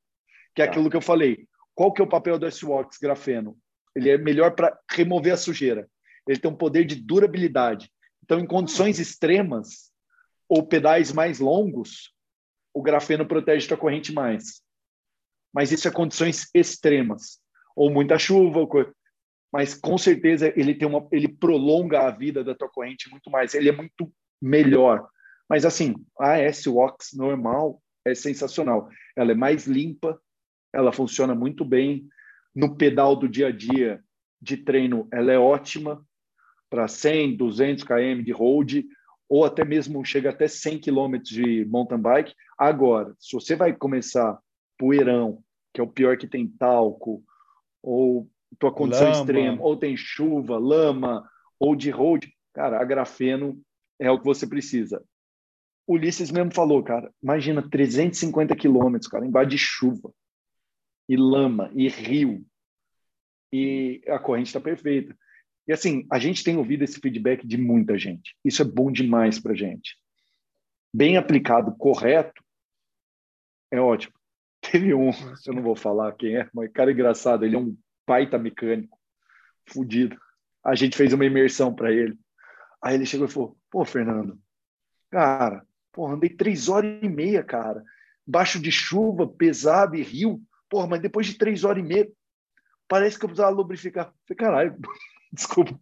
que 0.54 0.62
é 0.62 0.66
tá. 0.66 0.72
aquilo 0.72 0.92
que 0.92 0.98
eu 0.98 1.02
falei. 1.02 1.48
Qual 1.74 1.92
que 1.92 2.04
é 2.04 2.06
o 2.06 2.10
papel 2.10 2.38
do 2.38 2.46
S-Wax 2.46 3.00
grafeno? 3.02 3.58
Ele 3.96 4.12
é 4.12 4.18
melhor 4.18 4.52
para 4.52 4.78
remover 4.92 5.34
a 5.34 5.38
sujeira. 5.38 5.90
Ele 6.28 6.40
tem 6.40 6.52
um 6.52 6.56
poder 6.56 6.86
de 6.86 6.94
durabilidade. 6.94 7.92
Então, 8.24 8.40
em 8.40 8.46
condições 8.46 9.00
extremas, 9.00 9.89
ou 10.50 10.66
pedais 10.66 11.14
mais 11.14 11.39
longos, 11.39 12.12
o 12.74 12.82
grafeno 12.82 13.26
protege 13.26 13.72
a 13.72 13.78
corrente 13.78 14.12
mais. 14.12 14.62
Mas 15.54 15.72
isso 15.72 15.88
é 15.88 15.91
condições 15.91 16.50
extremas, 16.54 17.39
ou 17.76 17.89
muita 17.89 18.18
chuva, 18.18 18.60
ou 18.60 18.68
mas 19.52 19.74
com 19.74 19.97
certeza 19.97 20.54
ele 20.56 20.76
tem 20.76 20.88
uma, 20.88 21.08
ele 21.12 21.28
prolonga 21.28 22.02
a 22.02 22.12
vida 22.12 22.43
da 22.43 22.54
tua 22.54 22.70
corrente 22.70 23.10
muito 23.10 23.32
mais. 23.32 23.54
Ele 23.54 23.70
é 23.70 23.72
muito 23.72 24.12
melhor. 24.41 25.08
Mas 25.50 25.66
assim, 25.66 25.95
a 26.20 26.38
S-Wax 26.38 27.14
normal 27.14 27.82
é 28.06 28.14
sensacional. 28.14 28.89
Ela 29.16 29.32
é 29.32 29.36
mais 29.36 29.66
limpa, 29.66 30.20
ela 30.74 30.91
funciona 30.91 31.34
muito 31.34 31.66
bem. 31.66 32.08
No 32.56 32.76
pedal 32.76 33.16
do 33.16 33.28
dia 33.28 33.47
a 33.47 33.52
dia 33.52 34.04
de 34.39 34.58
treino, 34.58 35.08
ela 35.12 35.32
é 35.32 35.39
ótima 35.39 36.06
para 36.70 36.88
100, 36.88 37.36
200 37.36 37.84
km 37.84 38.24
de 38.24 38.32
road, 38.32 38.86
ou 39.30 39.46
até 39.46 39.64
mesmo 39.64 40.04
chega 40.04 40.32
até 40.32 40.48
100 40.48 40.80
km 40.80 41.18
de 41.22 41.64
mountain 41.66 42.00
bike. 42.00 42.34
Agora, 42.58 43.16
se 43.20 43.34
você 43.34 43.56
vai 43.56 43.74
começar 43.74 44.40
poeirão, 44.78 45.44
que 45.72 45.80
é 45.80 45.84
o 45.84 45.88
pior 45.88 46.18
que 46.18 46.28
tem 46.28 46.48
talco, 46.48 47.24
ou 47.84 48.28
tua 48.58 48.74
condição 48.74 49.08
lama. 49.08 49.20
extrema, 49.20 49.62
ou 49.62 49.78
tem 49.78 49.96
chuva, 49.96 50.58
lama, 50.58 51.30
ou 51.60 51.76
de 51.76 51.92
road, 51.92 52.34
cara, 52.54 52.82
a 52.82 52.84
grafeno 52.84 53.62
é 54.00 54.10
o 54.10 54.18
que 54.18 54.26
você 54.26 54.48
precisa. 54.48 55.04
Ulisses 55.88 56.32
mesmo 56.32 56.54
falou, 56.54 56.84
cara, 56.84 57.12
imagina 57.22 57.68
350 57.68 58.56
quilômetros, 58.56 59.10
cara, 59.10 59.26
embaixo 59.26 59.52
de 59.52 59.58
chuva, 59.58 60.12
e 61.08 61.16
lama, 61.16 61.72
e 61.74 61.88
rio, 61.88 62.46
e 63.52 64.02
a 64.08 64.20
corrente 64.20 64.48
está 64.48 64.60
perfeita. 64.60 65.16
E 65.70 65.72
assim, 65.72 66.08
a 66.12 66.18
gente 66.18 66.44
tem 66.44 66.58
ouvido 66.58 66.84
esse 66.84 67.00
feedback 67.00 67.46
de 67.46 67.56
muita 67.56 67.96
gente. 67.96 68.36
Isso 68.44 68.60
é 68.64 68.66
bom 68.66 68.92
demais 68.92 69.40
para 69.40 69.54
gente. 69.54 69.96
Bem 70.92 71.16
aplicado, 71.16 71.76
correto, 71.78 72.44
é 73.70 73.80
ótimo. 73.80 74.16
Teve 74.60 74.96
um, 74.96 75.12
eu 75.46 75.54
não 75.54 75.62
vou 75.62 75.76
falar 75.76 76.12
quem 76.14 76.38
é, 76.38 76.50
mas 76.52 76.72
cara 76.72 76.92
engraçado, 76.92 77.46
ele 77.46 77.56
é 77.56 77.60
um 77.60 77.78
baita 78.08 78.40
mecânico, 78.40 78.98
fudido. 79.68 80.20
A 80.66 80.74
gente 80.74 80.98
fez 80.98 81.14
uma 81.14 81.24
imersão 81.24 81.72
para 81.72 81.94
ele. 81.94 82.18
Aí 82.82 82.96
ele 82.96 83.06
chegou 83.06 83.28
e 83.28 83.32
falou: 83.32 83.56
Pô, 83.70 83.86
Fernando, 83.86 84.42
cara, 85.12 85.64
pô, 85.92 86.08
andei 86.08 86.32
três 86.32 86.68
horas 86.68 86.98
e 87.04 87.08
meia, 87.08 87.44
cara, 87.44 87.84
baixo 88.26 88.60
de 88.60 88.72
chuva, 88.72 89.28
pesado 89.28 89.96
e 89.96 90.02
rio. 90.02 90.42
Porra, 90.68 90.88
mas 90.88 91.00
depois 91.00 91.28
de 91.28 91.38
três 91.38 91.64
horas 91.64 91.84
e 91.84 91.88
meia, 91.88 92.12
parece 92.88 93.20
que 93.20 93.26
eu 93.26 93.30
precisava 93.30 93.56
lubrificar. 93.56 94.12
falei, 94.28 94.36
caralho, 94.36 94.76
desculpa, 95.34 95.80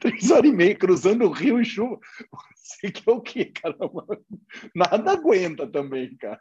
três 0.00 0.30
horas 0.30 0.50
e 0.50 0.54
meia 0.54 0.74
cruzando 0.74 1.24
o 1.24 1.30
rio 1.30 1.60
e 1.60 1.64
chuva. 1.64 1.98
Você 2.54 2.90
que 2.90 3.08
é 3.08 3.12
o 3.12 3.20
quê, 3.20 3.46
caramba? 3.46 4.06
Nada 4.74 5.12
aguenta 5.12 5.66
também, 5.66 6.14
cara. 6.16 6.40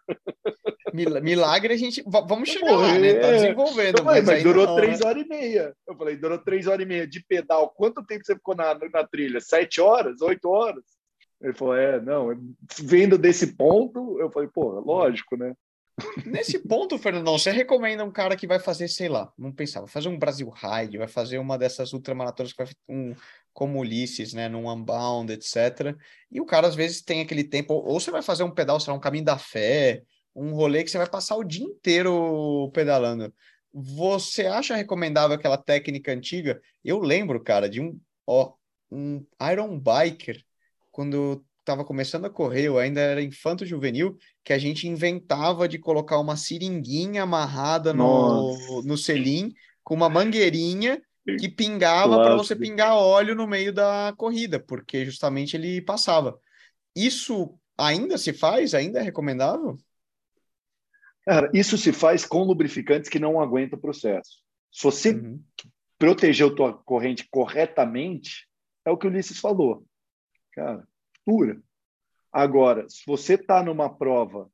Milagre 0.93 1.73
a 1.73 1.77
gente. 1.77 2.03
Vamos 2.05 2.49
chegar 2.49 2.67
Pô, 2.67 2.75
lá, 2.75 2.99
né? 2.99 3.13
Tá 3.15 3.31
desenvolvendo. 3.31 4.03
mas, 4.03 4.25
mas 4.25 4.43
durou 4.43 4.65
não, 4.65 4.75
três 4.75 4.99
né? 4.99 5.07
horas 5.07 5.23
e 5.23 5.27
meia. 5.27 5.75
Eu 5.87 5.95
falei, 5.95 6.17
durou 6.17 6.37
três 6.37 6.67
horas 6.67 6.85
e 6.85 6.87
meia 6.87 7.07
de 7.07 7.23
pedal. 7.23 7.69
Quanto 7.69 8.05
tempo 8.05 8.25
você 8.25 8.35
ficou 8.35 8.55
na, 8.55 8.73
na 8.73 9.07
trilha? 9.07 9.39
Sete 9.39 9.79
horas? 9.79 10.21
Oito 10.21 10.49
horas? 10.49 10.83
Ele 11.39 11.53
falou, 11.53 11.75
é, 11.75 12.01
não, 12.01 12.29
vendo 12.81 13.17
desse 13.17 13.55
ponto, 13.55 14.19
eu 14.19 14.31
falei, 14.31 14.49
pô, 14.51 14.79
lógico, 14.79 15.37
né? 15.37 15.53
Nesse 16.25 16.59
ponto, 16.59 16.97
Fernandão, 16.97 17.37
você 17.37 17.51
recomenda 17.51 18.05
um 18.05 18.11
cara 18.11 18.35
que 18.35 18.45
vai 18.45 18.59
fazer, 18.59 18.87
sei 18.87 19.09
lá, 19.09 19.31
não 19.37 19.51
pensava, 19.51 19.85
vai 19.85 19.93
fazer 19.93 20.09
um 20.09 20.19
Brasil 20.19 20.49
Ride, 20.49 20.97
vai 20.97 21.07
fazer 21.07 21.39
uma 21.39 21.57
dessas 21.57 21.91
ultramaratonas 21.93 22.53
que 22.53 22.63
vai 22.63 22.71
um 22.87 23.15
como 23.51 23.79
Ulisses, 23.79 24.33
né, 24.33 24.47
num 24.47 24.71
Unbound, 24.71 25.33
etc. 25.33 25.97
E 26.31 26.39
o 26.39 26.45
cara 26.45 26.67
às 26.67 26.75
vezes 26.75 27.01
tem 27.01 27.21
aquele 27.21 27.43
tempo, 27.43 27.73
ou 27.73 27.99
você 27.99 28.11
vai 28.11 28.21
fazer 28.21 28.43
um 28.43 28.51
pedal, 28.51 28.79
sei 28.79 28.91
lá, 28.91 28.97
um 28.97 29.01
caminho 29.01 29.25
da 29.25 29.39
fé, 29.39 30.03
um 30.35 30.53
rolê 30.53 30.83
que 30.83 30.91
você 30.91 30.99
vai 30.99 31.09
passar 31.09 31.35
o 31.35 31.43
dia 31.43 31.65
inteiro 31.65 32.69
pedalando. 32.71 33.33
Você 33.73 34.45
acha 34.45 34.75
recomendável 34.75 35.35
aquela 35.35 35.57
técnica 35.57 36.11
antiga? 36.11 36.61
Eu 36.83 36.99
lembro, 36.99 37.43
cara, 37.43 37.67
de 37.67 37.81
um, 37.81 37.99
ó, 38.27 38.53
um 38.91 39.25
Iron 39.51 39.79
Biker, 39.79 40.43
quando 40.91 41.43
estava 41.67 41.83
começando 41.83 42.25
a 42.25 42.29
correr, 42.29 42.63
eu 42.63 42.79
ainda 42.79 43.01
era 43.01 43.21
infanto 43.21 43.65
juvenil, 43.65 44.17
que 44.41 44.53
a 44.53 44.57
gente 44.57 44.87
inventava 44.87 45.67
de 45.67 45.77
colocar 45.77 46.17
uma 46.17 46.37
seringuinha 46.37 47.23
amarrada 47.23 47.93
no, 47.93 48.81
no 48.83 48.97
selim, 48.97 49.53
com 49.83 49.93
uma 49.93 50.09
mangueirinha 50.09 51.01
que 51.37 51.49
pingava 51.49 52.21
para 52.21 52.37
você 52.37 52.55
pingar 52.55 52.95
óleo 52.95 53.35
no 53.35 53.45
meio 53.45 53.73
da 53.73 54.13
corrida, 54.15 54.59
porque 54.59 55.03
justamente 55.03 55.57
ele 55.57 55.81
passava. 55.81 56.39
Isso 56.95 57.59
ainda 57.77 58.17
se 58.17 58.31
faz? 58.31 58.73
Ainda 58.73 58.99
é 58.99 59.03
recomendável? 59.03 59.77
Cara, 61.25 61.51
isso 61.53 61.77
se 61.77 61.91
faz 61.91 62.25
com 62.25 62.43
lubrificantes 62.43 63.09
que 63.09 63.19
não 63.19 63.41
aguentam 63.41 63.77
o 63.77 63.81
processo. 63.81 64.37
Se 64.71 64.83
você 64.83 65.11
uhum. 65.11 65.43
proteger 65.99 66.47
a 66.47 66.55
tua 66.55 66.73
corrente 66.73 67.27
corretamente, 67.29 68.47
é 68.85 68.89
o 68.89 68.97
que 68.97 69.05
o 69.05 69.09
Ulisses 69.09 69.37
falou. 69.37 69.85
Cara, 70.53 70.87
Agora, 72.31 72.87
se 72.89 73.03
você 73.05 73.33
está 73.33 73.63
numa 73.63 73.89
prova 73.89 74.49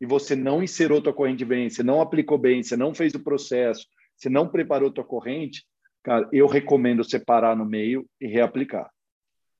e 0.00 0.06
você 0.06 0.34
não 0.34 0.62
inserou 0.62 1.02
tua 1.02 1.12
corrente 1.12 1.44
bem, 1.44 1.70
você 1.70 1.82
não 1.82 2.00
aplicou 2.00 2.36
bem, 2.36 2.62
você 2.62 2.76
não 2.76 2.94
fez 2.94 3.14
o 3.14 3.22
processo, 3.22 3.86
você 4.16 4.28
não 4.28 4.48
preparou 4.48 4.92
tua 4.92 5.04
corrente, 5.04 5.64
cara, 6.02 6.28
eu 6.32 6.46
recomendo 6.46 7.04
separar 7.04 7.56
no 7.56 7.64
meio 7.64 8.08
e 8.20 8.26
reaplicar. 8.26 8.90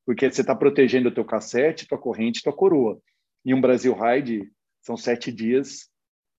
Porque 0.04 0.30
você 0.30 0.40
está 0.40 0.54
protegendo 0.54 1.08
o 1.08 1.14
teu 1.14 1.24
cassete, 1.24 1.86
tua 1.86 1.98
corrente, 1.98 2.42
tua 2.42 2.52
coroa. 2.52 3.00
E 3.44 3.54
um 3.54 3.60
Brasil 3.60 3.94
Ride 3.94 4.50
são 4.82 4.96
sete 4.96 5.30
dias 5.30 5.88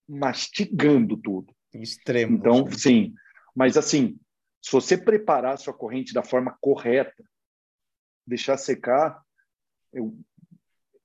mastigando 0.08 1.16
tudo. 1.16 1.54
Extremo. 1.72 2.36
Então, 2.36 2.66
sim. 2.72 2.78
sim. 2.78 3.14
Mas 3.54 3.76
assim, 3.76 4.18
se 4.60 4.72
você 4.72 4.98
preparar 4.98 5.54
a 5.54 5.56
sua 5.56 5.72
corrente 5.72 6.12
da 6.12 6.22
forma 6.22 6.56
correta, 6.60 7.24
deixar 8.26 8.56
secar, 8.56 9.22
eu, 9.92 10.16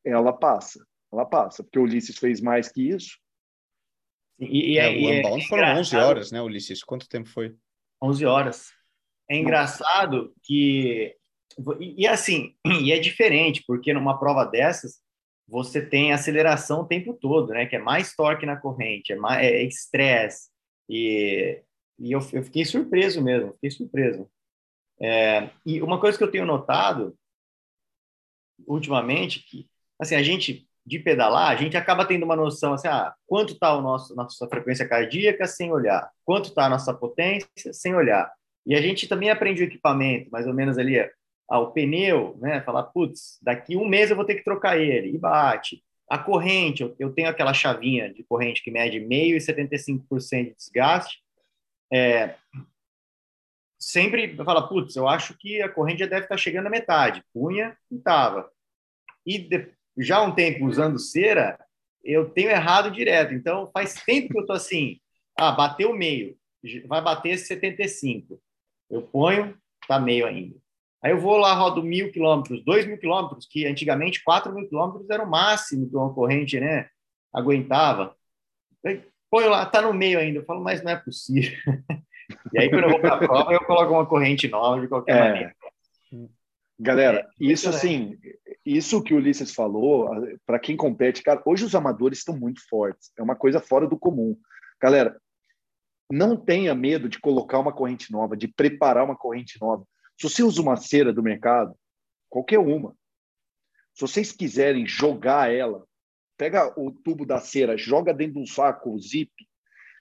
ela 0.03 0.33
passa. 0.33 0.85
Ela 1.11 1.25
passa, 1.25 1.63
porque 1.63 1.79
o 1.79 1.83
Ulisses 1.83 2.17
fez 2.17 2.41
mais 2.41 2.69
que 2.69 2.89
isso. 2.89 3.17
E, 4.39 4.73
e, 4.73 4.77
é, 4.77 4.89
o 4.89 5.09
é 5.09 5.19
Unbound 5.19 5.43
é 5.43 5.47
foram 5.47 5.77
11 5.79 5.95
horas, 5.95 6.31
né, 6.31 6.41
Ulisses? 6.41 6.83
Quanto 6.83 7.07
tempo 7.07 7.29
foi? 7.29 7.55
11 8.01 8.25
horas. 8.25 8.71
É 9.29 9.37
engraçado 9.37 10.33
que. 10.43 11.15
E, 11.79 12.03
e 12.03 12.07
assim, 12.07 12.53
e 12.83 12.91
é 12.91 12.99
diferente, 12.99 13.63
porque 13.65 13.93
numa 13.93 14.19
prova 14.19 14.45
dessas, 14.45 14.99
você 15.47 15.81
tem 15.83 16.11
aceleração 16.11 16.81
o 16.81 16.87
tempo 16.87 17.13
todo, 17.13 17.53
né? 17.53 17.65
Que 17.65 17.77
é 17.77 17.79
mais 17.79 18.13
torque 18.13 18.45
na 18.45 18.57
corrente, 18.57 19.13
é 19.13 19.15
mais 19.15 19.45
é 19.45 19.63
estresse. 19.63 20.49
E, 20.89 21.61
e 21.97 22.11
eu, 22.11 22.19
eu, 22.33 22.43
fiquei 22.43 22.65
surpreso 22.65 23.23
mesmo, 23.23 23.53
fiquei 23.53 23.71
surpreso. 23.71 24.29
É, 24.99 25.49
e 25.65 25.81
uma 25.81 25.99
coisa 25.99 26.17
que 26.17 26.23
eu 26.23 26.31
tenho 26.31 26.45
notado 26.45 27.17
ultimamente 28.67 29.39
que 29.39 29.67
assim 29.99 30.15
a 30.15 30.23
gente 30.23 30.67
de 30.85 30.99
pedalar 30.99 31.51
a 31.51 31.55
gente 31.55 31.75
acaba 31.75 32.05
tendo 32.05 32.23
uma 32.23 32.35
noção 32.35 32.73
assim 32.73 32.87
ah, 32.87 33.13
quanto 33.25 33.53
está 33.53 33.79
nosso 33.81 34.15
nossa 34.15 34.47
frequência 34.47 34.87
cardíaca 34.87 35.47
sem 35.47 35.71
olhar 35.71 36.09
quanto 36.23 36.49
está 36.49 36.65
a 36.65 36.69
nossa 36.69 36.93
potência 36.93 37.73
sem 37.73 37.95
olhar 37.95 38.31
e 38.65 38.75
a 38.75 38.81
gente 38.81 39.07
também 39.07 39.29
aprende 39.29 39.61
o 39.61 39.65
equipamento 39.65 40.29
mais 40.31 40.47
ou 40.47 40.53
menos 40.53 40.77
ali 40.77 40.99
ah, 41.49 41.65
pneu, 41.65 42.37
né? 42.39 42.61
Falar, 42.61 42.83
putz, 42.83 43.39
daqui 43.41 43.77
um 43.77 43.87
mês 43.87 44.09
eu 44.09 44.15
vou 44.15 44.25
ter 44.25 44.35
que 44.35 44.43
trocar 44.43 44.79
ele, 44.79 45.09
e 45.13 45.17
bate. 45.17 45.83
A 46.09 46.17
corrente, 46.17 46.83
eu, 46.83 46.95
eu 46.99 47.13
tenho 47.13 47.29
aquela 47.29 47.53
chavinha 47.53 48.13
de 48.13 48.23
corrente 48.23 48.63
que 48.63 48.71
mede 48.71 48.99
meio 48.99 49.35
e 49.35 49.39
75% 49.39 50.45
de 50.45 50.55
desgaste. 50.55 51.19
É, 51.91 52.35
sempre 53.85 54.35
fala, 54.37 54.67
putz, 54.67 54.95
eu 54.95 55.07
acho 55.07 55.37
que 55.37 55.61
a 55.61 55.69
corrente 55.69 55.99
já 55.99 56.07
deve 56.07 56.23
estar 56.23 56.37
chegando 56.37 56.65
à 56.65 56.69
metade. 56.71 57.23
Punha 57.31 57.77
estava. 57.91 58.49
E 59.23 59.37
de, 59.37 59.71
já 59.99 60.17
há 60.17 60.23
um 60.23 60.33
tempo 60.33 60.65
usando 60.65 60.97
cera, 60.97 61.59
eu 62.03 62.27
tenho 62.27 62.49
errado 62.49 62.89
direto. 62.89 63.35
Então, 63.35 63.69
faz 63.71 63.93
tempo 63.93 64.29
que 64.29 64.37
eu 64.37 64.41
estou 64.41 64.55
assim, 64.55 64.99
ah, 65.37 65.51
bateu 65.51 65.93
meio, 65.93 66.35
vai 66.87 66.99
bater 66.99 67.37
75. 67.37 68.41
Eu 68.89 69.03
ponho, 69.03 69.55
tá 69.87 69.99
meio 69.99 70.25
ainda. 70.25 70.55
Aí 71.03 71.11
eu 71.11 71.19
vou 71.19 71.37
lá, 71.37 71.53
rodo 71.53 71.83
mil 71.83 72.11
quilômetros, 72.11 72.65
dois 72.65 72.87
mil 72.87 72.97
quilômetros, 72.97 73.45
que 73.45 73.67
antigamente 73.67 74.23
quatro 74.23 74.51
mil 74.51 74.67
quilômetros 74.67 75.07
era 75.11 75.23
o 75.23 75.29
máximo 75.29 75.87
que 75.87 75.95
uma 75.95 76.11
corrente 76.11 76.59
né, 76.59 76.89
aguentava. 77.31 78.15
Põe 79.29 79.45
lá, 79.45 79.63
tá 79.67 79.83
no 79.83 79.93
meio 79.93 80.17
ainda. 80.17 80.39
Eu 80.39 80.45
falo, 80.45 80.63
mas 80.63 80.81
não 80.81 80.91
é 80.91 80.95
possível. 80.95 81.55
e 82.53 82.59
aí, 82.59 82.69
quando 82.69 82.83
eu 82.83 82.89
vou 82.89 82.99
para 82.99 83.15
a 83.15 83.17
prova, 83.17 83.53
eu 83.53 83.63
coloco 83.65 83.93
uma 83.93 84.05
corrente 84.05 84.47
nova 84.47 84.81
de 84.81 84.87
qualquer 84.87 85.15
é. 85.15 85.29
maneira. 85.29 85.55
Galera, 86.77 87.19
é, 87.19 87.27
isso 87.39 87.69
assim, 87.69 88.17
isso 88.65 89.01
que 89.01 89.13
o 89.13 89.17
Ulisses 89.17 89.53
falou, 89.53 90.09
para 90.45 90.59
quem 90.59 90.75
compete, 90.75 91.23
cara, 91.23 91.41
hoje 91.45 91.63
os 91.63 91.73
amadores 91.73 92.19
estão 92.19 92.37
muito 92.37 92.67
fortes, 92.67 93.11
é 93.17 93.23
uma 93.23 93.35
coisa 93.35 93.61
fora 93.61 93.87
do 93.87 93.97
comum. 93.97 94.37
Galera, 94.81 95.19
não 96.11 96.35
tenha 96.35 96.75
medo 96.75 97.07
de 97.07 97.19
colocar 97.19 97.59
uma 97.59 97.71
corrente 97.71 98.11
nova, 98.11 98.35
de 98.35 98.47
preparar 98.47 99.05
uma 99.05 99.15
corrente 99.15 99.59
nova. 99.61 99.85
Se 100.19 100.29
você 100.29 100.43
usa 100.43 100.61
uma 100.61 100.75
cera 100.75 101.13
do 101.13 101.23
mercado, 101.23 101.73
qualquer 102.29 102.59
uma, 102.59 102.93
se 103.93 104.01
vocês 104.01 104.33
quiserem 104.33 104.85
jogar 104.85 105.53
ela, 105.53 105.85
pega 106.37 106.73
o 106.77 106.91
tubo 106.91 107.25
da 107.25 107.39
cera, 107.39 107.77
joga 107.77 108.13
dentro 108.13 108.33
de 108.33 108.39
um 108.39 108.45
saco, 108.45 108.99
zip, 108.99 109.31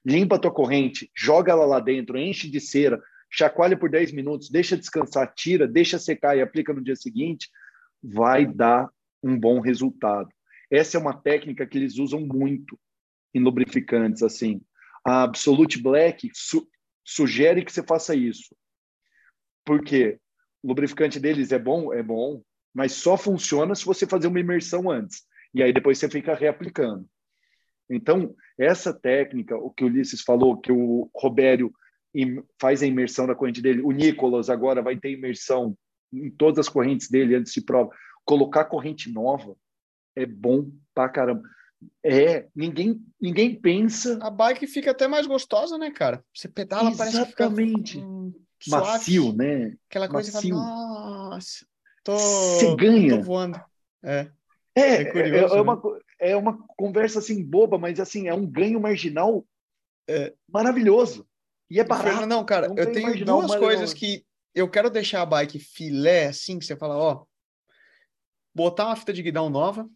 limpa 0.04 0.36
a 0.36 0.38
tua 0.38 0.52
corrente, 0.52 1.10
joga 1.16 1.52
ela 1.52 1.64
lá 1.64 1.80
dentro, 1.80 2.18
enche 2.18 2.50
de 2.50 2.60
cera, 2.60 3.02
chacoalha 3.30 3.76
por 3.76 3.90
10 3.90 4.12
minutos, 4.12 4.50
deixa 4.50 4.76
descansar, 4.76 5.32
tira, 5.34 5.66
deixa 5.66 5.98
secar 5.98 6.36
e 6.36 6.42
aplica 6.42 6.72
no 6.72 6.82
dia 6.82 6.94
seguinte, 6.94 7.48
vai 8.02 8.46
dar 8.46 8.88
um 9.22 9.38
bom 9.38 9.60
resultado. 9.60 10.28
Essa 10.70 10.96
é 10.96 11.00
uma 11.00 11.14
técnica 11.14 11.66
que 11.66 11.78
eles 11.78 11.98
usam 11.98 12.20
muito. 12.20 12.78
em 13.32 13.40
lubrificantes, 13.40 14.22
assim. 14.22 14.60
A 15.04 15.24
Absolute 15.24 15.82
Black 15.82 16.30
su 16.32 16.68
sugere 17.04 17.64
que 17.64 17.72
você 17.72 17.82
faça 17.82 18.14
isso. 18.14 18.54
Porque 19.64 20.20
o 20.62 20.68
lubrificante 20.68 21.18
deles 21.18 21.52
é 21.52 21.58
bom, 21.58 21.92
é 21.92 22.02
bom, 22.02 22.42
mas 22.72 22.92
só 22.92 23.16
funciona 23.16 23.74
se 23.74 23.84
você 23.84 24.06
fazer 24.06 24.28
uma 24.28 24.40
imersão 24.40 24.90
antes. 24.90 25.22
E 25.52 25.62
aí 25.62 25.72
depois 25.72 25.98
você 25.98 26.08
fica 26.08 26.34
reaplicando. 26.34 27.06
Então, 27.90 28.34
essa 28.58 28.92
técnica, 28.92 29.56
o 29.56 29.70
que 29.70 29.84
o 29.84 29.86
Ulisses 29.86 30.22
falou, 30.22 30.60
que 30.60 30.72
o 30.72 31.10
Robério 31.14 31.72
faz 32.60 32.82
a 32.82 32.86
imersão 32.86 33.26
da 33.26 33.34
corrente 33.34 33.60
dele, 33.60 33.82
o 33.82 33.90
Nicolas 33.90 34.48
agora 34.48 34.80
vai 34.82 34.96
ter 34.96 35.10
imersão 35.10 35.76
em 36.12 36.30
todas 36.30 36.60
as 36.60 36.68
correntes 36.68 37.10
dele 37.10 37.34
antes 37.34 37.52
de 37.52 37.60
prova. 37.60 37.90
Colocar 38.24 38.66
corrente 38.66 39.10
nova 39.10 39.56
é 40.14 40.24
bom 40.24 40.70
pra 40.94 41.08
caramba. 41.08 41.42
É, 42.02 42.46
ninguém, 42.54 43.04
ninguém 43.20 43.54
pensa. 43.54 44.18
A 44.22 44.30
bike 44.30 44.66
fica 44.66 44.92
até 44.92 45.08
mais 45.08 45.26
gostosa, 45.26 45.76
né, 45.76 45.90
cara? 45.90 46.24
Você 46.34 46.48
pedala, 46.48 46.90
Exatamente. 46.90 46.98
parece 46.98 47.24
que 47.24 48.34
fica, 48.70 48.80
Macio, 48.80 49.32
né? 49.34 49.76
Aquela 49.88 50.08
coisa 50.08 50.32
Macio. 50.32 50.56
fala, 50.56 51.30
nossa, 51.30 51.66
tô, 52.02 52.16
Você 52.16 52.76
ganha. 52.76 53.18
tô 53.18 53.22
voando. 53.22 53.60
É. 54.02 54.30
É, 54.76 54.80
é, 54.80 55.02
é 55.02 55.04
curioso, 55.04 55.54
é, 55.54 55.58
é 55.58 55.60
uma, 55.60 55.74
né? 55.76 55.80
É 56.20 56.36
uma 56.36 56.58
conversa 56.76 57.18
assim 57.18 57.44
boba, 57.44 57.78
mas 57.78 58.00
assim, 58.00 58.28
é 58.28 58.34
um 58.34 58.46
ganho 58.46 58.80
marginal 58.80 59.44
é. 60.08 60.32
maravilhoso. 60.48 61.26
E 61.70 61.80
é 61.80 61.84
barato. 61.84 62.26
Não, 62.26 62.44
cara, 62.44 62.66
é 62.66 62.80
eu 62.80 62.92
tenho 62.92 63.24
duas 63.24 63.54
coisas 63.56 63.92
que 63.92 64.24
eu 64.54 64.68
quero 64.68 64.90
deixar 64.90 65.22
a 65.22 65.26
bike 65.26 65.58
filé, 65.58 66.26
assim, 66.26 66.58
que 66.58 66.64
você 66.64 66.76
fala, 66.76 66.96
ó, 66.96 67.24
botar 68.54 68.86
uma 68.86 68.96
fita 68.96 69.12
de 69.12 69.22
guidão 69.22 69.50
nova, 69.50 69.88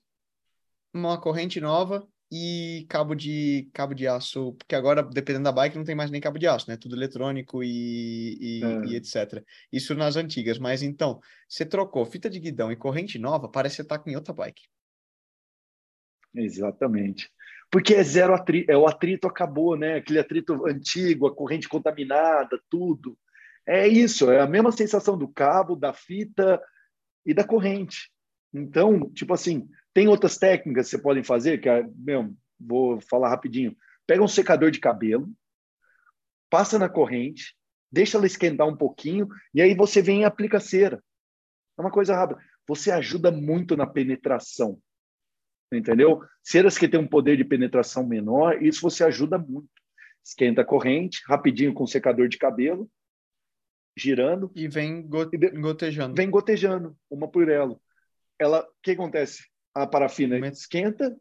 uma 0.93 1.21
corrente 1.21 1.61
nova 1.61 2.07
e 2.31 2.85
cabo 2.89 3.15
de 3.15 3.71
cabo 3.73 3.95
de 3.95 4.07
aço, 4.07 4.53
porque 4.55 4.75
agora, 4.75 5.03
dependendo 5.03 5.45
da 5.45 5.53
bike, 5.53 5.77
não 5.77 5.85
tem 5.85 5.95
mais 5.95 6.11
nem 6.11 6.21
cabo 6.21 6.39
de 6.39 6.47
aço, 6.47 6.69
né? 6.69 6.77
Tudo 6.77 6.97
eletrônico 6.97 7.63
e, 7.63 8.37
e, 8.41 8.65
é. 8.65 8.85
e, 8.87 8.97
etc. 8.97 9.45
Isso 9.73 9.95
nas 9.95 10.17
antigas, 10.17 10.59
mas 10.59 10.83
então, 10.83 11.21
você 11.49 11.65
trocou 11.65 12.05
fita 12.05 12.29
de 12.29 12.41
guidão 12.41 12.73
e 12.73 12.77
corrente 12.77 13.19
nova, 13.19 13.49
parece 13.49 13.77
que 13.77 13.83
você 13.83 13.89
tá 13.89 13.99
com 13.99 14.13
outra 14.15 14.35
bike. 14.35 14.63
Exatamente. 16.43 17.31
Porque 17.71 17.95
é 17.95 18.03
zero 18.03 18.35
atrito, 18.35 18.71
é, 18.71 18.77
o 18.77 18.87
atrito 18.87 19.27
acabou, 19.27 19.77
né? 19.77 19.97
Aquele 19.97 20.19
atrito 20.19 20.67
antigo, 20.67 21.27
a 21.27 21.35
corrente 21.35 21.69
contaminada, 21.69 22.61
tudo. 22.71 23.17
É 23.67 23.87
isso, 23.87 24.31
é 24.31 24.41
a 24.41 24.47
mesma 24.47 24.73
sensação 24.73 25.19
do 25.19 25.29
cabo, 25.29 25.77
da 25.77 25.93
fita 25.93 26.61
e 27.27 27.35
da 27.35 27.45
corrente. 27.45 28.11
Então, 28.53 29.11
tipo 29.11 29.35
assim, 29.35 29.69
tem 29.93 30.09
outras 30.09 30.39
técnicas 30.39 30.87
que 30.87 30.97
você 30.97 31.03
podem 31.03 31.23
fazer, 31.23 31.61
que 31.61 31.69
é, 31.69 31.87
meu, 31.95 32.35
vou 32.59 33.01
falar 33.03 33.29
rapidinho. 33.29 33.77
Pega 34.07 34.23
um 34.23 34.29
secador 34.29 34.71
de 34.71 34.81
cabelo, 34.81 35.31
passa 36.49 36.79
na 36.79 36.89
corrente, 36.89 37.55
deixa 37.93 38.17
ela 38.17 38.27
esquentar 38.27 38.67
um 38.67 38.77
pouquinho 38.77 39.29
e 39.53 39.61
aí 39.61 39.75
você 39.75 40.01
vem 40.01 40.23
e 40.23 40.25
aplica 40.25 40.59
cera. 40.59 41.03
É 41.77 41.81
uma 41.83 41.91
coisa 41.91 42.17
rápida. 42.17 42.41
Você 42.67 42.91
ajuda 42.91 43.31
muito 43.31 43.77
na 43.77 43.87
penetração. 43.87 44.81
Entendeu? 45.73 46.21
Ceras 46.43 46.79
que 46.79 46.89
têm 46.89 47.01
um 47.01 47.07
poder 47.07 47.37
de 47.37 47.45
penetração 47.45 48.07
menor, 48.07 48.63
isso 48.63 48.81
você 48.81 49.05
ajuda 49.05 49.39
muito. 49.39 49.69
Esquenta 50.25 50.63
a 50.63 50.65
corrente, 50.65 51.23
rapidinho 51.27 51.75
com 51.75 51.85
o 51.85 51.89
secador 51.89 52.29
de 52.29 52.39
cabelo, 52.39 52.91
girando. 53.97 54.51
E 54.55 54.69
vem 54.69 55.07
gotejando. 55.07 56.15
Vem 56.15 56.31
gotejando, 56.31 56.97
uma 57.11 57.29
por 57.29 57.49
ela. 57.49 57.79
Ela, 58.39 58.63
o 58.63 58.83
que 58.83 58.93
acontece? 58.93 59.45
A 59.75 59.87
parafina 59.87 60.39
esquenta, 60.49 61.15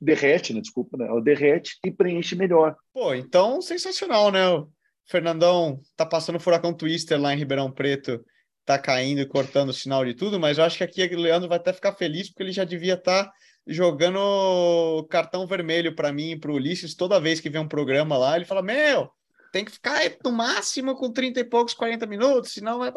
derrete, 0.00 0.52
né? 0.52 0.60
Desculpa, 0.60 0.96
né? 0.96 1.06
Ela 1.06 1.22
derrete 1.22 1.78
e 1.84 1.90
preenche 1.90 2.34
melhor. 2.34 2.76
Pô, 2.92 3.14
então 3.14 3.60
sensacional, 3.60 4.32
né? 4.32 4.48
O 4.48 4.68
Fernandão 5.06 5.80
tá 5.96 6.04
passando 6.04 6.40
furacão 6.40 6.74
Twister 6.74 7.20
lá 7.20 7.32
em 7.32 7.38
Ribeirão 7.38 7.70
Preto, 7.70 8.24
tá 8.64 8.78
caindo 8.78 9.20
e 9.20 9.26
cortando 9.26 9.68
o 9.70 9.74
sinal 9.74 10.04
de 10.04 10.14
tudo, 10.14 10.38
mas 10.38 10.58
eu 10.58 10.64
acho 10.64 10.78
que 10.78 10.84
aqui 10.84 11.14
o 11.14 11.20
Leandro 11.20 11.48
vai 11.48 11.58
até 11.58 11.72
ficar 11.72 11.92
feliz 11.94 12.28
porque 12.28 12.42
ele 12.42 12.52
já 12.52 12.64
devia 12.64 12.94
estar 12.94 13.24
tá 13.24 13.32
jogando 13.66 15.06
cartão 15.10 15.46
vermelho 15.46 15.94
para 15.94 16.12
mim 16.12 16.32
e 16.32 16.38
para 16.38 16.50
o 16.50 16.54
Ulisses 16.54 16.94
toda 16.94 17.20
vez 17.20 17.40
que 17.40 17.50
vem 17.50 17.60
um 17.60 17.68
programa 17.68 18.16
lá. 18.16 18.36
Ele 18.36 18.44
fala: 18.44 18.62
Meu, 18.62 19.10
tem 19.52 19.64
que 19.64 19.72
ficar 19.72 20.00
no 20.24 20.32
máximo 20.32 20.94
com 20.96 21.12
30 21.12 21.40
e 21.40 21.44
poucos, 21.44 21.74
40 21.74 22.06
minutos, 22.06 22.52
senão 22.52 22.78
vai 22.78 22.92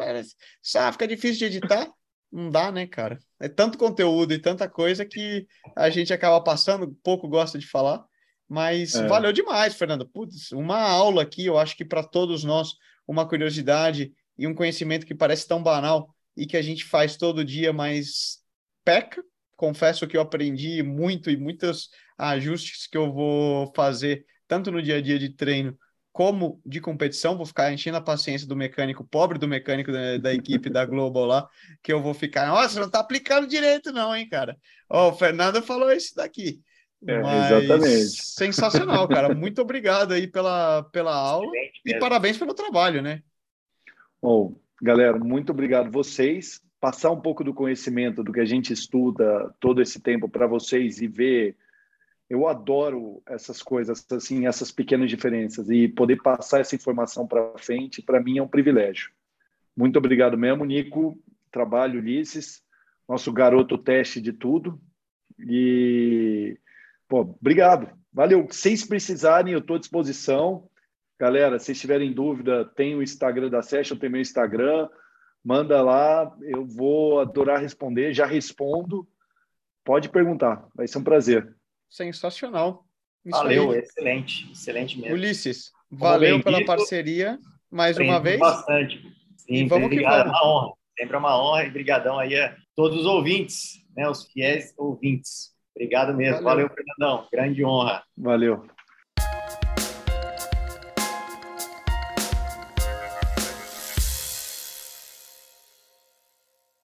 sabe, 0.62 0.92
fica 0.92 1.06
difícil 1.06 1.38
de 1.38 1.56
editar. 1.56 1.88
Não 2.32 2.50
dá, 2.50 2.72
né, 2.72 2.86
cara? 2.86 3.18
É 3.40 3.48
tanto 3.48 3.78
conteúdo 3.78 4.34
e 4.34 4.38
tanta 4.38 4.68
coisa 4.68 5.04
que 5.04 5.46
a 5.76 5.88
gente 5.90 6.12
acaba 6.12 6.40
passando, 6.42 6.96
pouco 7.02 7.28
gosta 7.28 7.58
de 7.58 7.66
falar. 7.66 8.04
Mas 8.48 8.94
é. 8.94 9.06
valeu 9.06 9.32
demais, 9.32 9.74
Fernando. 9.74 10.08
Putz, 10.08 10.52
uma 10.52 10.78
aula 10.78 11.22
aqui, 11.22 11.46
eu 11.46 11.58
acho 11.58 11.76
que 11.76 11.84
para 11.84 12.02
todos 12.02 12.44
nós, 12.44 12.74
uma 13.06 13.28
curiosidade 13.28 14.12
e 14.38 14.46
um 14.46 14.54
conhecimento 14.54 15.06
que 15.06 15.14
parece 15.14 15.46
tão 15.46 15.62
banal 15.62 16.14
e 16.36 16.46
que 16.46 16.56
a 16.56 16.62
gente 16.62 16.84
faz 16.84 17.16
todo 17.16 17.44
dia, 17.44 17.72
mas 17.72 18.40
peca, 18.84 19.22
confesso 19.56 20.06
que 20.06 20.16
eu 20.16 20.20
aprendi 20.20 20.82
muito 20.82 21.30
e 21.30 21.36
muitos 21.36 21.90
ajustes 22.16 22.86
que 22.86 22.96
eu 22.96 23.12
vou 23.12 23.72
fazer, 23.74 24.24
tanto 24.46 24.70
no 24.70 24.82
dia 24.82 24.96
a 24.96 25.00
dia 25.00 25.18
de 25.18 25.30
treino 25.30 25.76
como 26.12 26.60
de 26.64 26.80
competição. 26.80 27.36
Vou 27.36 27.44
ficar 27.46 27.72
enchendo 27.72 27.98
a 27.98 28.00
paciência 28.00 28.46
do 28.46 28.56
mecânico, 28.56 29.04
pobre 29.04 29.38
do 29.38 29.48
mecânico 29.48 29.92
da, 29.92 30.16
da 30.18 30.34
equipe 30.34 30.70
da 30.70 30.84
Global 30.84 31.26
lá, 31.26 31.48
que 31.82 31.92
eu 31.92 32.00
vou 32.00 32.14
ficar, 32.14 32.46
nossa, 32.46 32.80
não 32.80 32.88
tá 32.88 33.00
aplicando 33.00 33.46
direito, 33.46 33.92
não, 33.92 34.14
hein, 34.14 34.28
cara? 34.28 34.56
Ó, 34.88 35.08
oh, 35.08 35.10
o 35.10 35.14
Fernando 35.14 35.60
falou 35.62 35.92
isso 35.92 36.14
daqui. 36.14 36.60
É, 37.06 37.20
Mas, 37.20 37.50
exatamente. 37.50 38.24
Sensacional, 38.24 39.06
cara. 39.08 39.34
Muito 39.34 39.60
obrigado 39.60 40.12
aí 40.12 40.26
pela, 40.26 40.84
pela 40.84 41.14
aula 41.14 41.50
e 41.84 41.98
parabéns 41.98 42.38
pelo 42.38 42.54
trabalho, 42.54 43.02
né? 43.02 43.22
Bom, 44.20 44.58
galera, 44.82 45.18
muito 45.18 45.50
obrigado 45.50 45.90
vocês 45.90 46.60
passar 46.86 47.10
um 47.10 47.20
pouco 47.20 47.42
do 47.42 47.52
conhecimento 47.52 48.22
do 48.22 48.32
que 48.32 48.38
a 48.38 48.44
gente 48.44 48.72
estuda 48.72 49.52
todo 49.58 49.82
esse 49.82 50.00
tempo 50.00 50.28
para 50.28 50.46
vocês 50.46 51.00
e 51.00 51.08
ver. 51.08 51.56
Eu 52.30 52.46
adoro 52.46 53.20
essas 53.26 53.60
coisas, 53.60 54.06
assim, 54.12 54.46
essas 54.46 54.70
pequenas 54.70 55.10
diferenças 55.10 55.68
e 55.68 55.88
poder 55.88 56.22
passar 56.22 56.60
essa 56.60 56.76
informação 56.76 57.26
para 57.26 57.58
frente, 57.58 58.00
para 58.00 58.22
mim 58.22 58.38
é 58.38 58.42
um 58.42 58.46
privilégio. 58.46 59.10
Muito 59.76 59.98
obrigado 59.98 60.38
mesmo, 60.38 60.64
Nico. 60.64 61.20
Trabalho, 61.50 61.98
Ulisses, 61.98 62.62
nosso 63.08 63.32
garoto 63.32 63.76
teste 63.76 64.20
de 64.20 64.32
tudo. 64.32 64.80
E, 65.40 66.56
pô, 67.08 67.22
obrigado. 67.22 67.90
Valeu. 68.12 68.46
Se 68.48 68.60
vocês 68.60 68.86
precisarem, 68.86 69.54
eu 69.54 69.58
estou 69.58 69.74
à 69.74 69.80
disposição. 69.80 70.70
Galera, 71.18 71.58
se 71.58 71.74
tiverem 71.74 72.12
dúvida, 72.12 72.64
tem 72.64 72.94
o 72.94 73.02
Instagram 73.02 73.50
da 73.50 73.60
Session, 73.60 73.96
tem 73.96 74.08
meu 74.08 74.20
Instagram 74.20 74.88
manda 75.46 75.80
lá, 75.80 76.36
eu 76.42 76.66
vou 76.66 77.20
adorar 77.20 77.60
responder, 77.60 78.12
já 78.12 78.26
respondo. 78.26 79.06
Pode 79.84 80.08
perguntar, 80.08 80.66
vai 80.74 80.88
ser 80.88 80.98
um 80.98 81.04
prazer. 81.04 81.56
Sensacional. 81.88 82.84
Isso 83.24 83.38
valeu, 83.38 83.70
aí. 83.70 83.78
excelente, 83.78 84.50
excelente 84.50 84.98
mesmo. 84.98 85.14
Ulisses, 85.14 85.70
valeu 85.88 86.42
pela 86.42 86.64
parceria 86.64 87.38
mais 87.70 87.96
uma 87.96 88.18
vez. 88.18 88.40
Bastante. 88.40 89.00
Sim, 89.36 89.54
e 89.54 89.68
vamos 89.68 89.88
que 89.88 90.02
vamos. 90.02 90.18
É 90.18 90.24
uma 90.24 90.46
honra. 90.46 90.72
Sempre 90.98 91.14
é 91.14 91.18
uma 91.18 91.40
honra 91.40 91.64
e 91.64 91.70
brigadão 91.70 92.18
aí 92.18 92.36
a 92.36 92.56
todos 92.74 93.00
os 93.00 93.06
ouvintes, 93.06 93.84
né, 93.96 94.08
os 94.08 94.24
fiéis 94.26 94.74
ouvintes. 94.76 95.54
Obrigado 95.76 96.12
mesmo. 96.12 96.42
Valeu, 96.42 96.66
valeu 96.66 96.70
Fernandão. 96.70 97.28
Grande 97.30 97.64
honra. 97.64 98.02
Valeu. 98.16 98.66